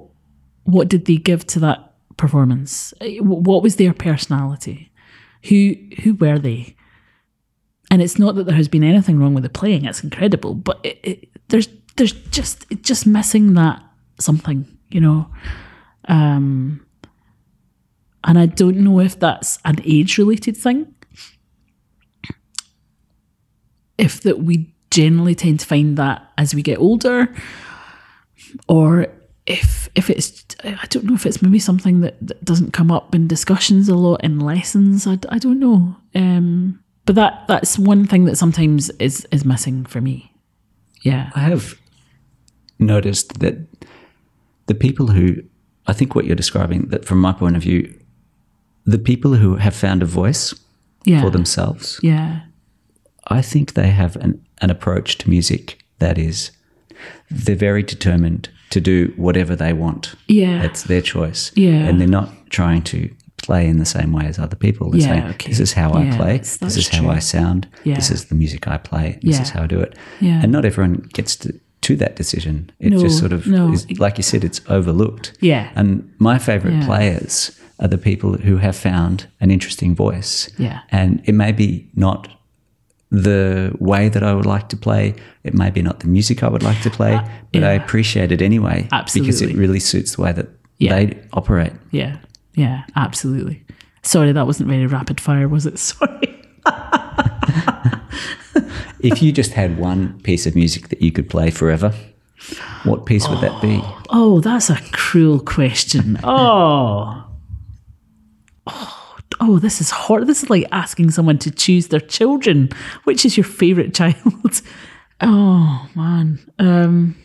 what 0.63 0.87
did 0.87 1.05
they 1.05 1.17
give 1.17 1.45
to 1.47 1.59
that 1.59 1.93
performance? 2.17 2.93
What 3.01 3.61
was 3.61 3.75
their 3.75 3.93
personality? 3.93 4.91
Who 5.47 5.75
who 6.03 6.15
were 6.15 6.39
they? 6.39 6.75
And 7.91 8.01
it's 8.01 8.17
not 8.17 8.35
that 8.35 8.45
there 8.45 8.55
has 8.55 8.67
been 8.67 8.83
anything 8.83 9.19
wrong 9.19 9.33
with 9.33 9.43
the 9.43 9.49
playing; 9.49 9.85
it's 9.85 10.03
incredible. 10.03 10.53
But 10.53 10.79
it, 10.83 10.99
it, 11.03 11.29
there's 11.49 11.67
there's 11.95 12.11
just 12.11 12.65
just 12.81 13.05
missing 13.05 13.53
that 13.53 13.83
something, 14.19 14.65
you 14.89 15.01
know. 15.01 15.29
Um, 16.07 16.85
and 18.23 18.39
I 18.39 18.47
don't 18.47 18.77
know 18.77 18.99
if 18.99 19.19
that's 19.19 19.59
an 19.65 19.77
age 19.85 20.17
related 20.17 20.57
thing 20.57 20.95
if 23.97 24.21
that 24.21 24.39
we 24.39 24.73
generally 24.91 25.35
tend 25.35 25.59
to 25.59 25.65
find 25.65 25.97
that 25.97 26.31
as 26.37 26.53
we 26.53 26.61
get 26.61 26.79
older 26.79 27.33
or 28.67 29.07
if 29.47 29.89
if 29.95 30.09
it's 30.09 30.43
I 30.63 30.85
don't 30.89 31.05
know 31.05 31.13
if 31.13 31.25
it's 31.25 31.41
maybe 31.41 31.59
something 31.59 32.01
that, 32.01 32.15
that 32.27 32.43
doesn't 32.43 32.73
come 32.73 32.91
up 32.91 33.13
in 33.13 33.27
discussions 33.27 33.89
a 33.89 33.95
lot 33.95 34.23
in 34.23 34.39
lessons. 34.39 35.05
I, 35.07 35.17
I 35.29 35.37
don't 35.37 35.59
know. 35.59 35.95
Um, 36.15 36.83
but 37.05 37.15
that 37.15 37.45
that's 37.47 37.77
one 37.77 38.07
thing 38.07 38.25
that 38.25 38.37
sometimes 38.37 38.89
is 38.91 39.27
is 39.31 39.45
missing 39.45 39.85
for 39.85 40.01
me. 40.01 40.31
Yeah. 41.05 41.29
I 41.35 41.41
have 41.41 41.75
noticed 42.79 43.39
that 43.39 43.57
the 44.65 44.73
people 44.73 45.07
who, 45.07 45.35
I 45.85 45.93
think 45.93 46.15
what 46.15 46.25
you're 46.25 46.35
describing, 46.35 46.87
that 46.87 47.05
from 47.05 47.21
my 47.21 47.31
point 47.31 47.55
of 47.55 47.61
view, 47.61 47.93
the 48.85 48.97
people 48.97 49.35
who 49.35 49.57
have 49.57 49.75
found 49.75 50.01
a 50.01 50.07
voice 50.07 50.55
yeah. 51.05 51.21
for 51.21 51.29
themselves, 51.29 51.99
yeah. 52.01 52.41
I 53.27 53.43
think 53.43 53.73
they 53.73 53.89
have 53.89 54.15
an, 54.15 54.43
an 54.61 54.71
approach 54.71 55.19
to 55.19 55.29
music 55.29 55.83
that 55.99 56.17
is, 56.17 56.49
they're 57.29 57.55
very 57.55 57.83
determined 57.83 58.49
to 58.71 58.81
do 58.81 59.13
whatever 59.17 59.55
they 59.55 59.73
want. 59.73 60.15
Yeah. 60.27 60.63
It's 60.63 60.83
their 60.83 61.01
choice. 61.01 61.51
Yeah. 61.55 61.87
And 61.87 61.99
they're 61.99 62.07
not 62.07 62.29
trying 62.49 62.81
to 62.83 63.09
play 63.37 63.67
in 63.67 63.77
the 63.79 63.85
same 63.85 64.11
way 64.11 64.25
as 64.25 64.39
other 64.39 64.55
people. 64.55 64.89
They're 64.89 65.01
Yeah, 65.01 65.07
saying, 65.07 65.23
okay. 65.35 65.49
this 65.51 65.59
is 65.59 65.73
how 65.73 65.93
I 65.93 66.09
play. 66.15 66.37
This 66.39 66.61
is 66.77 66.87
how. 66.87 67.09
I 67.09 67.19
sound. 67.19 67.67
Yeah. 67.83 67.95
This 67.95 68.09
is 68.11 68.25
the 68.25 68.35
music 68.35 68.67
I 68.67 68.77
play. 68.77 69.19
This 69.21 69.35
Yeah. 69.35 69.41
is 69.43 69.49
how 69.49 69.63
I 69.63 69.67
do 69.67 69.79
it. 69.79 69.95
Yeah. 70.19 70.41
And 70.41 70.51
not 70.51 70.65
everyone 70.65 71.07
gets 71.13 71.35
to, 71.37 71.53
to 71.81 71.95
that 71.97 72.15
decision. 72.15 72.71
It 72.79 72.91
No, 72.93 72.99
just 72.99 73.19
sort 73.19 73.33
of, 73.33 73.45
no. 73.45 73.71
is, 73.71 73.85
like 73.99 74.17
you 74.17 74.23
said, 74.23 74.43
it's 74.43 74.61
overlooked. 74.67 75.33
Yeah. 75.41 75.69
And 75.75 76.09
my 76.17 76.39
favorite 76.39 76.73
Yeah. 76.73 76.85
players 76.85 77.51
are 77.79 77.87
the 77.89 77.97
people 77.97 78.33
who 78.37 78.57
have 78.57 78.75
found 78.75 79.27
an 79.41 79.51
interesting 79.51 79.93
voice. 79.95 80.49
Yeah. 80.57 80.79
And 80.91 81.21
it 81.25 81.33
may 81.35 81.51
be 81.51 81.89
not 81.95 82.27
the 83.23 83.71
way 83.79 84.09
that 84.09 84.23
I 84.23 84.33
would 84.33 84.45
like 84.45 84.67
to 84.69 84.77
play. 84.77 85.15
It 85.43 85.53
may 85.53 85.69
be 85.69 85.81
not 85.81 85.99
the 86.01 86.07
music 86.07 86.43
I 86.43 86.47
would 86.49 86.63
like 86.63 86.81
to 86.81 86.89
play, 86.89 87.19
but 87.53 87.63
I 87.63 87.77
Uh, 87.77 87.83
appreciate 87.83 88.31
it 88.31 88.41
anyway 88.41 88.87
Absolutely. 88.91 89.27
because 89.27 89.41
it 89.41 89.55
really 89.55 89.79
suits 89.79 90.15
the 90.15 90.21
way 90.23 90.31
that 90.33 90.47
Yeah. 90.79 90.95
they 90.95 91.17
operate. 91.33 91.73
yeah 91.91 92.17
yeah 92.57 92.83
absolutely 92.95 93.63
sorry 94.01 94.31
that 94.31 94.45
wasn't 94.45 94.69
very 94.69 94.85
rapid 94.87 95.19
fire 95.19 95.47
was 95.47 95.65
it 95.65 95.77
sorry 95.91 96.29
If 98.99 99.21
you 99.21 99.31
just 99.31 99.51
had 99.51 99.77
one 99.77 100.19
piece 100.21 100.47
of 100.47 100.55
music 100.55 100.87
that 100.89 101.01
you 101.01 101.11
could 101.11 101.29
play 101.29 101.51
forever, 101.51 101.93
what 102.85 103.05
piece 103.05 103.27
would 103.29 103.41
that 103.41 103.61
be? 103.61 103.79
Oh, 104.09 104.39
that's 104.41 104.69
a 104.69 104.77
cruel 104.93 105.39
question. 105.39 106.17
Oh. 106.23 107.24
Oh, 109.47 109.59
this 109.59 109.79
is 109.79 109.91
hard. 109.91 110.25
This 110.25 110.41
is 110.43 110.49
like 110.49 110.65
asking 110.71 111.11
someone 111.11 111.37
to 111.39 111.51
choose 111.51 111.89
their 111.89 111.99
children. 111.99 112.69
Which 113.03 113.25
is 113.25 113.37
your 113.37 113.43
favorite 113.43 113.93
child? 113.99 114.61
Oh, 115.21 115.87
man. 115.95 116.39
Um 116.57 117.15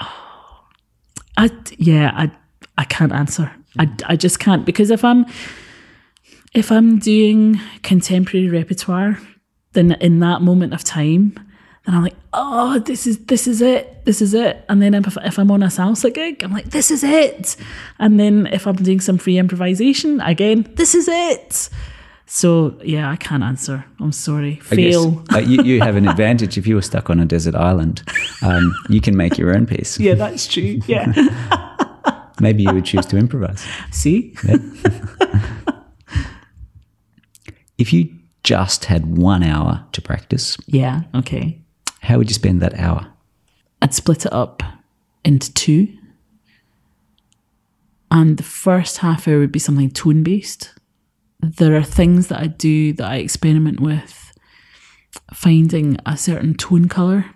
I 1.36 1.50
yeah, 1.76 2.12
I 2.14 2.30
I 2.78 2.84
can't 2.84 3.12
answer. 3.12 3.52
I, 3.78 3.90
I 4.06 4.16
just 4.16 4.40
can't 4.40 4.64
because 4.64 4.90
if 4.90 5.04
I'm 5.04 5.26
if 6.54 6.72
I'm 6.72 6.98
doing 6.98 7.60
contemporary 7.82 8.48
repertoire, 8.48 9.18
then 9.72 9.92
in 10.00 10.20
that 10.20 10.40
moment 10.40 10.72
of 10.72 10.82
time, 10.82 11.38
then 11.88 11.96
I'm 11.96 12.02
like, 12.02 12.16
oh, 12.34 12.78
this 12.80 13.06
is 13.06 13.18
this 13.24 13.46
is 13.46 13.62
it, 13.62 14.04
this 14.04 14.20
is 14.20 14.34
it. 14.34 14.64
And 14.68 14.82
then 14.82 14.94
if, 14.94 15.16
if 15.24 15.38
I'm 15.38 15.50
on 15.50 15.62
a 15.62 15.66
salsa 15.68 16.12
gig, 16.12 16.44
I'm 16.44 16.52
like, 16.52 16.66
this 16.70 16.90
is 16.90 17.02
it. 17.02 17.56
And 17.98 18.20
then 18.20 18.46
if 18.52 18.66
I'm 18.66 18.76
doing 18.76 19.00
some 19.00 19.16
free 19.16 19.38
improvisation, 19.38 20.20
again, 20.20 20.70
this 20.74 20.94
is 20.94 21.08
it. 21.08 21.70
So 22.26 22.78
yeah, 22.84 23.10
I 23.10 23.16
can't 23.16 23.42
answer. 23.42 23.84
I'm 24.00 24.12
sorry. 24.12 24.60
I 24.70 24.76
guess, 24.76 24.94
Fail. 24.94 25.24
uh, 25.32 25.38
you, 25.38 25.62
you 25.62 25.80
have 25.80 25.96
an 25.96 26.06
advantage 26.06 26.58
if 26.58 26.66
you 26.66 26.74
were 26.74 26.82
stuck 26.82 27.08
on 27.08 27.20
a 27.20 27.24
desert 27.24 27.54
island. 27.54 28.02
Um, 28.42 28.74
you 28.90 29.00
can 29.00 29.16
make 29.16 29.38
your 29.38 29.56
own 29.56 29.66
piece. 29.66 29.98
Yeah, 29.98 30.14
that's 30.14 30.46
true. 30.46 30.80
Yeah. 30.86 31.10
Maybe 32.40 32.64
you 32.64 32.72
would 32.74 32.84
choose 32.84 33.06
to 33.06 33.16
improvise. 33.16 33.66
See? 33.90 34.34
If 37.78 37.92
you 37.92 38.10
just 38.42 38.86
had 38.86 39.16
one 39.16 39.42
hour 39.44 39.86
to 39.92 40.02
practice, 40.02 40.56
Yeah. 40.66 41.02
Okay. 41.14 41.60
How 42.00 42.18
would 42.18 42.30
you 42.30 42.34
spend 42.34 42.60
that 42.60 42.78
hour? 42.78 43.12
I'd 43.82 43.94
split 43.94 44.26
it 44.26 44.32
up 44.32 44.62
into 45.24 45.52
two. 45.54 45.88
And 48.10 48.38
the 48.38 48.42
first 48.42 48.98
half 48.98 49.28
hour 49.28 49.38
would 49.38 49.52
be 49.52 49.58
something 49.58 49.90
tone 49.90 50.22
based. 50.22 50.74
There 51.40 51.76
are 51.76 51.82
things 51.82 52.28
that 52.28 52.40
I 52.40 52.46
do 52.46 52.92
that 52.94 53.06
I 53.06 53.16
experiment 53.16 53.80
with, 53.80 54.32
finding 55.32 55.98
a 56.06 56.16
certain 56.16 56.54
tone 56.54 56.88
colour 56.88 57.26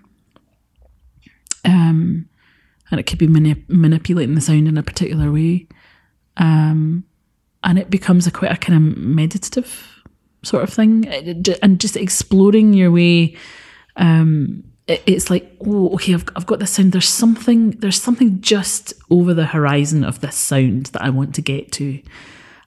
um, 1.64 2.28
and 2.90 3.00
it 3.00 3.04
could 3.04 3.18
be 3.18 3.28
manip- 3.28 3.68
manipulating 3.68 4.34
the 4.34 4.40
sound 4.40 4.68
in 4.68 4.76
a 4.76 4.82
particular 4.82 5.30
way, 5.32 5.66
um, 6.36 7.04
and 7.64 7.78
it 7.78 7.90
becomes 7.90 8.26
a 8.26 8.30
quite 8.30 8.52
a 8.52 8.56
kind 8.56 8.76
of 8.76 8.98
meditative 8.98 10.02
sort 10.42 10.62
of 10.62 10.70
thing, 10.70 11.06
and 11.06 11.80
just 11.80 11.96
exploring 11.96 12.74
your 12.74 12.90
way. 12.90 13.36
Um, 13.96 14.64
it, 14.86 15.02
it's 15.06 15.30
like, 15.30 15.56
oh, 15.66 15.90
okay, 15.94 16.14
I've, 16.14 16.24
I've 16.34 16.46
got 16.46 16.58
this 16.58 16.72
sound. 16.72 16.92
There's 16.92 17.08
something. 17.08 17.72
There's 17.72 18.00
something 18.00 18.40
just 18.40 18.94
over 19.10 19.34
the 19.34 19.46
horizon 19.46 20.04
of 20.04 20.20
this 20.20 20.36
sound 20.36 20.86
that 20.86 21.02
I 21.02 21.10
want 21.10 21.34
to 21.36 21.42
get 21.42 21.72
to 21.72 22.02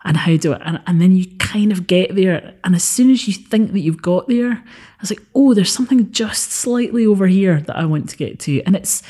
and 0.06 0.18
how 0.18 0.38
do 0.38 0.54
I, 0.54 0.58
and, 0.58 0.80
and 0.86 1.02
then 1.02 1.16
you 1.18 1.26
kind 1.38 1.72
of 1.72 1.88
get 1.88 2.16
there. 2.16 2.54
And 2.64 2.76
as 2.76 2.84
soon 2.84 3.10
as 3.10 3.28
you 3.28 3.34
think 3.34 3.74
that 3.74 3.80
you've 3.80 4.04
got 4.04 4.28
there, 4.28 4.64
it's 5.02 5.10
like, 5.10 5.24
oh, 5.34 5.54
there's 5.54 5.74
something 5.74 6.12
just 6.12 6.52
slightly 6.52 7.06
over 7.06 7.28
here 7.28 7.60
that 7.62 7.76
I 7.76 7.86
want 7.86 8.10
to 8.10 8.18
get 8.18 8.40
to. 8.42 8.62
And 8.64 8.76
it's, 8.76 9.02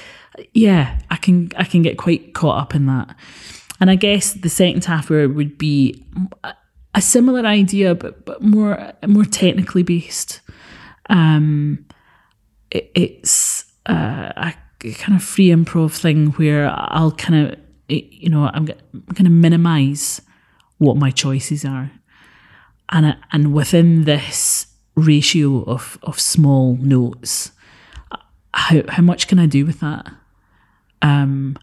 yeah, 0.53 0.97
I 1.11 1.18
can, 1.18 1.51
I 1.57 1.66
can 1.66 1.82
get 1.82 1.97
quite 1.97 2.34
caught 2.34 2.61
up 2.61 2.76
in 2.76 2.86
that. 2.86 3.13
And 3.82 3.91
I 3.91 3.95
guess 3.95 4.34
the 4.34 4.49
second 4.49 4.86
half 4.86 5.09
where 5.09 5.28
would 5.28 5.57
be 5.57 6.01
a 6.93 7.01
similar 7.01 7.45
idea, 7.45 7.93
but, 7.93 8.24
but 8.24 8.41
more, 8.41 8.93
more 9.05 9.26
technically 9.26 9.84
based. 9.84 10.39
Um, 11.09 11.84
it, 12.72 12.91
it's 12.95 13.66
uh, 13.86 14.32
a 14.36 14.53
kind 14.93 15.16
of 15.16 15.24
free 15.24 15.47
improv 15.47 15.99
thing 15.99 16.28
where 16.34 16.70
I'll 16.70 17.11
kind 17.11 17.47
of, 17.47 17.59
you 17.88 18.30
know, 18.30 18.49
I'm, 18.53 18.66
going 18.66 19.26
to 19.26 19.30
minimize 19.30 20.22
what 20.78 20.97
my 20.97 21.11
choices 21.11 21.63
are. 21.66 21.91
And, 22.89 23.18
and 23.32 23.53
within 23.53 24.03
this 24.03 24.68
ratio 24.95 25.63
of, 25.63 25.97
of 26.03 26.20
small 26.20 26.78
notes, 26.78 27.51
how, 28.53 28.82
how 28.88 29.01
much 29.01 29.28
can 29.28 29.39
I 29.39 29.45
do 29.47 29.66
with 29.66 29.80
that? 29.82 30.07
Um, 31.01 31.57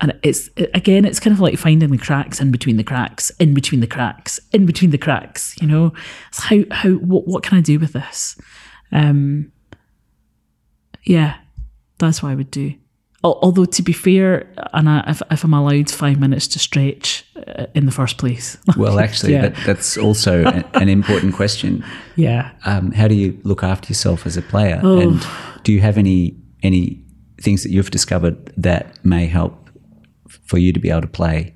and 0.00 0.18
it's 0.22 0.48
again, 0.72 1.04
it's 1.04 1.20
kind 1.20 1.34
of 1.34 1.40
like 1.40 1.58
finding 1.58 1.90
the 1.90 1.98
cracks 1.98 2.40
in 2.40 2.50
between 2.50 2.78
the 2.78 2.84
cracks, 2.84 3.30
in 3.38 3.52
between 3.52 3.80
the 3.80 3.86
cracks, 3.86 4.40
in 4.52 4.64
between 4.64 4.90
the 4.90 4.98
cracks. 4.98 5.54
You 5.60 5.68
know, 5.68 5.92
it's 6.28 6.44
how 6.44 6.60
how 6.70 6.92
what 6.92 7.26
what 7.26 7.42
can 7.42 7.58
I 7.58 7.60
do 7.60 7.78
with 7.78 7.92
this? 7.92 8.40
Um, 8.92 9.52
yeah, 11.04 11.36
that's 11.98 12.22
what 12.22 12.30
I 12.30 12.34
would 12.34 12.50
do. 12.50 12.74
Although 13.22 13.66
to 13.66 13.82
be 13.82 13.92
fair, 13.92 14.50
and 14.72 14.88
I, 14.88 15.04
if, 15.08 15.20
if 15.30 15.44
I'm 15.44 15.52
allowed 15.52 15.90
five 15.90 16.18
minutes 16.18 16.48
to 16.48 16.58
stretch 16.58 17.26
uh, 17.36 17.66
in 17.74 17.84
the 17.84 17.92
first 17.92 18.16
place. 18.16 18.56
Well, 18.78 18.98
actually, 18.98 19.34
yeah. 19.34 19.48
that, 19.48 19.56
that's 19.66 19.98
also 19.98 20.44
an 20.74 20.88
important 20.88 21.34
question. 21.34 21.84
Yeah. 22.16 22.50
Um, 22.66 22.92
how 22.92 23.08
do 23.08 23.14
you 23.14 23.40
look 23.44 23.62
after 23.62 23.88
yourself 23.88 24.26
as 24.26 24.36
a 24.36 24.42
player? 24.42 24.78
Oh. 24.82 25.00
And 25.00 25.26
do 25.64 25.72
you 25.72 25.80
have 25.80 25.96
any 25.96 26.36
any 26.62 27.02
things 27.40 27.62
that 27.62 27.70
you've 27.70 27.90
discovered 27.90 28.52
that 28.58 29.02
may 29.02 29.24
help 29.24 29.70
for 30.44 30.58
you 30.58 30.70
to 30.74 30.80
be 30.80 30.90
able 30.90 31.00
to 31.00 31.06
play 31.06 31.54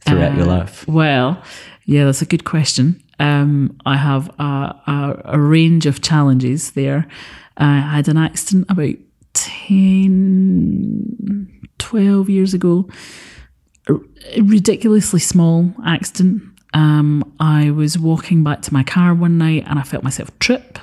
throughout 0.00 0.32
uh, 0.32 0.36
your 0.36 0.44
life? 0.44 0.86
Well, 0.86 1.42
yeah, 1.86 2.04
that's 2.04 2.20
a 2.20 2.26
good 2.26 2.44
question. 2.44 3.02
Um, 3.18 3.78
I 3.86 3.96
have 3.96 4.28
a, 4.38 4.42
a, 4.42 5.22
a, 5.24 5.38
range 5.38 5.86
of 5.86 6.02
challenges 6.02 6.72
there. 6.72 7.06
I 7.62 7.78
had 7.78 8.08
an 8.08 8.16
accident 8.16 8.66
about 8.68 8.96
10, 9.34 11.68
12 11.78 12.28
years 12.28 12.54
ago. 12.54 12.88
A 13.88 13.94
ridiculously 14.40 15.20
small 15.20 15.72
accident. 15.84 16.42
Um, 16.74 17.34
I 17.38 17.70
was 17.70 17.98
walking 17.98 18.42
back 18.44 18.62
to 18.62 18.72
my 18.72 18.82
car 18.82 19.14
one 19.14 19.36
night 19.38 19.64
and 19.66 19.78
I 19.78 19.82
felt 19.82 20.02
myself 20.02 20.36
trip. 20.38 20.78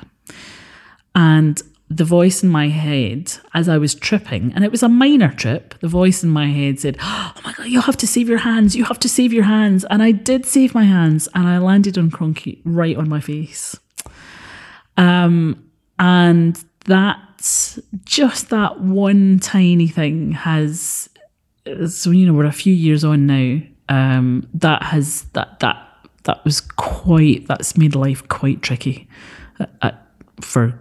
And 1.15 1.59
the 1.89 2.05
voice 2.05 2.43
in 2.43 2.49
my 2.49 2.67
head 2.67 3.34
as 3.53 3.67
I 3.67 3.80
was 3.80 3.95
tripping, 3.95 4.53
and 4.53 4.63
it 4.63 4.71
was 4.71 4.84
a 4.84 4.89
minor 4.89 5.34
trip, 5.34 5.73
the 5.80 5.88
voice 5.88 6.23
in 6.23 6.30
my 6.30 6.45
head 6.47 6.80
said, 6.80 6.97
Oh 7.01 7.34
my 7.43 7.51
God, 7.53 7.65
you 7.65 7.82
have 7.82 7.97
to 7.97 8.07
save 8.07 8.30
your 8.30 8.38
hands. 8.38 8.75
You 8.75 8.86
have 8.86 8.99
to 8.99 9.09
save 9.09 9.34
your 9.34 9.45
hands. 9.45 9.86
And 9.89 10.03
I 10.03 10.11
did 10.11 10.45
save 10.45 10.75
my 10.75 10.84
hands 10.84 11.27
and 11.34 11.47
I 11.47 11.57
landed 11.57 11.97
on 11.97 12.11
concrete 12.11 12.61
right 12.63 12.95
on 12.95 13.09
my 13.09 13.19
face. 13.19 13.75
Um, 14.97 15.65
and 15.97 16.63
that 16.89 17.19
just 18.03 18.49
that 18.49 18.81
one 18.81 19.39
tiny 19.39 19.87
thing 19.87 20.31
has 20.31 21.07
so 21.87 22.09
you 22.11 22.25
know 22.25 22.33
we're 22.33 22.45
a 22.45 22.51
few 22.51 22.73
years 22.73 23.03
on 23.03 23.25
now 23.25 23.61
um, 23.89 24.47
that 24.53 24.83
has 24.83 25.23
that 25.33 25.59
that 25.59 25.77
that 26.23 26.43
was 26.43 26.61
quite 26.61 27.47
that's 27.47 27.77
made 27.77 27.95
life 27.95 28.27
quite 28.27 28.61
tricky 28.61 29.07
uh, 29.59 29.65
uh, 29.81 29.91
for 30.41 30.77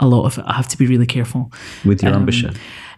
a 0.00 0.06
lot 0.06 0.24
of 0.24 0.38
it 0.38 0.44
i 0.46 0.54
have 0.54 0.68
to 0.68 0.78
be 0.78 0.86
really 0.86 1.06
careful 1.06 1.52
with 1.84 2.02
your 2.02 2.12
um, 2.12 2.20
ambition 2.20 2.54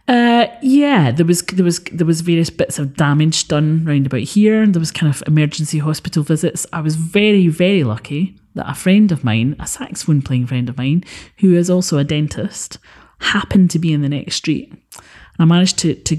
uh, 0.09 0.47
yeah, 0.61 1.13
there 1.13 1.27
was 1.27 1.43
there 1.43 1.65
was 1.65 1.79
there 1.93 2.07
was 2.07 2.21
various 2.23 2.51
bits 2.51 2.81
of 2.81 2.97
damage 2.97 3.47
done 3.47 3.85
round 3.85 4.07
about 4.07 4.23
here. 4.23 4.67
There 4.67 4.81
was 4.81 4.91
kind 4.91 5.15
of 5.15 5.23
emergency 5.29 5.79
hospital 5.79 6.25
visits. 6.25 6.67
I 6.73 6.81
was 6.81 6.97
very 6.97 7.47
very 7.47 7.85
lucky 7.85 8.40
that 8.55 8.71
a 8.71 8.75
friend 8.75 9.13
of 9.13 9.25
mine, 9.25 9.57
a 9.59 9.67
saxophone 9.67 10.23
playing 10.23 10.47
friend 10.47 10.69
of 10.69 10.77
mine, 10.77 11.05
who 11.39 11.55
is 11.55 11.71
also 11.71 11.99
a 11.99 12.05
dentist, 12.05 12.79
happened 13.21 13.71
to 13.71 13.79
be 13.79 13.93
in 13.93 14.03
the 14.03 14.09
next 14.09 14.37
street. 14.37 14.71
And 14.71 15.39
I 15.39 15.45
managed 15.45 15.79
to, 15.79 15.95
to 15.95 16.17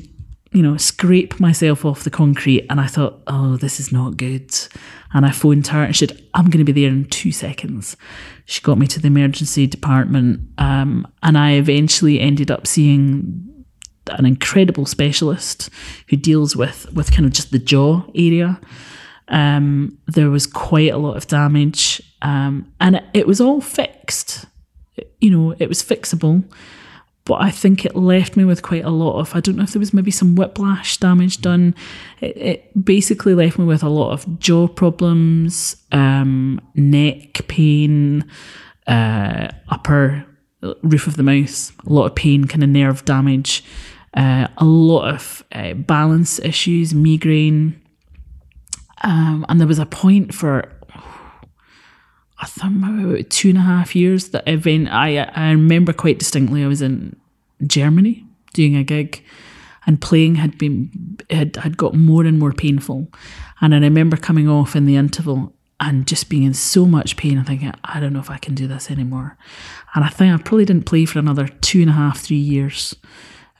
you 0.52 0.62
know, 0.62 0.78
scrape 0.78 1.40
myself 1.40 1.86
off 1.86 2.04
the 2.04 2.10
concrete 2.10 2.66
and 2.70 2.80
I 2.80 2.88
thought, 2.88 3.22
oh, 3.28 3.56
this 3.58 3.80
is 3.80 3.92
not 3.92 4.18
good. 4.18 4.54
And 5.14 5.26
I 5.26 5.32
phoned 5.32 5.68
her 5.68 5.84
and 5.84 5.96
said, 5.96 6.22
I'm 6.34 6.50
going 6.50 6.66
to 6.66 6.72
be 6.72 6.82
there 6.82 6.90
in 6.90 7.06
two 7.06 7.32
seconds. 7.32 7.96
She 8.46 8.62
got 8.62 8.78
me 8.78 8.88
to 8.88 9.00
the 9.00 9.08
emergency 9.08 9.66
department 9.66 10.42
um, 10.58 11.08
and 11.24 11.38
I 11.38 11.54
eventually 11.54 12.20
ended 12.20 12.52
up 12.52 12.68
seeing 12.68 13.66
an 14.08 14.26
incredible 14.26 14.86
specialist 14.86 15.70
who 16.10 16.18
deals 16.18 16.56
with, 16.56 16.92
with 16.92 17.12
kind 17.12 17.26
of 17.26 17.32
just 17.32 17.52
the 17.52 17.60
jaw 17.60 18.04
area. 18.14 18.60
Um, 19.32 19.98
there 20.08 20.30
was 20.30 20.46
quite 20.46 20.92
a 20.92 20.98
lot 20.98 21.18
of 21.18 21.26
damage 21.26 22.02
um, 22.22 22.72
and 22.80 22.98
it, 22.98 23.04
it 23.14 23.28
was 23.28 23.42
all 23.42 23.62
fixed. 23.62 24.46
You 25.20 25.32
know, 25.32 25.56
it 25.58 25.68
was 25.68 25.82
fixable 25.82 26.44
but 27.26 27.42
I 27.42 27.52
think 27.52 27.86
it 27.86 27.96
left 27.96 28.36
me 28.36 28.46
with 28.46 28.62
quite 28.62 28.84
a 28.84 28.90
lot 28.90 29.20
of. 29.20 29.36
I 29.36 29.40
don't 29.40 29.56
know 29.56 29.64
if 29.64 29.72
there 29.72 29.80
was 29.80 29.94
maybe 29.94 30.12
some 30.12 30.36
whiplash 30.36 30.98
damage 30.98 31.40
done. 31.42 31.76
It, 32.20 32.38
it 32.38 32.86
basically 32.86 33.36
left 33.36 33.60
me 33.60 33.66
with 33.66 33.84
a 33.84 33.90
lot 33.90 34.12
of 34.12 34.40
jaw 34.40 34.68
problems, 34.68 35.76
um, 35.92 36.60
neck 36.74 37.48
pain, 37.48 38.30
uh, 38.88 39.50
upper 39.70 40.26
roof 40.82 41.08
of 41.08 41.16
the 41.16 41.24
mouth, 41.24 41.72
a 41.86 41.94
lot 41.94 42.06
of 42.06 42.16
pain, 42.16 42.46
kind 42.46 42.64
of 42.64 42.70
nerve 42.70 43.06
damage, 43.06 43.64
uh, 44.16 44.48
a 44.58 44.66
lot 44.66 45.14
of 45.14 45.44
uh, 45.52 45.74
balance 45.74 46.40
issues, 46.40 46.94
migraine. 46.94 47.81
Um, 49.04 49.46
and 49.50 49.60
there 49.60 49.68
was 49.68 49.80
a 49.80 49.86
point 49.86 50.34
for 50.34 50.72
I 52.42 52.48
think 52.48 52.84
about 52.84 53.30
two 53.30 53.50
and 53.50 53.58
a 53.58 53.62
half 53.62 53.96
years 53.96 54.30
that 54.30 54.48
event. 54.48 54.90
I 54.90 55.18
I 55.18 55.52
remember 55.52 55.94
quite 55.94 56.20
distinctly. 56.20 56.64
I 56.64 56.68
was 56.68 56.82
in 56.82 57.16
Germany 57.66 58.26
doing 58.54 58.76
a 58.76 58.84
gig, 58.84 59.24
and 59.86 60.02
playing 60.02 60.36
had 60.36 60.58
been 60.58 61.18
had 61.30 61.56
had 61.58 61.78
got 61.78 61.94
more 61.94 62.26
and 62.26 62.40
more 62.40 62.52
painful. 62.52 63.08
And 63.62 63.76
I 63.76 63.80
remember 63.80 64.18
coming 64.18 64.50
off 64.50 64.76
in 64.76 64.86
the 64.86 64.96
interval 64.96 65.54
and 65.80 66.08
just 66.08 66.30
being 66.30 66.44
in 66.44 66.54
so 66.54 66.86
much 66.86 67.18
pain 67.18 67.38
and 67.38 67.46
thinking, 67.46 67.74
I 67.84 68.00
don't 68.00 68.14
know 68.14 68.20
if 68.20 68.30
I 68.30 68.38
can 68.38 68.54
do 68.54 68.68
this 68.68 68.92
anymore. 68.92 69.38
And 69.96 70.04
I 70.04 70.10
think 70.10 70.34
I 70.34 70.42
probably 70.42 70.66
didn't 70.66 70.86
play 70.86 71.06
for 71.06 71.18
another 71.20 71.48
two 71.48 71.82
and 71.82 71.90
a 71.90 71.94
half, 71.94 72.20
three 72.20 72.38
years. 72.38 72.96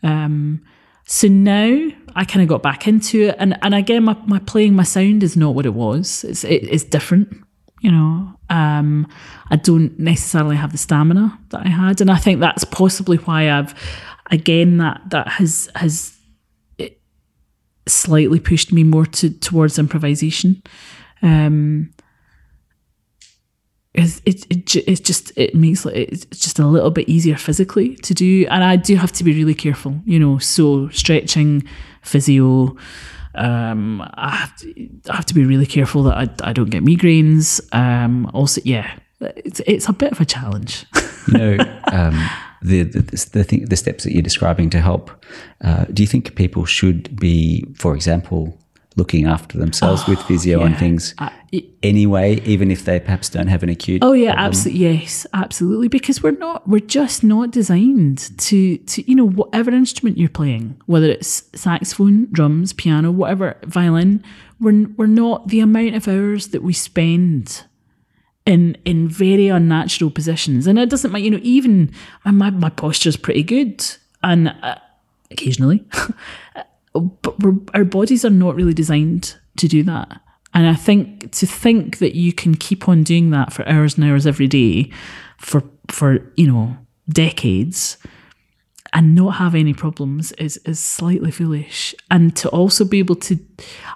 Um, 0.04 0.62
so 1.06 1.28
now 1.28 1.90
I 2.16 2.26
kind 2.26 2.42
of 2.42 2.50
got 2.50 2.62
back 2.62 2.88
into 2.88 3.30
it, 3.30 3.36
and 3.40 3.58
and 3.62 3.74
again, 3.74 4.04
my, 4.04 4.16
my 4.26 4.40
playing, 4.40 4.76
my 4.76 4.84
sound 4.84 5.24
is 5.24 5.36
not 5.38 5.56
what 5.56 5.66
it 5.66 5.74
was. 5.74 6.24
It's 6.24 6.44
it, 6.44 6.64
it's 6.64 6.84
different 6.84 7.44
you 7.82 7.92
know? 7.92 8.34
Um, 8.50 9.08
i 9.50 9.56
don't 9.56 9.98
necessarily 9.98 10.56
have 10.56 10.72
the 10.72 10.78
stamina 10.78 11.38
that 11.50 11.66
i 11.66 11.70
had. 11.70 12.00
And 12.02 12.12
i 12.12 12.18
think 12.18 12.40
that's 12.40 12.64
possibly 12.66 13.18
why 13.18 13.50
i've 13.50 13.74
again 14.30 14.78
that 14.78 15.02
that 15.10 15.28
has 15.28 15.70
has 15.76 16.18
slightly 17.88 18.40
pushed 18.40 18.72
me 18.72 18.84
more 18.84 19.06
to 19.08 19.30
towards 19.30 19.80
improvisation. 19.80 20.62
Um 21.22 21.92
it, 23.94 24.22
it, 24.26 24.46
it, 24.50 24.76
it 24.88 25.04
just 25.04 25.34
it 25.36 25.54
makes 25.54 25.86
it, 25.86 25.94
it's 25.96 26.26
just 26.26 26.60
a 26.60 26.68
little 26.68 26.92
bit 26.92 27.10
easier 27.10 27.36
physically 27.36 27.96
to 27.98 28.14
do. 28.14 28.46
And 28.50 28.64
i 28.64 28.76
do 28.76 28.96
have 28.96 29.12
to 29.14 29.24
be 29.24 29.34
really 29.34 29.56
careful 29.56 30.00
you 30.06 30.20
know? 30.20 30.38
So 30.38 30.90
stretching 30.90 31.64
physio 32.02 32.76
um, 33.36 34.02
I 34.16 34.36
have, 34.36 34.56
to, 34.58 34.90
I 35.10 35.16
have 35.16 35.26
to 35.28 35.34
be 35.34 35.46
really 35.46 35.66
careful 35.66 36.04
that 36.04 36.18
I, 36.18 36.50
I 36.50 36.54
don't 36.54 36.70
get 36.70 36.84
migraines. 36.84 37.62
Um, 37.74 38.30
also, 38.34 38.62
yeah, 38.66 38.98
it's 39.22 39.62
it's 39.62 39.88
a 39.88 39.94
bit 39.94 40.12
of 40.12 40.20
a 40.20 40.26
challenge. 40.26 40.86
you 41.28 41.38
know, 41.38 41.82
um, 41.92 42.30
the 42.62 42.84
the 42.84 43.02
the, 43.32 43.44
thing, 43.44 43.66
the 43.66 43.78
steps 43.78 44.04
that 44.04 44.14
you're 44.14 44.22
describing 44.22 44.70
to 44.72 44.82
help. 44.82 45.12
Uh, 45.64 45.86
do 45.86 46.04
you 46.04 46.08
think 46.08 46.36
people 46.36 46.66
should 46.66 47.16
be, 47.16 47.66
for 47.76 47.96
example, 47.96 48.58
looking 48.98 49.26
after 49.26 49.58
themselves 49.58 50.06
with 50.06 50.22
physio 50.24 50.62
and 50.62 50.78
things 50.78 51.16
Uh, 51.18 51.30
anyway, 51.82 52.42
even 52.42 52.70
if 52.72 52.86
they 52.86 53.00
perhaps 53.00 53.30
don't 53.30 53.48
have 53.48 53.64
an 53.64 53.70
acute. 53.70 54.04
Oh 54.04 54.14
yeah, 54.14 54.34
absolutely. 54.36 54.82
Yes, 54.82 55.26
absolutely. 55.34 55.88
Because 55.88 56.22
we're 56.22 56.32
not, 56.32 56.68
we're 56.68 56.80
just 56.80 57.24
not 57.24 57.52
designed 57.52 58.38
to, 58.40 58.78
to 58.78 59.10
you 59.10 59.16
know, 59.16 59.28
whatever 59.28 59.72
instrument 59.72 60.18
you're 60.18 60.30
playing, 60.30 60.80
whether 60.86 61.08
it's 61.08 61.44
saxophone, 61.56 62.28
drums, 62.32 62.74
piano, 62.74 63.12
whatever, 63.12 63.58
violin. 63.66 64.24
We're 64.60 64.88
we're 64.96 65.08
not 65.08 65.48
the 65.48 65.60
amount 65.60 65.96
of 65.96 66.08
hours 66.08 66.50
that 66.50 66.62
we 66.62 66.74
spend 66.74 67.64
in 68.46 68.78
in 68.86 69.08
very 69.08 69.48
unnatural 69.48 70.12
positions, 70.12 70.68
and 70.68 70.78
it 70.78 70.90
doesn't 70.90 71.12
matter. 71.12 71.24
You 71.24 71.32
know, 71.32 71.40
even 71.42 71.92
my 72.26 72.50
my 72.52 72.70
posture's 72.70 73.18
pretty 73.18 73.44
good, 73.44 73.84
and 74.22 74.50
uh, 74.50 74.76
occasionally, 75.32 75.84
but 76.94 77.36
our 77.74 77.86
bodies 77.86 78.26
are 78.26 78.30
not 78.30 78.56
really 78.56 78.74
designed 78.74 79.36
to 79.58 79.68
do 79.68 79.84
that. 79.84 80.22
And 80.54 80.68
I 80.68 80.76
think 80.76 81.32
to 81.34 81.46
think 81.46 82.00
that 82.00 82.16
you 82.16 82.34
can 82.34 82.56
keep 82.56 82.90
on 82.90 83.04
doing 83.04 83.30
that 83.30 83.54
for 83.54 83.68
hours 83.68 83.96
and 83.96 84.06
hours 84.06 84.28
every 84.28 84.48
day 84.48 84.92
for 85.38 85.64
for 85.90 86.32
you 86.36 86.48
know 86.48 86.78
decades 87.10 87.98
and 88.94 89.16
not 89.16 89.36
have 89.36 89.56
any 89.56 89.74
problems 89.74 90.32
is 90.34 90.58
is 90.66 90.80
slightly 90.80 91.32
foolish. 91.32 91.96
And 92.10 92.36
to 92.38 92.50
also 92.50 92.84
be 92.84 93.00
able 93.00 93.16
to, 93.16 93.40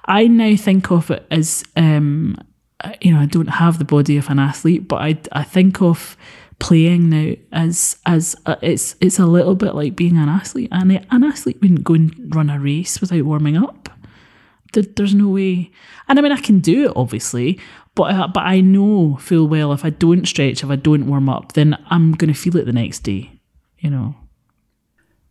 I 0.06 0.28
now 0.28 0.56
think 0.56 0.92
of 0.92 1.12
it 1.12 1.26
as 1.30 1.64
um, 1.76 2.38
uh, 2.82 2.94
you 3.02 3.14
know 3.14 3.20
I 3.20 3.26
don't 3.26 3.48
have 3.48 3.78
the 3.78 3.86
body 3.86 4.18
of 4.18 4.30
an 4.30 4.40
athlete, 4.40 4.88
but 4.88 5.02
I 5.02 5.18
I 5.34 5.44
think 5.44 5.82
of 5.82 6.16
playing 6.60 7.10
now 7.10 7.34
as 7.52 7.98
as 8.06 8.36
uh, 8.46 8.56
it's 8.62 8.96
it's 9.02 9.20
a 9.20 9.26
little 9.26 9.56
bit 9.56 9.76
like 9.76 9.96
being 9.96 10.18
an 10.18 10.30
athlete, 10.30 10.70
and 10.72 10.92
an 11.12 11.24
athlete 11.24 11.60
wouldn't 11.62 11.84
go 11.84 11.94
and 11.96 12.36
run 12.36 12.50
a 12.50 12.60
race 12.60 13.02
without 13.02 13.24
warming 13.24 13.58
up. 13.58 13.90
There, 14.74 14.84
there's 14.84 15.16
no 15.16 15.30
way, 15.30 15.72
and 16.08 16.20
I 16.20 16.22
mean 16.22 16.32
I 16.32 16.42
can 16.42 16.60
do 16.60 16.86
it 16.86 16.94
obviously, 16.96 17.60
but 17.96 18.14
uh, 18.16 18.28
but 18.28 18.42
I 18.42 18.62
know 18.62 19.18
full 19.18 19.48
well 19.48 19.72
if 19.74 19.86
I 19.86 19.90
don't 19.90 20.28
stretch, 20.28 20.64
if 20.64 20.70
I 20.70 20.76
don't 20.76 21.08
warm 21.08 21.30
up, 21.30 21.54
then 21.54 21.78
I'm 21.90 22.14
going 22.14 22.34
to 22.34 22.40
feel 22.40 22.58
it 22.58 22.66
the 22.66 22.74
next 22.74 23.00
day. 23.00 23.32
You 23.80 23.90
know. 23.90 24.16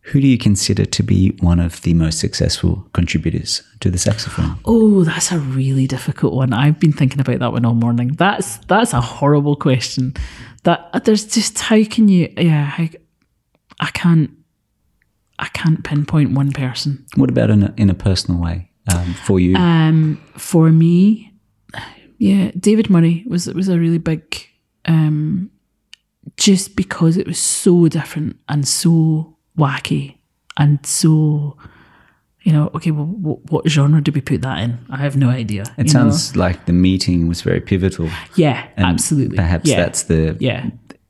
Who 0.05 0.21
do 0.21 0.27
you 0.27 0.37
consider 0.37 0.85
to 0.85 1.03
be 1.03 1.29
one 1.39 1.59
of 1.59 1.81
the 1.81 1.95
most 1.95 2.19
successful 2.19 2.87
contributors 2.93 3.63
to 3.79 3.89
the 3.89 3.97
saxophone? 3.97 4.55
Oh, 4.63 5.03
that's 5.03 5.31
a 5.31 5.39
really 5.39 5.87
difficult 5.87 6.33
one. 6.33 6.53
I've 6.53 6.79
been 6.79 6.93
thinking 6.93 7.19
about 7.19 7.39
that 7.39 7.51
one 7.51 7.65
all 7.65 7.73
morning. 7.73 8.09
That's 8.09 8.57
that's 8.67 8.93
a 8.93 9.01
horrible 9.01 9.55
question. 9.55 10.13
That 10.61 11.05
there's 11.05 11.25
just 11.25 11.57
how 11.57 11.83
can 11.85 12.07
you? 12.07 12.31
Yeah, 12.37 12.71
I, 12.77 12.91
I 13.79 13.89
can't. 13.91 14.29
I 15.39 15.47
can't 15.47 15.83
pinpoint 15.83 16.31
one 16.31 16.51
person. 16.51 17.03
What 17.15 17.31
about 17.31 17.49
in 17.49 17.63
a, 17.63 17.73
in 17.75 17.89
a 17.89 17.95
personal 17.95 18.39
way 18.41 18.69
um, 18.93 19.15
for 19.25 19.39
you? 19.39 19.55
Um, 19.55 20.21
for 20.37 20.69
me, 20.69 21.33
yeah, 22.19 22.51
David 22.59 22.91
Murray 22.91 23.23
was 23.27 23.47
was 23.47 23.69
a 23.69 23.79
really 23.79 23.97
big, 23.97 24.47
um, 24.85 25.49
just 26.37 26.75
because 26.75 27.17
it 27.17 27.25
was 27.25 27.39
so 27.39 27.87
different 27.87 28.37
and 28.47 28.67
so 28.67 29.34
wacky 29.57 30.17
and 30.57 30.85
so, 30.85 31.57
you 32.43 32.51
know, 32.53 32.69
okay, 32.75 32.91
well, 32.91 33.05
what, 33.05 33.51
what 33.51 33.67
genre 33.69 34.01
do 34.01 34.11
we 34.11 34.21
put 34.21 34.41
that 34.41 34.59
in? 34.59 34.77
I 34.89 34.97
have 34.97 35.17
no 35.17 35.29
idea. 35.29 35.63
it 35.63 35.69
you 35.77 35.83
know? 35.85 35.91
sounds 35.91 36.35
like 36.35 36.65
the 36.65 36.73
meeting 36.73 37.27
was 37.27 37.41
very 37.41 37.59
pivotal. 37.61 38.09
yeah, 38.35 38.67
absolutely. 38.77 39.35
Perhaps 39.35 39.69
yeah. 39.69 39.77
that's 39.77 40.03
the 40.03 40.37
yeah, 40.39 40.69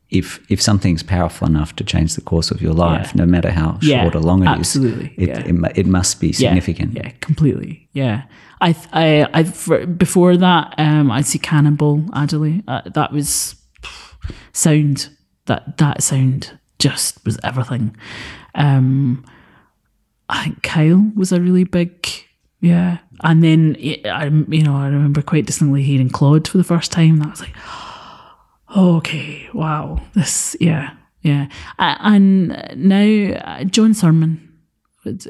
if 0.10 0.40
if 0.50 0.62
something's 0.62 1.04
powerful 1.04 1.48
enough 1.48 1.76
to 1.76 1.84
change 1.84 2.16
the 2.16 2.22
course 2.22 2.50
of 2.52 2.62
your 2.62 2.74
life, 2.74 3.08
Yeah. 3.14 3.24
no 3.24 3.26
matter 3.26 3.52
how 3.52 3.78
Yeah, 3.82 4.04
short 4.04 4.16
or 4.16 4.22
long 4.22 4.42
it 4.44 4.52
is, 4.52 4.58
absolutely, 4.60 5.14
it, 5.18 5.30
yeah. 5.30 5.40
it, 5.46 5.54
mu- 5.54 5.70
it 5.76 5.86
must 5.86 6.20
be 6.20 6.32
significant. 6.32 6.94
Yeah, 6.94 7.10
completely. 7.22 7.88
Yeah, 7.94 8.24
I, 8.62 8.76
I, 8.94 9.28
I 9.34 9.44
before 9.86 10.38
that, 10.38 10.74
um, 10.78 11.12
I'd 11.12 11.26
see 11.26 11.40
Cannonball 11.40 12.06
Adderley. 12.14 12.64
Uh, 12.68 12.82
that 12.94 13.12
was 13.12 13.56
sound. 14.54 15.10
That 15.48 15.78
that 15.78 16.02
sound 16.02 16.58
just 16.80 17.24
was 17.26 17.40
everything. 17.44 17.96
Um, 18.54 19.26
I 20.30 20.44
think 20.44 20.64
Kyle 20.64 21.12
was 21.16 21.32
a 21.32 21.42
really 21.42 21.64
big, 21.64 22.08
yeah. 22.62 23.00
And 23.22 23.44
then 23.44 23.76
I, 24.06 24.26
you 24.26 24.64
know, 24.64 24.76
I 24.76 24.88
remember 24.88 25.22
quite 25.22 25.46
distinctly 25.46 25.84
hearing 25.84 26.10
Claude 26.10 26.48
for 26.48 26.58
the 26.58 26.64
first 26.64 26.92
time. 26.92 27.18
That 27.18 27.30
was 27.30 27.42
like, 27.42 27.56
okay, 28.78 29.48
wow, 29.54 30.02
this, 30.14 30.56
yeah, 30.60 30.96
yeah. 31.22 31.48
And 31.78 32.50
now 32.76 33.38
uh, 33.38 33.64
John 33.66 33.94
Surman, 33.94 34.50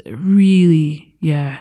really, 0.06 1.16
yeah, 1.20 1.60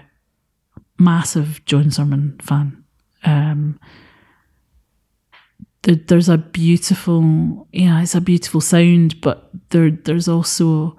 massive 0.99 1.65
John 1.65 1.91
Surman 1.91 2.41
fan. 2.41 2.85
Um, 3.25 3.81
there, 5.85 5.95
there's 5.95 6.29
a 6.29 6.39
beautiful, 6.39 7.69
yeah, 7.73 8.03
it's 8.03 8.15
a 8.15 8.21
beautiful 8.21 8.61
sound, 8.61 9.21
but 9.21 9.51
there, 9.71 9.91
there's 9.91 10.29
also 10.29 10.97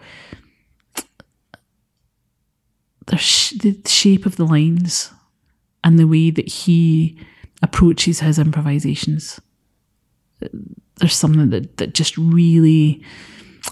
the, 3.08 3.18
sh- 3.18 3.54
the 3.60 3.78
shape 3.86 4.26
of 4.26 4.38
the 4.38 4.46
lines 4.46 5.12
and 5.84 6.00
the 6.00 6.08
way 6.08 6.32
that 6.32 6.48
he 6.48 7.20
approaches 7.62 8.20
his 8.20 8.40
improvisations. 8.40 9.40
There's 11.00 11.16
something 11.16 11.50
that, 11.50 11.78
that 11.78 11.94
just 11.94 12.18
really, 12.18 13.04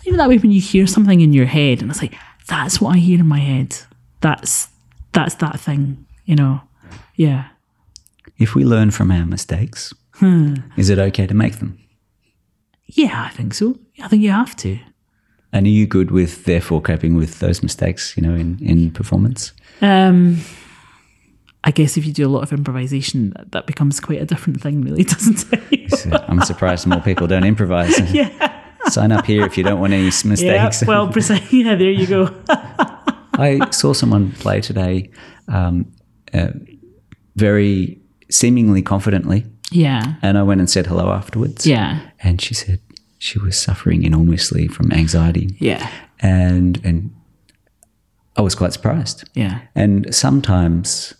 even 0.06 0.18
that 0.18 0.30
way 0.30 0.38
when 0.38 0.52
you 0.52 0.62
hear 0.62 0.88
something 0.88 1.22
in 1.22 1.34
your 1.34 1.46
head 1.46 1.82
and 1.82 1.90
it's 1.90 2.02
like, 2.02 2.16
that's 2.48 2.82
what 2.82 2.96
I 2.96 2.98
hear 3.00 3.20
in 3.20 3.28
my 3.28 3.40
head. 3.40 3.78
That's 4.22 4.70
that's 5.12 5.36
that 5.36 5.60
thing, 5.60 6.06
you 6.26 6.36
know. 6.36 6.62
Yeah. 7.16 7.50
If 8.38 8.56
we 8.56 8.66
learn 8.66 8.92
from 8.92 9.12
our 9.12 9.26
mistakes, 9.26 9.94
Hmm. 10.16 10.56
is 10.78 10.90
it 10.90 11.00
okay 11.00 11.26
to 11.28 11.34
make 11.34 11.58
them? 11.60 11.78
Yeah, 12.86 13.24
I 13.26 13.30
think 13.36 13.54
so. 13.54 13.78
I 14.02 14.08
think 14.08 14.22
you 14.22 14.30
have 14.32 14.56
to. 14.58 14.78
And 15.52 15.66
are 15.66 15.70
you 15.70 15.86
good 15.88 16.12
with 16.12 16.46
therefore 16.46 16.82
coping 16.82 17.16
with 17.16 17.40
those 17.40 17.64
mistakes, 17.64 18.16
you 18.18 18.24
know, 18.24 18.36
in, 18.36 18.58
in 18.62 18.92
performance? 18.92 19.54
Um, 19.82 20.40
I 21.64 21.72
guess 21.72 21.96
if 21.98 22.06
you 22.06 22.14
do 22.14 22.28
a 22.28 22.30
lot 22.30 22.44
of 22.44 22.52
improvisation, 22.54 23.32
that, 23.38 23.52
that 23.54 23.68
becomes 23.68 24.00
quite 24.00 24.22
a 24.22 24.26
different 24.26 24.62
thing, 24.62 24.82
really, 24.82 25.04
doesn't 25.14 25.46
it? 25.52 26.04
I'm 26.28 26.42
surprised 26.42 26.86
more 26.88 27.00
people 27.02 27.28
don't 27.28 27.44
improvise. 27.46 27.98
yeah. 28.14 28.30
Sign 28.90 29.12
up 29.12 29.26
here 29.26 29.46
if 29.46 29.58
you 29.58 29.64
don't 29.64 29.80
want 29.80 29.94
any 29.94 30.08
s- 30.08 30.24
Yeah. 30.26 30.30
mistakes. 30.30 30.84
Well, 30.88 31.08
precise. 31.08 31.52
Yeah. 31.54 31.76
There 31.76 31.90
you 31.90 32.06
go. 32.08 32.36
I 33.36 33.68
saw 33.72 33.94
someone 33.94 34.32
play 34.34 34.60
today 34.62 35.10
um, 35.48 35.92
uh, 36.34 36.50
very 37.36 38.02
seemingly 38.30 38.82
confidently, 38.82 39.46
yeah. 39.72 40.16
and 40.22 40.38
I 40.38 40.44
went 40.44 40.60
and 40.62 40.70
said 40.70 40.88
hello 40.88 41.10
afterwards. 41.12 41.66
Yeah. 41.66 42.00
And 42.20 42.42
she 42.42 42.54
said 42.54 42.80
she 43.20 43.40
was 43.40 43.60
suffering 43.60 44.04
enormously 44.04 44.68
from 44.68 44.92
anxiety. 44.92 45.56
Yeah. 45.60 45.90
And, 46.20 46.80
and 46.84 47.12
I 48.36 48.42
was 48.42 48.56
quite 48.56 48.74
surprised. 48.74 49.30
Yeah. 49.34 49.62
And 49.76 50.14
sometimes 50.14 51.14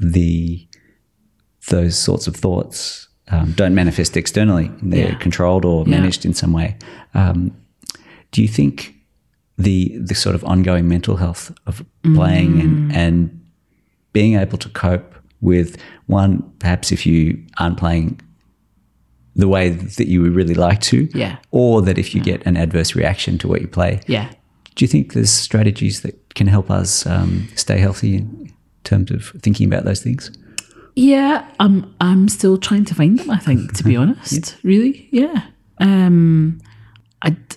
the 0.00 0.66
those 1.70 1.96
sorts 1.98 2.26
of 2.26 2.36
thoughts 2.36 3.08
um, 3.28 3.52
don't 3.52 3.74
manifest 3.74 4.16
externally; 4.16 4.70
they're 4.82 5.12
Yeah. 5.12 5.14
controlled 5.14 5.64
or 5.64 5.84
Yeah. 5.86 5.98
managed 5.98 6.26
in 6.26 6.34
some 6.34 6.52
way. 6.52 6.76
Um, 7.14 7.52
do 8.32 8.42
you 8.42 8.48
think 8.48 8.94
the 9.56 9.96
the 9.98 10.14
sort 10.14 10.34
of 10.34 10.44
ongoing 10.44 10.88
mental 10.88 11.16
health 11.16 11.52
of 11.66 11.84
playing 12.02 12.54
Mm. 12.54 12.60
and 12.64 12.92
and 12.96 13.40
being 14.12 14.34
able 14.34 14.58
to 14.58 14.68
cope 14.68 15.14
with 15.44 15.76
one, 16.06 16.42
perhaps 16.58 16.90
if 16.92 17.04
you 17.06 17.38
aren't 17.58 17.76
playing 17.78 18.20
the 19.36 19.48
way 19.48 19.68
that 19.70 20.08
you 20.08 20.22
would 20.22 20.34
really 20.34 20.54
like 20.54 20.80
to, 20.80 21.08
Yeah. 21.14 21.36
or 21.50 21.82
that 21.82 21.98
if 21.98 22.14
you 22.14 22.20
get 22.22 22.46
an 22.46 22.56
adverse 22.56 22.94
reaction 22.96 23.36
to 23.38 23.48
what 23.48 23.60
you 23.60 23.68
play, 23.68 24.00
Yeah. 24.06 24.28
do 24.74 24.84
you 24.84 24.88
think 24.88 25.12
there's 25.12 25.30
strategies 25.30 26.00
that 26.02 26.14
can 26.34 26.46
help 26.46 26.70
us 26.70 27.06
um, 27.06 27.48
stay 27.54 27.78
healthy 27.78 28.16
in 28.16 28.52
terms 28.84 29.10
of 29.10 29.32
thinking 29.42 29.66
about 29.66 29.84
those 29.84 30.00
things? 30.02 30.30
Yeah, 30.96 31.44
I'm 31.58 31.92
I'm 32.00 32.28
still 32.28 32.56
trying 32.58 32.84
to 32.86 32.94
find 32.94 33.18
them, 33.18 33.30
I 33.30 33.38
think, 33.38 33.72
to 33.78 33.82
be 33.84 33.96
honest. 34.02 34.56
Really? 34.62 35.08
Yeah. 35.10 35.42
Um 35.78 36.60
I 37.22 37.30
d- 37.30 37.56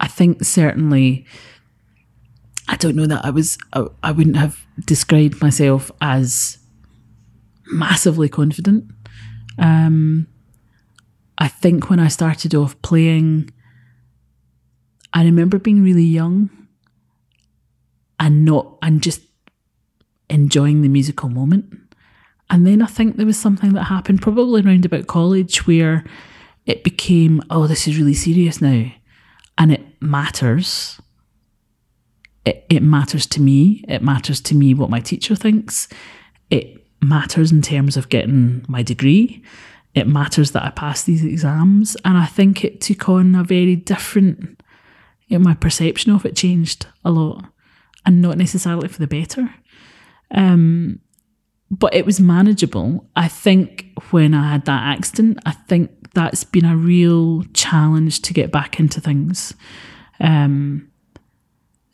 I 0.00 0.06
think 0.08 0.44
certainly 0.44 1.24
I 2.68 2.76
don't 2.76 2.96
know 2.96 3.06
that 3.06 3.24
I 3.24 3.30
was 3.30 3.58
I, 3.72 3.86
I 4.02 4.12
wouldn't 4.12 4.36
have 4.36 4.66
described 4.84 5.40
myself 5.42 5.90
as 6.00 6.58
massively 7.66 8.28
confident. 8.28 8.90
Um 9.58 10.26
I 11.38 11.48
think 11.48 11.88
when 11.88 12.00
I 12.00 12.08
started 12.08 12.54
off 12.54 12.80
playing 12.82 13.50
I 15.12 15.24
remember 15.24 15.58
being 15.58 15.82
really 15.82 16.04
young 16.04 16.50
and 18.20 18.44
not 18.44 18.76
and 18.82 19.02
just 19.02 19.22
enjoying 20.28 20.82
the 20.82 20.88
musical 20.88 21.28
moment. 21.28 21.74
And 22.50 22.66
then 22.66 22.82
I 22.82 22.86
think 22.86 23.16
there 23.16 23.26
was 23.26 23.38
something 23.38 23.72
that 23.74 23.84
happened 23.84 24.22
probably 24.22 24.62
around 24.62 24.84
about 24.84 25.06
college 25.06 25.66
where 25.66 26.04
it 26.66 26.84
became, 26.84 27.42
oh, 27.50 27.66
this 27.66 27.86
is 27.86 27.98
really 27.98 28.14
serious 28.14 28.60
now. 28.60 28.90
And 29.56 29.72
it 29.72 29.82
matters 30.00 31.00
it, 32.48 32.64
it 32.70 32.82
matters 32.82 33.26
to 33.26 33.42
me. 33.42 33.84
It 33.88 34.02
matters 34.02 34.40
to 34.42 34.54
me 34.54 34.72
what 34.72 34.88
my 34.88 35.00
teacher 35.00 35.36
thinks. 35.36 35.86
It 36.50 36.82
matters 37.02 37.52
in 37.52 37.60
terms 37.60 37.98
of 37.98 38.08
getting 38.08 38.64
my 38.68 38.82
degree. 38.82 39.42
It 39.94 40.08
matters 40.08 40.52
that 40.52 40.64
I 40.64 40.70
pass 40.70 41.02
these 41.02 41.22
exams. 41.22 41.94
And 42.06 42.16
I 42.16 42.24
think 42.24 42.64
it 42.64 42.80
took 42.80 43.06
on 43.10 43.34
a 43.34 43.44
very 43.44 43.76
different, 43.76 44.62
you 45.26 45.38
know, 45.38 45.44
my 45.44 45.54
perception 45.54 46.10
of 46.10 46.24
it 46.24 46.36
changed 46.36 46.86
a 47.04 47.10
lot 47.10 47.44
and 48.06 48.22
not 48.22 48.38
necessarily 48.38 48.88
for 48.88 48.98
the 48.98 49.06
better. 49.06 49.54
Um, 50.30 51.00
but 51.70 51.94
it 51.94 52.06
was 52.06 52.18
manageable. 52.18 53.06
I 53.14 53.28
think 53.28 53.92
when 54.10 54.32
I 54.32 54.52
had 54.52 54.64
that 54.64 54.96
accident, 54.96 55.38
I 55.44 55.52
think 55.52 55.90
that's 56.14 56.44
been 56.44 56.64
a 56.64 56.78
real 56.78 57.44
challenge 57.52 58.22
to 58.22 58.32
get 58.32 58.50
back 58.50 58.80
into 58.80 59.02
things. 59.02 59.52
Um, 60.18 60.87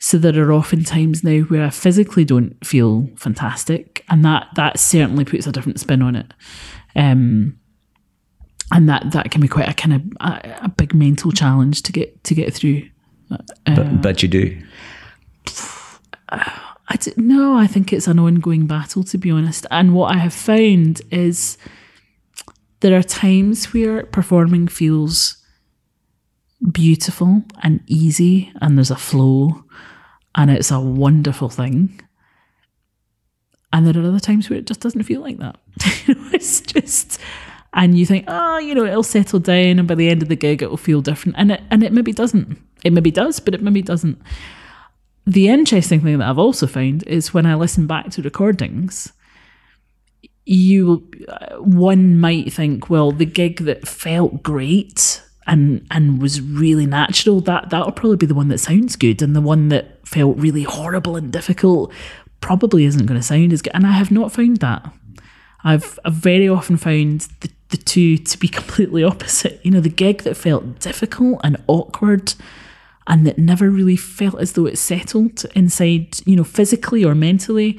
so 0.05 0.18
there 0.18 0.38
are 0.46 0.52
often 0.52 0.84
times 0.84 1.24
now 1.24 1.38
where 1.44 1.64
I 1.64 1.70
physically 1.70 2.26
don't 2.26 2.62
feel 2.62 3.09
fantastic, 3.16 4.05
and 4.11 4.22
that 4.22 4.48
that 4.55 4.78
certainly 4.78 5.24
puts 5.24 5.46
a 5.46 5.52
different 5.52 5.80
spin 5.80 6.02
on 6.02 6.14
it. 6.14 6.34
Um, 6.94 7.59
and 8.70 8.86
that 8.86 9.12
that 9.12 9.30
can 9.30 9.40
be 9.40 9.48
quite 9.48 9.70
a 9.70 9.72
kind 9.72 9.94
of 9.94 10.02
a, 10.20 10.64
a 10.64 10.68
big 10.68 10.92
mental 10.92 11.32
challenge 11.32 11.80
to 11.84 11.92
get 11.92 12.22
to 12.24 12.34
get 12.34 12.52
through. 12.52 12.82
Uh, 13.30 13.38
but, 13.64 14.02
but 14.02 14.22
you 14.22 14.28
do. 14.28 14.62
I 16.28 16.96
d- 17.00 17.14
no, 17.16 17.57
I 17.57 17.66
think 17.66 17.90
it's 17.90 18.07
an 18.07 18.18
ongoing 18.18 18.66
battle, 18.66 19.05
to 19.05 19.16
be 19.16 19.30
honest. 19.30 19.64
And 19.70 19.94
what 19.94 20.14
I 20.14 20.18
have 20.18 20.34
found 20.34 21.00
is 21.11 21.57
there 22.80 22.94
are 22.94 23.02
times 23.02 23.72
where 23.72 24.05
performing 24.05 24.68
feels 24.68 25.38
beautiful 26.70 27.42
and 27.62 27.80
easy, 27.86 28.52
and 28.61 28.76
there's 28.76 28.90
a 28.90 28.96
flow, 28.96 29.64
and 30.35 30.51
it's 30.51 30.70
a 30.70 30.80
wonderful 30.80 31.49
thing. 31.49 32.01
And 33.72 33.87
there 33.87 34.03
are 34.03 34.07
other 34.07 34.20
times 34.20 34.49
where 34.49 34.59
it 34.59 34.66
just 34.66 34.80
doesn't 34.80 35.03
feel 35.03 35.20
like 35.20 35.39
that. 35.39 35.57
it's 36.32 36.61
just, 36.61 37.18
and 37.72 37.99
you 37.99 38.07
think, 38.07 38.24
oh, 38.28 38.59
you 38.59 38.74
know, 38.74 38.85
it'll 38.85 39.03
settle 39.03 39.41
down, 39.41 39.78
and 39.78 39.89
by 39.89 39.97
the 39.97 40.09
end 40.09 40.22
of 40.22 40.28
the 40.28 40.37
gig, 40.37 40.62
it 40.62 40.70
will 40.70 40.76
feel 40.76 41.01
different, 41.01 41.37
and 41.39 41.51
it 41.53 41.62
and 41.70 41.82
it 41.82 41.93
maybe 41.93 42.12
doesn't. 42.12 42.57
It 42.85 42.93
maybe 42.93 43.11
does, 43.11 43.41
but 43.41 43.55
it 43.55 43.62
maybe 43.62 43.82
doesn't. 43.82 44.20
The 45.26 45.49
interesting 45.49 46.01
thing 46.01 46.18
that 46.18 46.28
I've 46.28 46.39
also 46.39 46.66
found 46.66 47.03
is 47.05 47.35
when 47.35 47.47
I 47.47 47.55
listen 47.55 47.87
back 47.87 48.11
to 48.11 48.22
recordings, 48.22 49.12
you 50.45 51.11
uh, 51.28 51.57
one 51.57 52.20
might 52.20 52.53
think, 52.53 52.91
well, 52.91 53.11
the 53.11 53.24
gig 53.24 53.62
that 53.62 53.89
felt 53.89 54.43
great 54.43 55.22
and 55.47 55.86
and 55.90 56.20
was 56.20 56.40
really 56.40 56.86
natural, 56.86 57.40
that 57.42 57.70
that'll 57.70 57.92
probably 57.92 58.16
be 58.16 58.26
the 58.26 58.34
one 58.34 58.49
that 58.49 58.59
sounds 58.59 58.97
good, 58.97 59.22
and 59.22 59.34
the 59.34 59.40
one 59.40 59.68
that 59.68 60.07
felt 60.07 60.36
really 60.36 60.62
horrible 60.62 61.16
and 61.16 61.32
difficult 61.32 61.92
probably 62.40 62.84
isn't 62.84 63.07
going 63.07 63.18
to 63.18 63.26
sound 63.26 63.53
as 63.53 63.62
good. 63.62 63.74
And 63.74 63.86
I 63.86 63.92
have 63.92 64.11
not 64.11 64.32
found 64.32 64.59
that. 64.59 64.92
I've, 65.66 65.99
I've 66.05 66.12
very 66.12 66.47
often 66.47 66.76
found 66.76 67.22
the, 67.40 67.51
the 67.70 67.78
two 67.78 68.18
to 68.18 68.38
be 68.38 68.49
completely 68.61 69.03
opposite. 69.03 69.61
You 69.64 69.70
know, 69.70 69.80
the 69.80 69.88
gig 69.88 70.22
that 70.24 70.36
felt 70.36 70.78
difficult 70.78 71.40
and 71.42 71.57
awkward 71.66 72.34
and 73.07 73.26
that 73.26 73.38
never 73.38 73.70
really 73.70 73.97
felt 73.97 74.38
as 74.40 74.53
though 74.53 74.66
it 74.66 74.78
settled 74.78 75.45
inside, 75.55 76.18
you 76.26 76.36
know, 76.36 76.45
physically 76.45 77.05
or 77.05 77.14
mentally, 77.14 77.78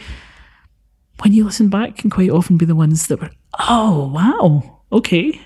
when 1.22 1.34
you 1.34 1.46
listen 1.46 1.70
back, 1.70 1.98
can 1.98 2.10
quite 2.10 2.30
often 2.30 2.58
be 2.58 2.66
the 2.66 2.76
ones 2.76 3.08
that 3.08 3.22
were, 3.22 3.32
oh 3.60 4.08
wow, 4.10 4.82
okay, 4.92 5.40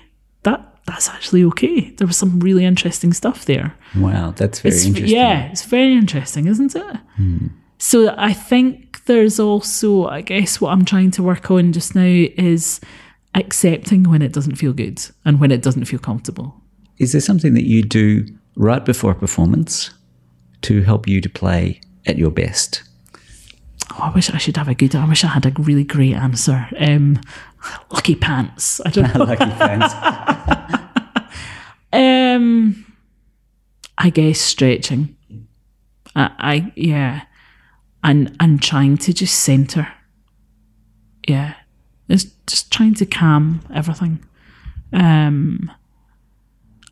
that's 0.90 1.08
actually 1.08 1.44
okay. 1.44 1.90
There 1.90 2.06
was 2.06 2.16
some 2.16 2.40
really 2.40 2.64
interesting 2.64 3.12
stuff 3.12 3.44
there. 3.44 3.74
Wow, 3.94 4.32
that's 4.32 4.60
very 4.60 4.74
it's, 4.74 4.84
interesting. 4.84 5.16
Yeah, 5.16 5.50
it's 5.50 5.64
very 5.64 5.92
interesting, 5.92 6.48
isn't 6.48 6.74
it? 6.74 6.96
Hmm. 7.16 7.46
So 7.78 8.12
I 8.18 8.32
think 8.32 9.04
there's 9.04 9.38
also, 9.38 10.06
I 10.06 10.20
guess, 10.20 10.60
what 10.60 10.72
I'm 10.72 10.84
trying 10.84 11.12
to 11.12 11.22
work 11.22 11.48
on 11.48 11.72
just 11.72 11.94
now 11.94 12.02
is 12.02 12.80
accepting 13.36 14.02
when 14.10 14.20
it 14.20 14.32
doesn't 14.32 14.56
feel 14.56 14.72
good 14.72 15.00
and 15.24 15.40
when 15.40 15.52
it 15.52 15.62
doesn't 15.62 15.84
feel 15.84 16.00
comfortable. 16.00 16.60
Is 16.98 17.12
there 17.12 17.20
something 17.20 17.54
that 17.54 17.66
you 17.66 17.82
do 17.82 18.26
right 18.56 18.84
before 18.84 19.12
a 19.12 19.14
performance 19.14 19.90
to 20.62 20.82
help 20.82 21.06
you 21.06 21.20
to 21.20 21.30
play 21.30 21.80
at 22.04 22.18
your 22.18 22.32
best? 22.32 22.82
Oh, 23.92 24.02
I 24.02 24.10
wish 24.10 24.28
I 24.30 24.38
should 24.38 24.56
have 24.56 24.68
a 24.68 24.74
good. 24.74 24.96
I 24.96 25.08
wish 25.08 25.22
I 25.22 25.28
had 25.28 25.46
a 25.46 25.52
really 25.62 25.84
great 25.84 26.14
answer. 26.14 26.68
Um, 26.78 27.20
lucky 27.92 28.16
pants. 28.16 28.80
I 28.84 28.90
don't 28.90 29.14
know. 29.14 29.24
Lucky 29.24 29.44
pants. 29.44 29.94
um, 31.92 32.96
I 33.98 34.10
guess 34.10 34.40
stretching. 34.40 35.16
I, 36.14 36.30
I 36.38 36.72
yeah, 36.76 37.22
and 38.02 38.36
and 38.40 38.62
trying 38.62 38.96
to 38.98 39.12
just 39.12 39.40
center. 39.40 39.88
Yeah, 41.28 41.54
it's 42.08 42.24
just 42.46 42.72
trying 42.72 42.94
to 42.94 43.06
calm 43.06 43.62
everything. 43.74 44.24
Um, 44.92 45.70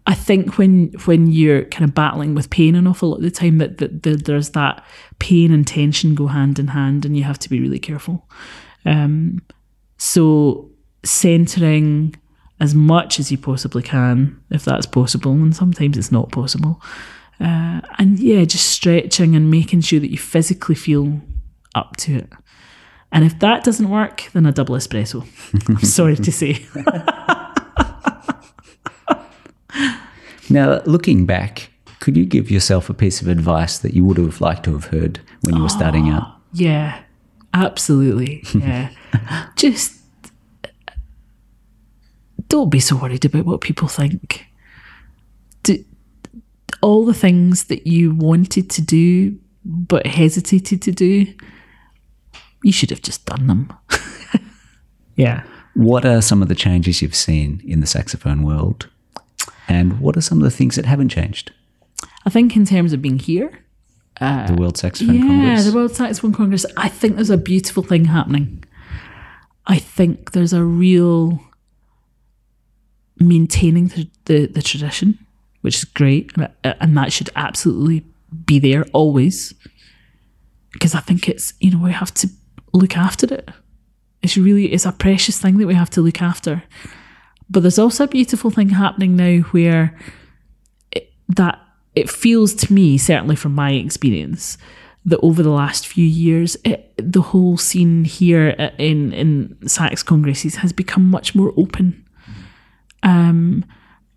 I 0.07 0.15
think 0.15 0.57
when 0.57 0.93
when 1.05 1.27
you're 1.27 1.65
kind 1.67 1.85
of 1.85 1.95
battling 1.95 2.35
with 2.35 2.49
pain 2.49 2.75
an 2.75 2.87
awful 2.87 3.11
lot 3.11 3.19
of 3.19 3.23
the 3.23 3.31
time 3.31 3.59
that, 3.59 3.77
that, 3.77 4.03
that 4.05 4.25
there's 4.25 4.51
that 4.51 4.83
pain 5.19 5.53
and 5.53 5.67
tension 5.67 6.15
go 6.15 6.29
hand 6.29 6.59
in 6.59 6.69
hand 6.69 7.05
and 7.05 7.15
you 7.15 7.25
have 7.25 7.39
to 7.41 7.51
be 7.51 7.61
really 7.61 7.79
careful. 7.79 8.27
Um, 8.87 9.43
so 9.99 10.71
centering 11.05 12.15
as 12.61 12.75
much 12.75 13.21
as 13.21 13.31
you 13.31 13.39
possibly 13.39 13.83
can, 13.83 14.41
if 14.51 14.65
that's 14.65 14.87
possible, 14.87 15.33
and 15.33 15.55
sometimes 15.55 15.97
it's 15.97 16.13
not 16.13 16.33
possible. 16.33 16.83
Uh, 17.41 17.81
and 17.99 18.19
yeah, 18.19 18.45
just 18.45 18.67
stretching 18.67 19.37
and 19.37 19.51
making 19.51 19.81
sure 19.81 20.01
that 20.01 20.11
you 20.11 20.19
physically 20.19 20.75
feel 20.75 21.21
up 21.75 21.97
to 21.97 22.17
it. 22.17 22.33
And 23.13 23.25
if 23.25 23.39
that 23.39 23.65
doesn't 23.65 23.89
work, 23.89 24.25
then 24.33 24.45
a 24.45 24.53
double 24.53 24.75
espresso. 24.75 25.27
I'm 25.69 25.79
sorry 25.85 26.17
to 26.17 26.33
say. 26.33 26.67
Now, 30.51 30.81
looking 30.87 31.27
back, 31.27 31.71
could 32.01 32.17
you 32.17 32.25
give 32.25 32.51
yourself 32.51 32.89
a 32.89 32.95
piece 32.95 33.21
of 33.21 33.29
advice 33.29 33.79
that 33.79 33.95
you 33.95 34.05
would 34.05 34.17
have 34.17 34.41
liked 34.41 34.65
to 34.65 34.73
have 34.73 34.87
heard 34.87 35.21
when 35.43 35.57
you 35.57 35.63
were 35.63 35.69
starting 35.69 36.09
out? 36.09 36.37
Yeah, 36.53 37.03
absolutely. 37.53 38.43
Yeah. 38.55 38.91
Just 39.57 39.98
don't 42.49 42.71
be 42.71 42.81
so 42.81 42.97
worried 42.97 43.25
about 43.25 43.45
what 43.45 43.61
people 43.61 43.89
think. 43.89 44.47
Do, 45.63 45.85
all 46.81 47.05
the 47.05 47.15
things 47.15 47.65
that 47.65 47.87
you 47.87 48.15
wanted 48.15 48.71
to 48.71 48.83
do 48.83 49.39
but 49.65 50.07
hesitated 50.07 50.83
to 50.83 50.93
do, 50.93 51.27
you 52.63 52.73
should 52.73 52.91
have 52.91 53.03
just 53.03 53.27
done 53.27 53.47
them. 53.47 53.73
yeah. 55.17 55.45
What 55.75 56.05
are 56.05 56.23
some 56.23 56.43
of 56.43 56.49
the 56.49 56.55
changes 56.55 57.03
you've 57.03 57.15
seen 57.15 57.63
in 57.65 57.81
the 57.81 57.87
saxophone 57.87 58.43
world? 58.43 58.89
And 59.69 60.01
what 60.01 60.17
are 60.17 60.23
some 60.23 60.39
of 60.39 60.45
the 60.45 60.51
things 60.51 60.77
that 60.77 60.87
haven't 60.87 61.11
changed? 61.11 61.53
I 62.25 62.31
think 62.31 62.57
in 62.57 62.65
terms 62.65 62.93
of 62.93 63.03
being 63.03 63.19
here, 63.19 63.65
uh, 64.21 64.47
the 64.47 64.55
World 64.55 64.77
Saxophone 64.77 65.15
yeah, 65.15 65.21
Congress. 65.21 65.65
Yeah, 65.65 65.71
the 65.71 65.77
World 65.77 65.95
Saxophone 65.95 66.33
Congress. 66.33 66.67
I 66.77 66.89
think 66.89 67.17
there's 67.17 67.31
a 67.31 67.37
beautiful 67.37 67.83
thing 67.83 68.07
happening. 68.07 68.65
I 69.67 69.79
think 69.79 70.33
there's 70.33 70.53
a 70.53 70.65
real 70.65 71.41
maintaining 73.21 73.89
the, 73.89 74.09
the, 74.25 74.47
the 74.47 74.63
tradition, 74.63 75.19
which 75.63 75.77
is 75.77 75.85
great, 75.85 76.33
and, 76.37 76.51
uh, 76.65 76.75
and 76.81 76.97
that 76.97 77.13
should 77.13 77.31
absolutely 77.37 78.05
be 78.45 78.59
there 78.59 78.85
always. 78.93 79.55
Because 80.73 80.95
I 80.95 81.01
think 81.01 81.29
it's 81.29 81.55
you 81.61 81.71
know 81.71 81.79
we 81.79 81.93
have 81.93 82.13
to 82.15 82.29
look 82.73 82.97
after 82.97 83.33
it. 83.35 83.49
It's 84.23 84.37
really 84.37 84.67
it's 84.73 84.87
a 84.87 84.93
precious 84.93 85.41
thing 85.41 85.59
that 85.59 85.67
we 85.67 85.75
have 85.75 85.91
to 85.91 86.01
look 86.01 86.23
after. 86.23 86.63
But 87.51 87.61
there's 87.61 87.79
also 87.79 88.05
a 88.05 88.09
beautiful 88.09 88.51
thing 88.51 88.71
happening 88.71 89.17
now 89.17 89.39
where 89.51 89.99
it, 90.93 91.13
that 91.29 91.59
it 91.95 92.11
feels 92.11 92.55
to 92.55 92.73
me, 92.73 92.99
certainly 92.99 93.37
from 93.37 93.55
my 93.55 93.73
experience, 93.73 94.59
that 95.07 95.21
over 95.21 95.43
the 95.43 95.51
last 95.51 95.87
few 95.87 96.05
years, 96.05 96.57
it, 96.65 96.93
the 96.99 97.23
whole 97.23 97.57
scene 97.57 98.05
here 98.05 98.55
uh, 98.59 98.71
in 98.79 99.13
in 99.13 99.57
sax 99.67 100.03
congresses 100.03 100.57
has 100.57 100.73
become 100.73 101.11
much 101.11 101.35
more 101.35 101.53
open. 101.57 102.05
Um, 103.03 103.65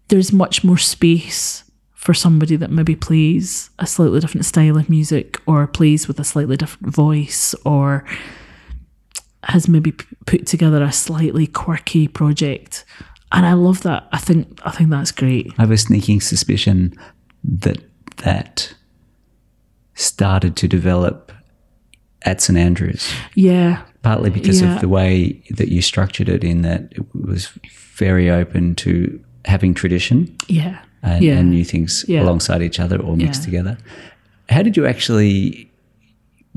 there's 0.07 0.33
much 0.33 0.63
more 0.63 0.77
space 0.77 1.63
for 1.93 2.13
somebody 2.13 2.55
that 2.55 2.71
maybe 2.71 2.95
plays 2.95 3.69
a 3.79 3.85
slightly 3.85 4.19
different 4.19 4.45
style 4.45 4.77
of 4.77 4.89
music 4.89 5.39
or 5.45 5.67
plays 5.67 6.07
with 6.07 6.19
a 6.19 6.23
slightly 6.23 6.57
different 6.57 6.93
voice 6.93 7.53
or 7.63 8.03
has 9.43 9.67
maybe 9.67 9.91
p- 9.91 10.05
put 10.25 10.47
together 10.47 10.81
a 10.83 10.91
slightly 10.91 11.45
quirky 11.45 12.07
project 12.07 12.85
and 13.31 13.45
I 13.45 13.53
love 13.53 13.81
that. 13.83 14.07
I 14.11 14.17
think 14.17 14.59
I 14.65 14.71
think 14.71 14.89
that's 14.89 15.11
great. 15.11 15.53
I 15.57 15.61
have 15.61 15.71
a 15.71 15.77
sneaking 15.77 16.21
suspicion 16.21 16.93
that 17.43 17.79
that 18.17 18.73
started 19.93 20.55
to 20.57 20.67
develop 20.67 21.31
at 22.23 22.41
St 22.41 22.57
Andrews. 22.57 23.11
Yeah. 23.35 23.83
Partly 24.03 24.29
because 24.31 24.61
Yeah. 24.61 24.75
of 24.75 24.81
the 24.81 24.87
way 24.89 25.41
that 25.51 25.67
you 25.69 25.81
structured 25.81 26.27
it, 26.29 26.43
in 26.43 26.61
that 26.63 26.87
it 26.91 27.03
was 27.13 27.49
very 27.97 28.29
open 28.31 28.73
to 28.75 29.19
having 29.45 29.73
tradition 29.75 30.35
Yeah. 30.47 30.79
and, 31.03 31.23
yeah. 31.23 31.37
and 31.37 31.51
new 31.51 31.63
things 31.63 32.05
Yeah. 32.07 32.23
alongside 32.23 32.61
each 32.63 32.79
other 32.79 32.97
or 32.97 33.15
mixed 33.15 33.43
together. 33.43 33.77
How 34.49 34.63
did 34.63 34.75
you 34.75 34.85
actually 34.87 35.69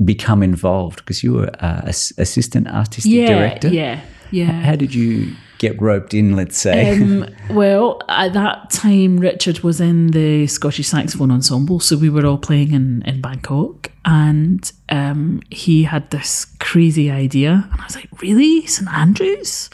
become 0.03 0.43
involved? 0.43 0.97
Because 0.97 1.23
you 1.23 1.33
were 1.33 1.51
uh, 1.63 1.81
assistant 1.85 2.67
artistic 2.67 3.11
yeah, 3.13 3.27
director. 3.27 3.69
yeah, 3.69 3.99
yeah. 4.31 4.51
How 4.61 4.75
did 4.75 4.93
you 4.95 5.33
get 5.67 5.81
roped 5.81 6.13
in? 6.13 6.35
Let's 6.35 6.57
say. 6.57 6.91
Um, 6.91 7.27
well, 7.49 8.01
at 8.07 8.33
that 8.33 8.69
time, 8.69 9.17
Richard 9.17 9.59
was 9.59 9.81
in 9.81 10.07
the 10.07 10.47
Scottish 10.47 10.87
Saxophone 10.87 11.31
Ensemble, 11.31 11.79
so 11.79 11.97
we 11.97 12.09
were 12.09 12.25
all 12.25 12.37
playing 12.37 12.73
in, 12.73 13.01
in 13.03 13.21
Bangkok, 13.21 13.91
and 14.05 14.71
um, 14.89 15.41
he 15.49 15.83
had 15.83 16.09
this 16.11 16.45
crazy 16.59 17.09
idea, 17.09 17.67
and 17.71 17.81
I 17.81 17.85
was 17.85 17.95
like, 17.95 18.09
"Really, 18.21 18.65
St 18.67 18.89
Andrews? 18.89 19.69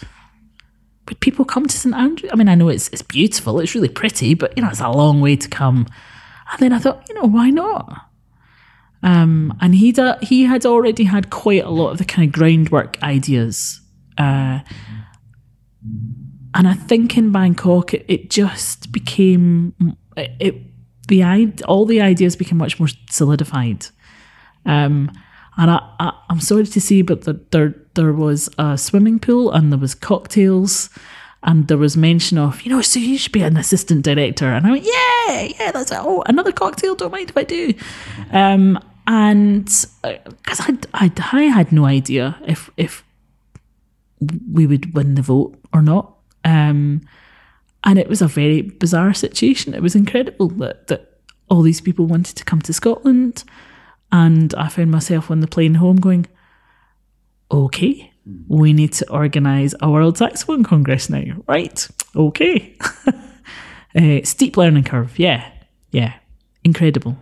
Would 1.07 1.19
people 1.19 1.45
come 1.45 1.65
to 1.65 1.77
St 1.77 1.95
Andrews? 1.95 2.31
I 2.31 2.35
mean, 2.35 2.47
I 2.47 2.55
know 2.55 2.69
it's 2.69 2.87
it's 2.89 3.01
beautiful, 3.01 3.59
it's 3.59 3.75
really 3.75 3.89
pretty, 3.89 4.33
but 4.33 4.55
you 4.55 4.63
know, 4.63 4.69
it's 4.69 4.81
a 4.81 4.89
long 4.89 5.21
way 5.21 5.35
to 5.35 5.49
come." 5.49 5.87
And 6.51 6.59
then 6.59 6.73
I 6.73 6.79
thought, 6.79 7.07
you 7.07 7.15
know, 7.15 7.27
why 7.27 7.49
not? 7.49 8.07
Um, 9.03 9.57
and 9.61 9.73
he 9.73 9.91
da- 9.91 10.19
he 10.21 10.43
had 10.43 10.65
already 10.65 11.05
had 11.05 11.29
quite 11.29 11.63
a 11.63 11.69
lot 11.69 11.91
of 11.91 11.97
the 11.97 12.05
kind 12.05 12.27
of 12.27 12.33
groundwork 12.33 13.01
ideas. 13.01 13.81
Uh, 14.17 14.59
and 16.53 16.67
I 16.67 16.73
think 16.73 17.17
in 17.17 17.31
Bangkok, 17.31 17.93
it, 17.93 18.05
it 18.07 18.29
just 18.29 18.91
became 18.91 19.73
it, 20.17 20.31
it 20.39 20.55
the 21.07 21.23
all 21.65 21.85
the 21.85 22.01
ideas 22.01 22.35
became 22.35 22.57
much 22.57 22.79
more 22.79 22.89
solidified. 23.09 23.87
Um, 24.65 25.11
and 25.57 25.71
I, 25.71 26.13
I'm 26.29 26.39
sorry 26.39 26.65
to 26.65 26.81
see, 26.81 27.01
but 27.01 27.21
the, 27.21 27.39
there 27.51 27.75
there 27.95 28.13
was 28.13 28.49
a 28.57 28.77
swimming 28.77 29.19
pool 29.19 29.51
and 29.51 29.71
there 29.71 29.79
was 29.79 29.95
cocktails. 29.95 30.89
And 31.43 31.67
there 31.67 31.77
was 31.79 31.97
mention 31.97 32.37
of, 32.37 32.61
you 32.61 32.69
know, 32.71 32.83
so 32.83 32.99
you 32.99 33.17
should 33.17 33.31
be 33.31 33.41
an 33.41 33.57
assistant 33.57 34.03
director. 34.03 34.45
And 34.45 34.67
I 34.67 34.71
went, 34.73 34.83
yeah, 34.85 35.41
yeah, 35.41 35.71
that's 35.71 35.91
it. 35.91 35.97
Oh, 35.99 36.23
another 36.27 36.51
cocktail. 36.51 36.93
Don't 36.93 37.11
mind 37.11 37.31
if 37.31 37.37
I 37.37 37.43
do. 37.43 37.73
Um, 38.31 38.77
and 39.07 39.65
because 40.03 40.59
I, 40.59 40.77
I, 40.93 41.11
I 41.31 41.41
had 41.45 41.71
no 41.71 41.85
idea 41.85 42.37
if 42.45 42.69
if 42.77 43.03
we 44.51 44.67
would 44.67 44.93
win 44.93 45.15
the 45.15 45.21
vote 45.21 45.57
or 45.73 45.81
not. 45.81 46.15
Um, 46.45 47.01
and 47.83 47.97
it 47.97 48.07
was 48.07 48.21
a 48.21 48.27
very 48.27 48.61
bizarre 48.61 49.13
situation. 49.13 49.73
It 49.73 49.81
was 49.81 49.95
incredible 49.95 50.49
that, 50.49 50.87
that 50.87 51.19
all 51.49 51.61
these 51.61 51.81
people 51.81 52.05
wanted 52.05 52.37
to 52.37 52.45
come 52.45 52.61
to 52.61 52.73
Scotland. 52.73 53.43
And 54.11 54.53
I 54.55 54.67
found 54.67 54.91
myself 54.91 55.31
on 55.31 55.39
the 55.39 55.47
plane 55.47 55.75
home 55.75 55.97
going, 55.97 56.27
okay, 57.49 58.11
we 58.47 58.73
need 58.73 58.93
to 58.93 59.09
organise 59.11 59.73
a 59.81 59.89
World 59.89 60.17
Saxophone 60.17 60.63
Congress 60.63 61.09
now. 61.09 61.23
Right, 61.47 61.87
okay. 62.15 62.75
uh, 63.95 64.19
steep 64.23 64.57
learning 64.57 64.83
curve, 64.83 65.17
yeah, 65.17 65.49
yeah, 65.91 66.13
incredible. 66.63 67.17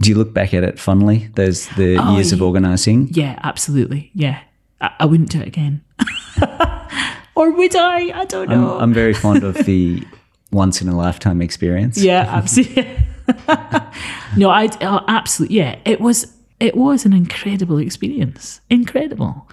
Do 0.00 0.10
you 0.10 0.16
look 0.16 0.32
back 0.32 0.54
at 0.54 0.62
it 0.62 0.78
fondly? 0.78 1.28
Those 1.34 1.66
the 1.70 1.96
Oh, 1.96 2.14
years 2.14 2.32
of 2.32 2.40
organising. 2.42 3.08
Yeah, 3.12 3.38
absolutely. 3.42 4.10
Yeah. 4.14 4.40
I, 4.80 4.90
I 5.00 5.06
wouldn't 5.06 5.30
do 5.30 5.40
it 5.40 5.48
again. 5.48 5.82
or 7.34 7.52
would 7.52 7.76
I? 7.76 8.20
I 8.20 8.24
don't 8.24 8.50
I'm, 8.50 8.60
know. 8.60 8.78
I'm 8.78 8.92
very 8.92 9.14
fond 9.14 9.44
of 9.44 9.54
the 9.64 10.02
once 10.52 10.80
in 10.80 10.88
a 10.88 10.96
lifetime 10.96 11.42
experience. 11.42 11.98
yeah, 11.98 12.26
absolutely. 12.28 12.84
no, 14.36 14.50
I 14.50 14.66
uh, 14.80 15.04
absolutely. 15.08 15.56
Yeah, 15.56 15.78
it 15.84 16.00
was 16.00 16.34
it 16.60 16.76
was 16.76 17.04
an 17.04 17.12
incredible 17.12 17.78
experience. 17.78 18.60
Incredible 18.70 19.48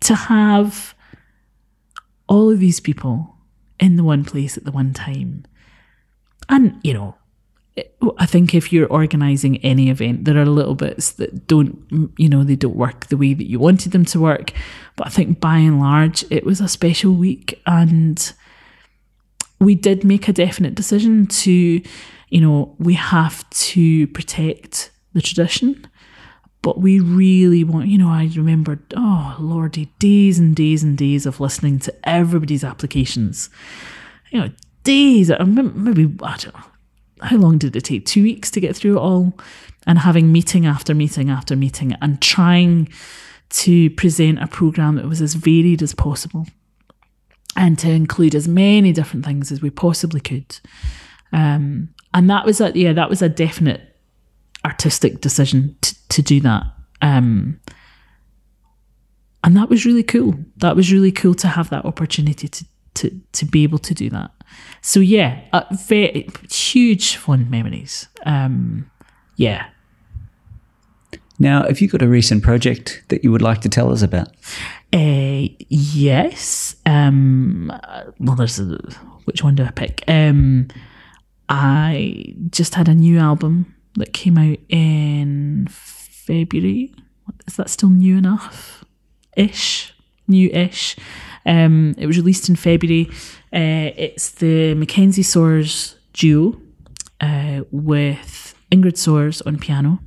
to 0.00 0.14
have 0.14 0.94
all 2.28 2.50
of 2.50 2.58
these 2.58 2.80
people 2.80 3.36
in 3.80 3.96
the 3.96 4.04
one 4.04 4.24
place 4.24 4.56
at 4.56 4.64
the 4.64 4.72
one 4.72 4.92
time, 4.92 5.44
and 6.48 6.78
you 6.82 6.94
know. 6.94 7.16
I 8.18 8.26
think 8.26 8.54
if 8.54 8.70
you're 8.70 8.92
organising 8.92 9.56
any 9.58 9.88
event, 9.88 10.26
there 10.26 10.36
are 10.36 10.44
little 10.44 10.74
bits 10.74 11.12
that 11.12 11.46
don't, 11.46 12.12
you 12.18 12.28
know, 12.28 12.44
they 12.44 12.56
don't 12.56 12.76
work 12.76 13.06
the 13.06 13.16
way 13.16 13.32
that 13.32 13.48
you 13.48 13.58
wanted 13.58 13.92
them 13.92 14.04
to 14.06 14.20
work. 14.20 14.52
But 14.96 15.06
I 15.06 15.10
think 15.10 15.40
by 15.40 15.56
and 15.56 15.80
large, 15.80 16.22
it 16.30 16.44
was 16.44 16.60
a 16.60 16.68
special 16.68 17.14
week, 17.14 17.62
and 17.66 18.32
we 19.58 19.74
did 19.74 20.04
make 20.04 20.28
a 20.28 20.34
definite 20.34 20.74
decision 20.74 21.26
to, 21.28 21.82
you 22.28 22.40
know, 22.40 22.74
we 22.78 22.92
have 22.94 23.48
to 23.50 24.06
protect 24.08 24.90
the 25.14 25.22
tradition. 25.22 25.86
But 26.60 26.78
we 26.78 27.00
really 27.00 27.64
want, 27.64 27.88
you 27.88 27.98
know, 27.98 28.08
I 28.08 28.30
remembered, 28.36 28.82
oh, 28.96 29.36
lordy, 29.40 29.86
days 29.98 30.38
and 30.38 30.54
days 30.54 30.84
and 30.84 30.96
days 30.96 31.26
of 31.26 31.40
listening 31.40 31.78
to 31.80 32.08
everybody's 32.08 32.64
applications. 32.64 33.50
You 34.30 34.40
know, 34.40 34.50
days, 34.84 35.30
maybe, 35.30 36.14
I 36.22 36.36
don't 36.36 36.54
know, 36.54 36.64
how 37.22 37.36
long 37.36 37.58
did 37.58 37.76
it 37.76 37.84
take? 37.84 38.06
Two 38.06 38.22
weeks 38.22 38.50
to 38.52 38.60
get 38.60 38.76
through 38.76 38.96
it 38.98 39.00
all? 39.00 39.32
And 39.86 39.98
having 39.98 40.30
meeting 40.30 40.64
after 40.64 40.94
meeting 40.94 41.28
after 41.28 41.56
meeting 41.56 41.94
and 42.00 42.20
trying 42.22 42.88
to 43.50 43.90
present 43.90 44.42
a 44.42 44.46
program 44.46 44.96
that 44.96 45.08
was 45.08 45.20
as 45.20 45.34
varied 45.34 45.82
as 45.82 45.94
possible 45.94 46.46
and 47.56 47.78
to 47.78 47.90
include 47.90 48.34
as 48.34 48.48
many 48.48 48.92
different 48.92 49.24
things 49.24 49.52
as 49.52 49.60
we 49.60 49.70
possibly 49.70 50.20
could. 50.20 50.58
Um, 51.32 51.90
and 52.14 52.30
that 52.30 52.46
was 52.46 52.60
a 52.60 52.72
yeah, 52.74 52.92
that 52.92 53.10
was 53.10 53.22
a 53.22 53.28
definite 53.28 53.80
artistic 54.64 55.20
decision 55.20 55.76
to, 55.80 56.08
to 56.08 56.22
do 56.22 56.40
that. 56.40 56.64
Um, 57.00 57.60
and 59.44 59.56
that 59.56 59.68
was 59.68 59.84
really 59.84 60.04
cool. 60.04 60.34
That 60.58 60.76
was 60.76 60.92
really 60.92 61.12
cool 61.12 61.34
to 61.34 61.48
have 61.48 61.70
that 61.70 61.84
opportunity 61.84 62.48
to 62.48 62.64
to 62.94 63.10
to 63.32 63.44
be 63.44 63.62
able 63.62 63.78
to 63.78 63.94
do 63.94 64.10
that. 64.10 64.30
So 64.80 65.00
yeah, 65.00 65.40
uh, 65.52 65.64
very 65.72 66.28
huge 66.50 67.16
fond 67.16 67.50
memories. 67.50 68.08
Um, 68.26 68.90
yeah. 69.36 69.66
Now, 71.38 71.64
have 71.66 71.80
you 71.80 71.88
got 71.88 72.02
a 72.02 72.08
recent 72.08 72.42
project 72.42 73.02
that 73.08 73.24
you 73.24 73.32
would 73.32 73.42
like 73.42 73.62
to 73.62 73.68
tell 73.68 73.90
us 73.90 74.02
about? 74.02 74.28
Uh, 74.92 75.48
yes. 75.68 76.76
Um, 76.86 77.72
well, 78.20 78.36
there's 78.36 78.60
a, 78.60 78.78
which 79.24 79.42
one 79.42 79.54
do 79.54 79.64
I 79.64 79.70
pick? 79.70 80.04
Um, 80.06 80.68
I 81.48 82.34
just 82.50 82.74
had 82.74 82.88
a 82.88 82.94
new 82.94 83.18
album 83.18 83.74
that 83.96 84.12
came 84.12 84.38
out 84.38 84.58
in 84.68 85.66
February. 85.68 86.94
Is 87.46 87.56
that 87.56 87.70
still 87.70 87.90
new 87.90 88.16
enough? 88.16 88.84
Ish, 89.36 89.94
new 90.28 90.48
ish. 90.50 90.96
Um, 91.44 91.94
it 91.98 92.06
was 92.06 92.16
released 92.16 92.48
in 92.48 92.56
February. 92.56 93.08
Uh, 93.52 93.92
it's 93.96 94.30
the 94.30 94.74
McKenzie 94.74 95.24
Sawers 95.24 95.96
duo 96.12 96.60
uh, 97.20 97.62
with 97.70 98.54
Ingrid 98.70 98.96
Sawers 98.96 99.42
on 99.42 99.58
piano 99.58 99.98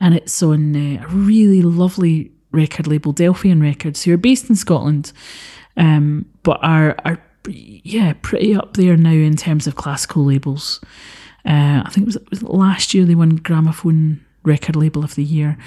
and 0.00 0.14
it's 0.14 0.42
on 0.42 0.74
uh, 0.74 1.02
a 1.02 1.06
really 1.08 1.62
lovely 1.62 2.32
record 2.52 2.86
label, 2.86 3.12
Delphian 3.12 3.60
Records, 3.60 4.02
who 4.02 4.14
are 4.14 4.18
based 4.18 4.48
in 4.48 4.56
Scotland, 4.56 5.12
um, 5.76 6.26
but 6.42 6.58
are 6.62 6.96
are 7.04 7.22
yeah 7.46 8.14
pretty 8.22 8.54
up 8.54 8.74
there 8.74 8.96
now 8.96 9.10
in 9.10 9.36
terms 9.36 9.66
of 9.66 9.76
classical 9.76 10.24
labels. 10.24 10.80
Uh, 11.44 11.82
I 11.84 11.90
think 11.90 12.04
it 12.04 12.06
was, 12.06 12.16
it 12.16 12.30
was 12.30 12.42
last 12.42 12.92
year 12.94 13.04
they 13.04 13.14
won 13.14 13.36
Gramophone 13.36 14.24
Record 14.42 14.76
Label 14.76 15.04
of 15.04 15.14
the 15.14 15.24
Year. 15.24 15.58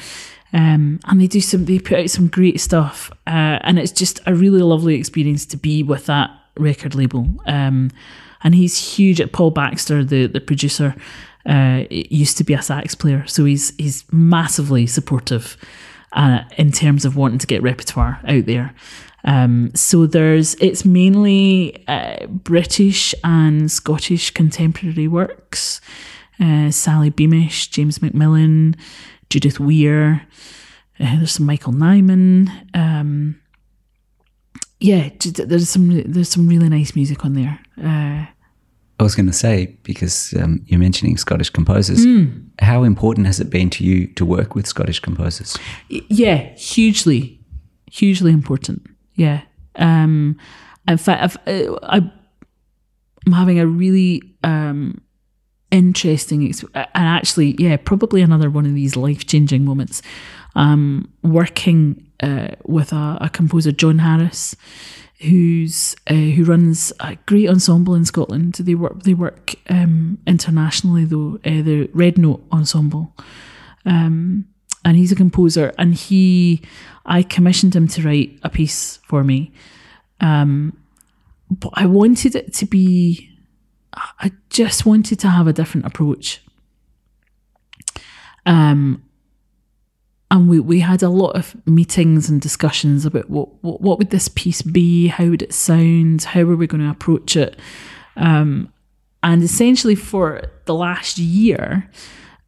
Um, 0.54 1.00
and 1.06 1.20
they 1.20 1.28
do 1.28 1.42
some, 1.42 1.66
they 1.66 1.80
put 1.80 2.00
out 2.00 2.10
some 2.12 2.28
great 2.28 2.60
stuff, 2.60 3.12
uh, 3.26 3.58
and 3.62 3.80
it's 3.80 3.92
just 3.92 4.20
a 4.28 4.36
really 4.36 4.62
lovely 4.62 4.96
experience 4.96 5.48
to 5.48 5.58
be 5.58 5.82
with 5.82 6.06
that 6.06 6.30
record 6.58 6.94
label. 6.94 7.28
Um, 7.48 7.90
and 8.44 8.54
he's 8.54 8.96
huge 8.96 9.20
at 9.20 9.32
Paul 9.32 9.52
Baxter, 9.52 10.04
the 10.04 10.28
the 10.28 10.42
producer. 10.42 10.96
Uh, 11.46 11.84
used 11.90 12.38
to 12.38 12.44
be 12.46 12.54
a 12.54 12.62
sax 12.62 12.96
player, 12.96 13.26
so 13.28 13.44
he's 13.44 13.76
he's 13.78 14.06
massively 14.14 14.88
supportive 14.88 15.58
uh, 16.14 16.40
in 16.58 16.72
terms 16.72 17.04
of 17.04 17.18
wanting 17.18 17.40
to 17.40 17.48
get 17.48 17.62
repertoire 17.62 18.22
out 18.26 18.46
there. 18.46 18.74
Um, 19.26 19.72
so 19.74 20.06
there's 20.06 20.56
it's 20.56 20.86
mainly 20.86 21.84
uh, 21.88 22.28
British 22.28 23.14
and 23.24 23.70
Scottish 23.72 24.32
contemporary 24.32 25.08
works. 25.08 25.82
Uh, 26.40 26.72
Sally 26.72 27.10
Beamish, 27.10 27.70
James 27.70 28.00
MacMillan, 28.00 28.76
Judith 29.30 29.60
Weir. 29.60 30.26
Uh, 31.00 31.18
there's 31.18 31.32
some 31.32 31.46
Michael 31.46 31.74
Nyman. 31.74 32.50
Um, 32.76 33.40
yeah, 34.80 35.10
there's 35.20 35.70
some 35.70 36.02
there's 36.12 36.30
some 36.30 36.48
really 36.48 36.70
nice 36.70 36.96
music 36.96 37.24
on 37.24 37.34
there. 37.34 37.60
Uh, 37.82 38.26
I 39.00 39.04
was 39.04 39.16
going 39.16 39.28
to 39.28 39.34
say, 39.34 39.78
because 39.84 40.34
um, 40.40 40.62
you're 40.68 40.80
mentioning 40.80 41.18
Scottish 41.18 41.50
composers, 41.50 42.06
how 42.60 42.84
important 42.84 43.28
has 43.28 43.40
it 43.40 43.50
been 43.50 43.70
to 43.72 43.84
you 43.84 44.08
to 44.14 44.26
work 44.26 44.56
with 44.56 44.68
Scottish 44.68 45.00
composers? 45.00 45.58
Yeah, 45.90 46.54
hugely, 46.56 47.40
hugely 47.92 48.32
important. 48.32 48.86
Yeah. 49.16 49.42
Um, 49.76 50.38
in 50.88 50.98
fact, 50.98 51.24
I've, 51.24 51.38
uh, 51.48 51.80
I, 51.84 52.12
I'm 53.26 53.32
having 53.32 53.60
a 53.60 53.66
really 53.66 54.22
um, 54.44 55.02
interesting, 55.74 56.54
and 56.74 56.88
actually, 56.94 57.56
yeah, 57.58 57.76
probably 57.78 58.22
another 58.22 58.50
one 58.50 58.66
of 58.66 58.74
these 58.74 58.96
life 58.96 59.26
changing 59.26 59.66
moments. 59.66 60.02
Um, 60.56 61.12
working 61.24 62.12
uh, 62.22 62.50
with 62.64 62.94
a, 62.94 63.18
a 63.22 63.30
composer, 63.30 63.72
John 63.72 63.98
Harris, 64.00 64.56
who's 65.22 65.96
uh, 66.08 66.14
who 66.14 66.44
runs 66.44 66.94
a 67.00 67.16
great 67.26 67.50
ensemble 67.50 67.96
in 67.96 68.06
Scotland. 68.06 68.54
They 68.56 68.76
work 68.76 69.04
they 69.04 69.16
work 69.16 69.56
um, 69.70 70.20
internationally 70.28 71.06
though. 71.06 71.40
Uh, 71.44 71.62
the 71.64 71.90
Red 71.94 72.18
Note 72.20 72.44
Ensemble, 72.52 73.16
um, 73.86 74.46
and 74.86 74.96
he's 74.96 75.12
a 75.12 75.16
composer. 75.16 75.74
And 75.78 75.96
he, 75.96 76.62
I 77.06 77.24
commissioned 77.24 77.76
him 77.76 77.88
to 77.90 78.04
write 78.04 78.40
a 78.44 78.50
piece 78.50 79.00
for 79.08 79.24
me, 79.24 79.52
um, 80.22 80.78
but 81.50 81.72
I 81.74 81.88
wanted 81.88 82.36
it 82.36 82.54
to 82.54 82.66
be. 82.66 83.30
I 83.94 84.32
just 84.50 84.86
wanted 84.86 85.20
to 85.20 85.30
have 85.30 85.48
a 85.48 85.54
different 85.54 85.86
approach. 85.86 86.42
Um, 88.46 89.04
and 90.32 90.50
we, 90.50 90.60
we 90.60 90.80
had 90.80 91.04
a 91.04 91.10
lot 91.10 91.36
of 91.36 91.56
meetings 91.68 92.30
and 92.30 92.42
discussions 92.42 93.06
about 93.06 93.30
what, 93.30 93.50
what, 93.64 93.82
what 93.82 94.00
would 94.00 94.10
this 94.10 94.30
piece 94.30 94.62
be, 94.62 95.08
how 95.08 95.28
would 95.28 95.44
it 95.44 95.54
sound, 95.54 96.24
how 96.24 96.44
were 96.44 96.56
we 96.56 96.68
going 96.68 96.82
to 96.84 96.90
approach 96.90 97.36
it, 97.36 97.58
um, 98.16 98.74
and 99.22 99.42
essentially 99.42 99.96
for 99.96 100.44
the 100.66 100.76
last 100.76 101.18
year, 101.18 101.90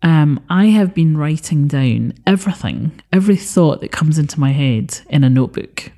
um, 0.02 0.44
I 0.50 0.66
have 0.68 0.94
been 0.94 1.18
writing 1.18 1.68
down 1.68 2.14
everything, 2.28 3.02
every 3.14 3.38
thought 3.38 3.82
that 3.82 3.92
comes 3.92 4.20
into 4.20 4.40
my 4.40 4.52
head 4.52 5.00
in 5.10 5.24
a 5.24 5.30
notebook, 5.30 5.92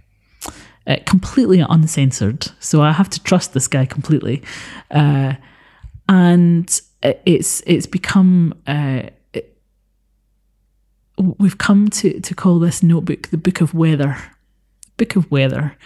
uh, 0.87 0.97
completely 1.05 1.59
uncensored. 1.59 2.49
So 2.59 2.81
I 2.81 2.91
have 2.91 3.09
to 3.11 3.23
trust 3.23 3.53
this 3.53 3.67
guy 3.67 3.85
completely, 3.85 4.41
uh, 4.91 5.33
and 6.09 6.81
it's 7.01 7.61
it's 7.65 7.85
become. 7.85 8.53
Uh, 8.65 9.03
we've 11.17 11.57
come 11.57 11.89
to, 11.89 12.19
to 12.19 12.35
call 12.35 12.59
this 12.59 12.83
notebook 12.83 13.27
the 13.29 13.37
Book 13.37 13.61
of 13.61 13.73
Weather. 13.73 14.17
Book 14.97 15.15
of 15.15 15.29
Weather. 15.31 15.77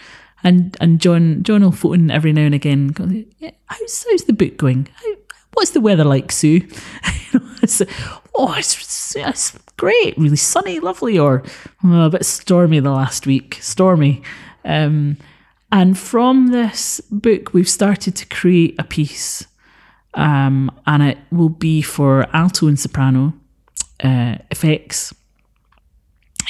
And 0.43 0.75
and 0.81 0.99
John 0.99 1.43
John 1.43 1.61
will 1.61 1.71
phone 1.71 2.09
every 2.09 2.33
now 2.33 2.41
and 2.41 2.55
again. 2.55 2.93
Yeah, 3.37 3.51
how's, 3.67 4.05
how's 4.09 4.23
the 4.23 4.33
book 4.33 4.57
going? 4.57 4.87
How, 4.93 5.13
what's 5.53 5.71
the 5.71 5.81
weather 5.81 6.03
like, 6.03 6.31
Sue? 6.31 6.67
it's, 7.61 7.81
oh, 8.33 8.53
it's, 8.57 9.15
it's 9.15 9.57
great, 9.77 10.17
really 10.17 10.35
sunny, 10.35 10.79
lovely, 10.79 11.19
or 11.19 11.43
oh, 11.83 12.05
a 12.05 12.09
bit 12.09 12.25
stormy 12.25 12.79
the 12.79 12.91
last 12.91 13.27
week, 13.27 13.59
stormy. 13.61 14.23
Um, 14.63 15.17
and 15.71 15.97
from 15.97 16.47
this 16.47 17.01
book, 17.09 17.53
we've 17.53 17.69
started 17.69 18.15
to 18.17 18.25
create 18.25 18.75
a 18.77 18.83
piece, 18.83 19.47
um, 20.13 20.69
and 20.85 21.01
it 21.03 21.17
will 21.31 21.49
be 21.49 21.81
for 21.81 22.27
alto 22.35 22.67
and 22.67 22.79
soprano 22.79 23.33
uh, 24.03 24.35
effects 24.49 25.13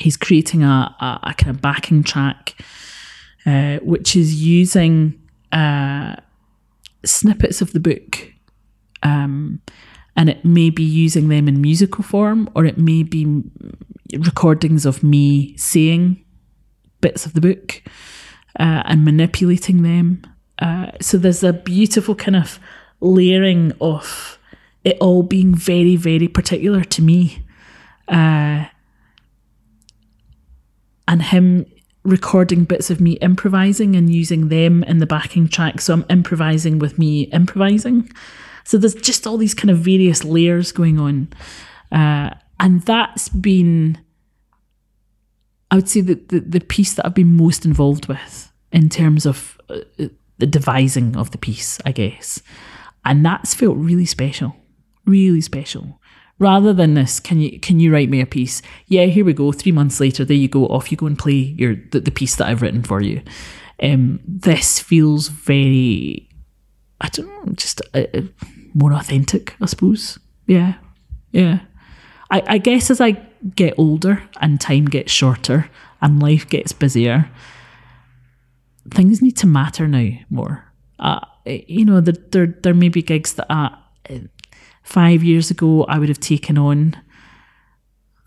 he's 0.02 0.18
creating 0.18 0.64
a, 0.64 0.96
a, 1.00 1.30
a 1.30 1.34
kind 1.34 1.56
of 1.56 1.62
backing 1.62 2.04
track, 2.04 2.56
uh, 3.46 3.78
which 3.78 4.16
is 4.16 4.44
using 4.44 5.20
uh, 5.52 6.16
snippets 7.06 7.62
of 7.62 7.74
the 7.74 7.80
book. 7.80 8.34
Um, 9.04 9.62
and 10.16 10.30
it 10.30 10.44
may 10.44 10.70
be 10.70 10.84
using 10.84 11.30
them 11.30 11.48
in 11.48 11.62
musical 11.62 12.04
form, 12.04 12.50
or 12.56 12.66
it 12.66 12.78
may 12.78 13.04
be 13.04 13.44
recordings 14.14 14.86
of 14.86 15.04
me 15.04 15.56
saying 15.58 16.24
bits 17.02 17.26
of 17.26 17.34
the 17.34 17.42
book 17.42 17.82
uh, 18.60 18.84
and 18.86 19.04
manipulating 19.04 19.84
them. 19.84 20.24
Uh, 20.60 20.92
so 21.02 21.18
there's 21.18 21.44
a 21.44 21.54
beautiful 21.54 22.16
kind 22.16 22.36
of 22.36 22.60
layering 23.00 23.74
of 23.82 24.38
it 24.84 24.98
all 25.00 25.24
being 25.24 25.54
very, 25.56 25.96
very 25.96 26.28
particular 26.28 26.84
to 26.84 27.02
me. 27.02 27.44
Uh, 28.08 28.66
and 31.08 31.22
him 31.22 31.66
recording 32.04 32.64
bits 32.64 32.90
of 32.90 33.00
me 33.00 33.14
improvising 33.14 33.96
and 33.96 34.14
using 34.14 34.50
them 34.50 34.84
in 34.84 34.98
the 34.98 35.06
backing 35.06 35.48
track. 35.48 35.82
So 35.82 35.94
I'm 35.94 36.06
improvising 36.10 36.80
with 36.80 36.98
me 36.98 37.24
improvising. 37.24 38.10
So 38.64 38.78
there's 38.78 38.96
just 38.96 39.28
all 39.28 39.38
these 39.38 39.54
kind 39.54 39.70
of 39.70 39.80
various 39.80 40.24
layers 40.24 40.72
going 40.72 41.00
on. 41.00 41.30
Uh, 41.92 42.32
and 42.60 42.82
that's 42.84 43.30
been, 43.30 44.00
I 45.72 45.76
would 45.76 45.90
say, 45.90 46.02
the, 46.02 46.16
the, 46.16 46.42
the, 46.42 46.60
piece 46.60 46.94
that 46.96 47.06
I've 47.06 47.16
been 47.16 47.38
most 47.38 47.66
involved 47.66 48.08
with 48.08 48.52
in 48.74 48.90
terms 48.90 49.26
of 49.26 49.58
uh, 49.70 49.80
the 50.38 50.46
devising 50.46 51.16
of 51.16 51.32
the 51.32 51.38
piece, 51.38 51.80
I 51.86 51.94
guess. 51.94 52.42
And 53.06 53.26
that's 53.26 53.54
felt 53.54 53.78
really 53.78 54.06
special, 54.06 54.56
really 55.06 55.42
special. 55.42 56.00
Rather 56.40 56.74
than 56.74 56.96
this 56.96 57.20
can 57.20 57.40
you 57.40 57.60
can 57.60 57.80
you 57.80 57.94
write 57.94 58.10
me 58.10 58.20
a 58.20 58.26
piece? 58.26 58.64
Yeah 58.88 59.06
here 59.06 59.24
we 59.24 59.32
go. 59.32 59.52
Three 59.52 59.72
months 59.72 60.00
later 60.00 60.26
there 60.26 60.36
you 60.36 60.48
go. 60.48 60.66
Off 60.68 60.92
you 60.92 60.98
go 60.98 61.06
and 61.06 61.18
play 61.18 61.34
your 61.34 61.76
the, 61.92 62.00
the 62.00 62.10
piece 62.10 62.36
that 62.38 62.48
i've 62.48 62.64
written 62.64 62.82
for 62.82 63.00
you. 63.00 63.22
Um, 63.82 64.20
this 64.26 64.80
feels 64.80 65.28
very 65.28 66.28
i 67.00 67.10
don't 67.10 67.28
know 67.28 67.54
just 67.54 67.82
uh, 67.94 68.06
uh, 68.16 68.22
more 68.74 68.92
authentic 68.94 69.56
i 69.62 69.68
suppose. 69.68 70.18
Yeah 70.48 70.76
yeah. 71.32 71.60
I, 72.32 72.44
I 72.48 72.58
guess 72.58 72.90
as 72.90 73.02
i 73.02 73.12
get 73.56 73.74
older 73.78 74.24
and 74.40 74.62
time 74.62 74.86
gets 74.86 75.12
shorter 75.12 75.70
and 76.02 76.22
life 76.22 76.48
gets 76.48 76.72
busier 76.72 77.30
things 78.90 79.22
need 79.22 79.38
to 79.38 79.48
matter 79.48 79.88
now 79.88 80.10
more 80.30 80.66
uh, 81.00 81.20
you 81.46 81.84
know 81.86 82.02
there, 82.02 82.16
there, 82.32 82.56
there 82.62 82.74
may 82.74 82.90
be 82.90 83.02
gigs 83.02 83.34
that 83.34 83.52
uh, 83.52 83.70
five 84.84 85.24
years 85.24 85.52
ago, 85.52 85.84
I 85.86 86.00
would 86.00 86.10
have 86.10 86.20
taken 86.20 86.58
on, 86.58 86.96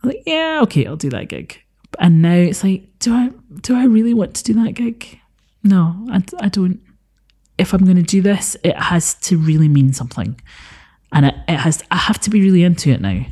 like, 0.02 0.22
yeah, 0.26 0.60
okay, 0.62 0.86
I'll 0.86 0.96
do 0.96 1.10
that 1.10 1.28
gig. 1.28 1.60
And 1.98 2.22
now 2.22 2.34
it's 2.34 2.64
like, 2.64 2.98
do 2.98 3.14
I 3.14 3.30
do 3.60 3.76
I 3.76 3.84
really 3.84 4.14
want 4.14 4.34
to 4.34 4.44
do 4.44 4.54
that 4.64 4.72
gig? 4.72 5.20
No, 5.62 6.06
I, 6.10 6.22
I 6.40 6.48
don't. 6.48 6.80
If 7.56 7.72
I'm 7.72 7.84
going 7.84 7.96
to 7.96 8.02
do 8.02 8.20
this, 8.20 8.56
it 8.64 8.76
has 8.76 9.14
to 9.14 9.38
really 9.38 9.68
mean 9.68 9.92
something, 9.92 10.40
and 11.12 11.26
it, 11.26 11.34
it 11.46 11.56
has. 11.56 11.84
I 11.90 11.96
have 11.96 12.18
to 12.20 12.30
be 12.30 12.40
really 12.40 12.64
into 12.64 12.90
it 12.90 13.00
now, 13.00 13.24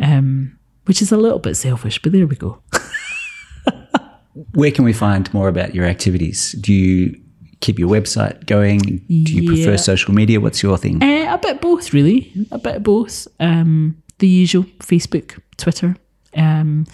um, 0.00 0.57
which 0.88 1.00
is 1.02 1.12
a 1.12 1.18
little 1.18 1.38
bit 1.38 1.54
selfish, 1.54 2.00
but 2.00 2.12
there 2.12 2.26
we 2.26 2.34
go. 2.34 2.62
Where 4.54 4.70
can 4.70 4.86
we 4.86 4.94
find 4.94 5.30
more 5.34 5.48
about 5.48 5.74
your 5.74 5.84
activities? 5.84 6.52
Do 6.52 6.72
you 6.72 7.20
keep 7.60 7.78
your 7.78 7.90
website 7.90 8.46
going? 8.46 8.78
Do 8.78 9.02
you 9.08 9.42
yeah. 9.42 9.48
prefer 9.48 9.76
social 9.76 10.14
media? 10.14 10.40
What's 10.40 10.62
your 10.62 10.78
thing? 10.78 11.02
Uh, 11.02 11.34
a 11.34 11.38
bit 11.38 11.60
both, 11.60 11.92
really. 11.92 12.32
A 12.50 12.56
bit 12.58 12.76
of 12.76 12.84
both. 12.84 13.28
Um, 13.38 14.02
the 14.18 14.28
usual 14.28 14.64
Facebook, 14.78 15.38
Twitter, 15.58 15.94
um, 16.34 16.86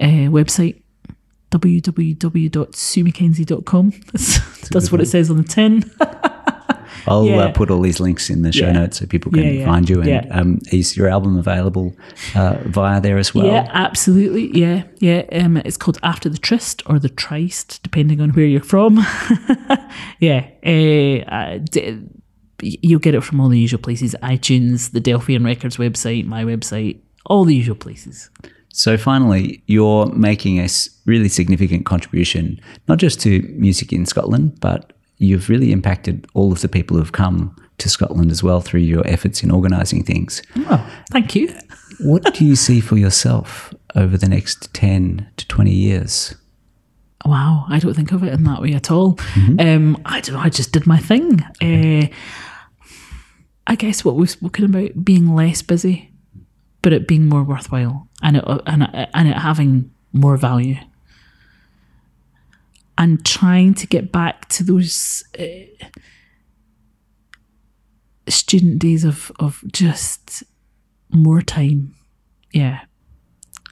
uh, 0.00 0.30
website 0.32 0.80
www.suemckenzie.com. 1.50 3.92
That's, 4.12 4.68
that's 4.70 4.90
what 4.90 5.02
it 5.02 5.06
says 5.06 5.30
on 5.30 5.36
the 5.36 5.44
tin. 5.44 5.84
I'll 7.06 7.22
uh, 7.22 7.24
yeah. 7.24 7.36
uh, 7.36 7.52
put 7.52 7.70
all 7.70 7.80
these 7.80 8.00
links 8.00 8.30
in 8.30 8.42
the 8.42 8.52
show 8.52 8.66
yeah. 8.66 8.72
notes 8.72 8.98
so 8.98 9.06
people 9.06 9.32
can 9.32 9.42
yeah, 9.42 9.64
find 9.64 9.88
you. 9.88 10.02
And 10.02 10.32
um, 10.32 10.58
is 10.70 10.96
your 10.96 11.08
album 11.08 11.36
available 11.38 11.94
uh, 12.34 12.58
via 12.64 13.00
there 13.00 13.18
as 13.18 13.34
well? 13.34 13.46
Yeah, 13.46 13.68
absolutely. 13.72 14.58
Yeah, 14.58 14.84
yeah. 14.98 15.24
Um, 15.32 15.56
it's 15.58 15.76
called 15.76 15.98
After 16.02 16.28
the 16.28 16.38
Tryst 16.38 16.82
or 16.86 16.98
the 16.98 17.08
Tryst, 17.08 17.82
depending 17.82 18.20
on 18.20 18.30
where 18.30 18.46
you're 18.46 18.62
from. 18.62 18.96
yeah. 20.20 20.46
Uh, 20.64 21.58
d- 21.58 22.02
you'll 22.62 23.00
get 23.00 23.14
it 23.14 23.22
from 23.22 23.40
all 23.40 23.48
the 23.48 23.58
usual 23.58 23.80
places 23.80 24.14
iTunes, 24.22 24.92
the 24.92 25.00
Delphian 25.00 25.44
Records 25.44 25.76
website, 25.76 26.26
my 26.26 26.44
website, 26.44 27.00
all 27.26 27.44
the 27.44 27.54
usual 27.54 27.76
places. 27.76 28.30
So 28.72 28.96
finally, 28.96 29.62
you're 29.66 30.06
making 30.06 30.58
a 30.58 30.68
really 31.04 31.28
significant 31.28 31.84
contribution, 31.84 32.58
not 32.88 32.98
just 32.98 33.20
to 33.22 33.42
music 33.56 33.92
in 33.92 34.06
Scotland, 34.06 34.58
but 34.60 34.92
you've 35.22 35.48
really 35.48 35.72
impacted 35.72 36.26
all 36.34 36.52
of 36.52 36.60
the 36.60 36.68
people 36.68 36.96
who've 36.96 37.12
come 37.12 37.54
to 37.78 37.88
Scotland 37.88 38.30
as 38.30 38.42
well 38.42 38.60
through 38.60 38.80
your 38.80 39.06
efforts 39.06 39.42
in 39.42 39.50
organising 39.50 40.02
things. 40.02 40.42
Oh, 40.56 40.90
thank 41.10 41.34
you. 41.34 41.54
what 42.00 42.34
do 42.34 42.44
you 42.44 42.56
see 42.56 42.80
for 42.80 42.96
yourself 42.96 43.72
over 43.94 44.16
the 44.16 44.28
next 44.28 44.72
10 44.74 45.28
to 45.36 45.48
20 45.48 45.70
years? 45.70 46.34
Wow, 47.24 47.66
I 47.68 47.78
don't 47.78 47.94
think 47.94 48.12
of 48.12 48.24
it 48.24 48.32
in 48.32 48.44
that 48.44 48.60
way 48.60 48.72
at 48.72 48.90
all. 48.90 49.14
Mm-hmm. 49.14 49.60
Um, 49.60 50.02
I 50.04 50.20
don't 50.20 50.34
know, 50.34 50.40
I 50.40 50.48
just 50.48 50.72
did 50.72 50.86
my 50.86 50.98
thing. 50.98 51.40
Okay. 51.62 52.06
Uh, 52.06 52.08
I 53.66 53.76
guess 53.76 54.04
what 54.04 54.16
we've 54.16 54.28
spoken 54.28 54.64
about 54.64 55.04
being 55.04 55.34
less 55.34 55.62
busy, 55.62 56.12
but 56.82 56.92
it 56.92 57.06
being 57.06 57.28
more 57.28 57.44
worthwhile 57.44 58.08
and 58.22 58.36
it, 58.36 58.44
and 58.66 58.82
it, 58.82 59.08
and 59.14 59.28
it 59.28 59.36
having 59.36 59.90
more 60.12 60.36
value 60.36 60.76
and 62.98 63.24
trying 63.24 63.74
to 63.74 63.86
get 63.86 64.12
back 64.12 64.48
to 64.50 64.64
those 64.64 65.24
uh, 65.38 65.44
student 68.28 68.78
days 68.78 69.04
of, 69.04 69.32
of 69.38 69.62
just 69.72 70.42
more 71.10 71.42
time. 71.42 71.94
Yeah. 72.52 72.80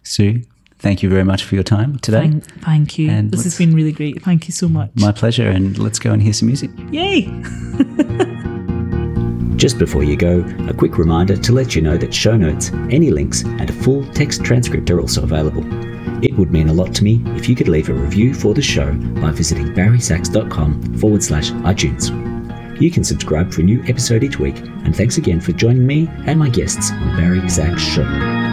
Sue, 0.03 0.43
thank 0.79 1.03
you 1.03 1.09
very 1.09 1.25
much 1.25 1.45
for 1.45 1.55
your 1.55 1.65
time 1.65 1.99
today. 1.99 2.21
Thank, 2.21 2.45
thank 2.63 2.99
you. 2.99 3.11
And 3.11 3.31
this 3.31 3.45
has 3.45 3.59
been 3.59 3.75
really 3.75 3.93
great. 3.93 4.23
Thank 4.23 4.49
you 4.49 4.53
so 4.53 4.69
much. 4.69 4.91
My 4.97 5.13
pleasure. 5.13 5.49
And 5.49 5.79
let's 5.79 5.99
go 5.99 6.13
and 6.13 6.23
hear 6.23 6.33
some 6.33 6.47
music. 6.47 6.71
Yay! 6.91 7.23
Just 9.57 9.79
before 9.79 10.03
you 10.03 10.17
go, 10.17 10.41
a 10.69 10.73
quick 10.73 10.97
reminder 10.97 11.37
to 11.37 11.53
let 11.53 11.77
you 11.77 11.83
know 11.83 11.99
that 11.99 12.15
show 12.15 12.35
notes, 12.35 12.71
any 12.89 13.11
links, 13.11 13.45
and 13.45 13.69
a 13.69 13.73
full 13.75 14.07
text 14.13 14.43
transcript 14.43 14.91
are 14.91 14.99
also 14.99 15.23
available. 15.23 15.63
It 16.23 16.37
would 16.37 16.51
mean 16.53 16.69
a 16.69 16.73
lot 16.73 16.95
to 16.97 17.05
me 17.05 17.23
if 17.37 17.49
you 17.49 17.57
could 17.57 17.69
leave 17.69 17.89
a 17.89 17.95
review 17.95 18.35
for 18.35 18.55
the 18.55 18.63
show 18.63 18.93
by 19.21 19.31
visiting 19.31 19.69
barrysax.com 19.69 20.99
forward 20.99 21.23
slash 21.23 21.51
iTunes. 21.51 22.11
You 22.81 22.91
can 22.91 23.05
subscribe 23.05 23.53
for 23.53 23.61
a 23.61 23.65
new 23.65 23.83
episode 23.85 24.25
each 24.25 24.39
week, 24.39 24.57
and 24.59 24.97
thanks 24.97 25.19
again 25.19 25.41
for 25.41 25.53
joining 25.53 25.87
me 25.87 26.09
and 26.27 26.39
my 26.39 26.49
guests 26.49 26.91
on 26.93 27.17
Barry 27.17 27.47
Sax 27.49 27.83
Show. 27.83 28.50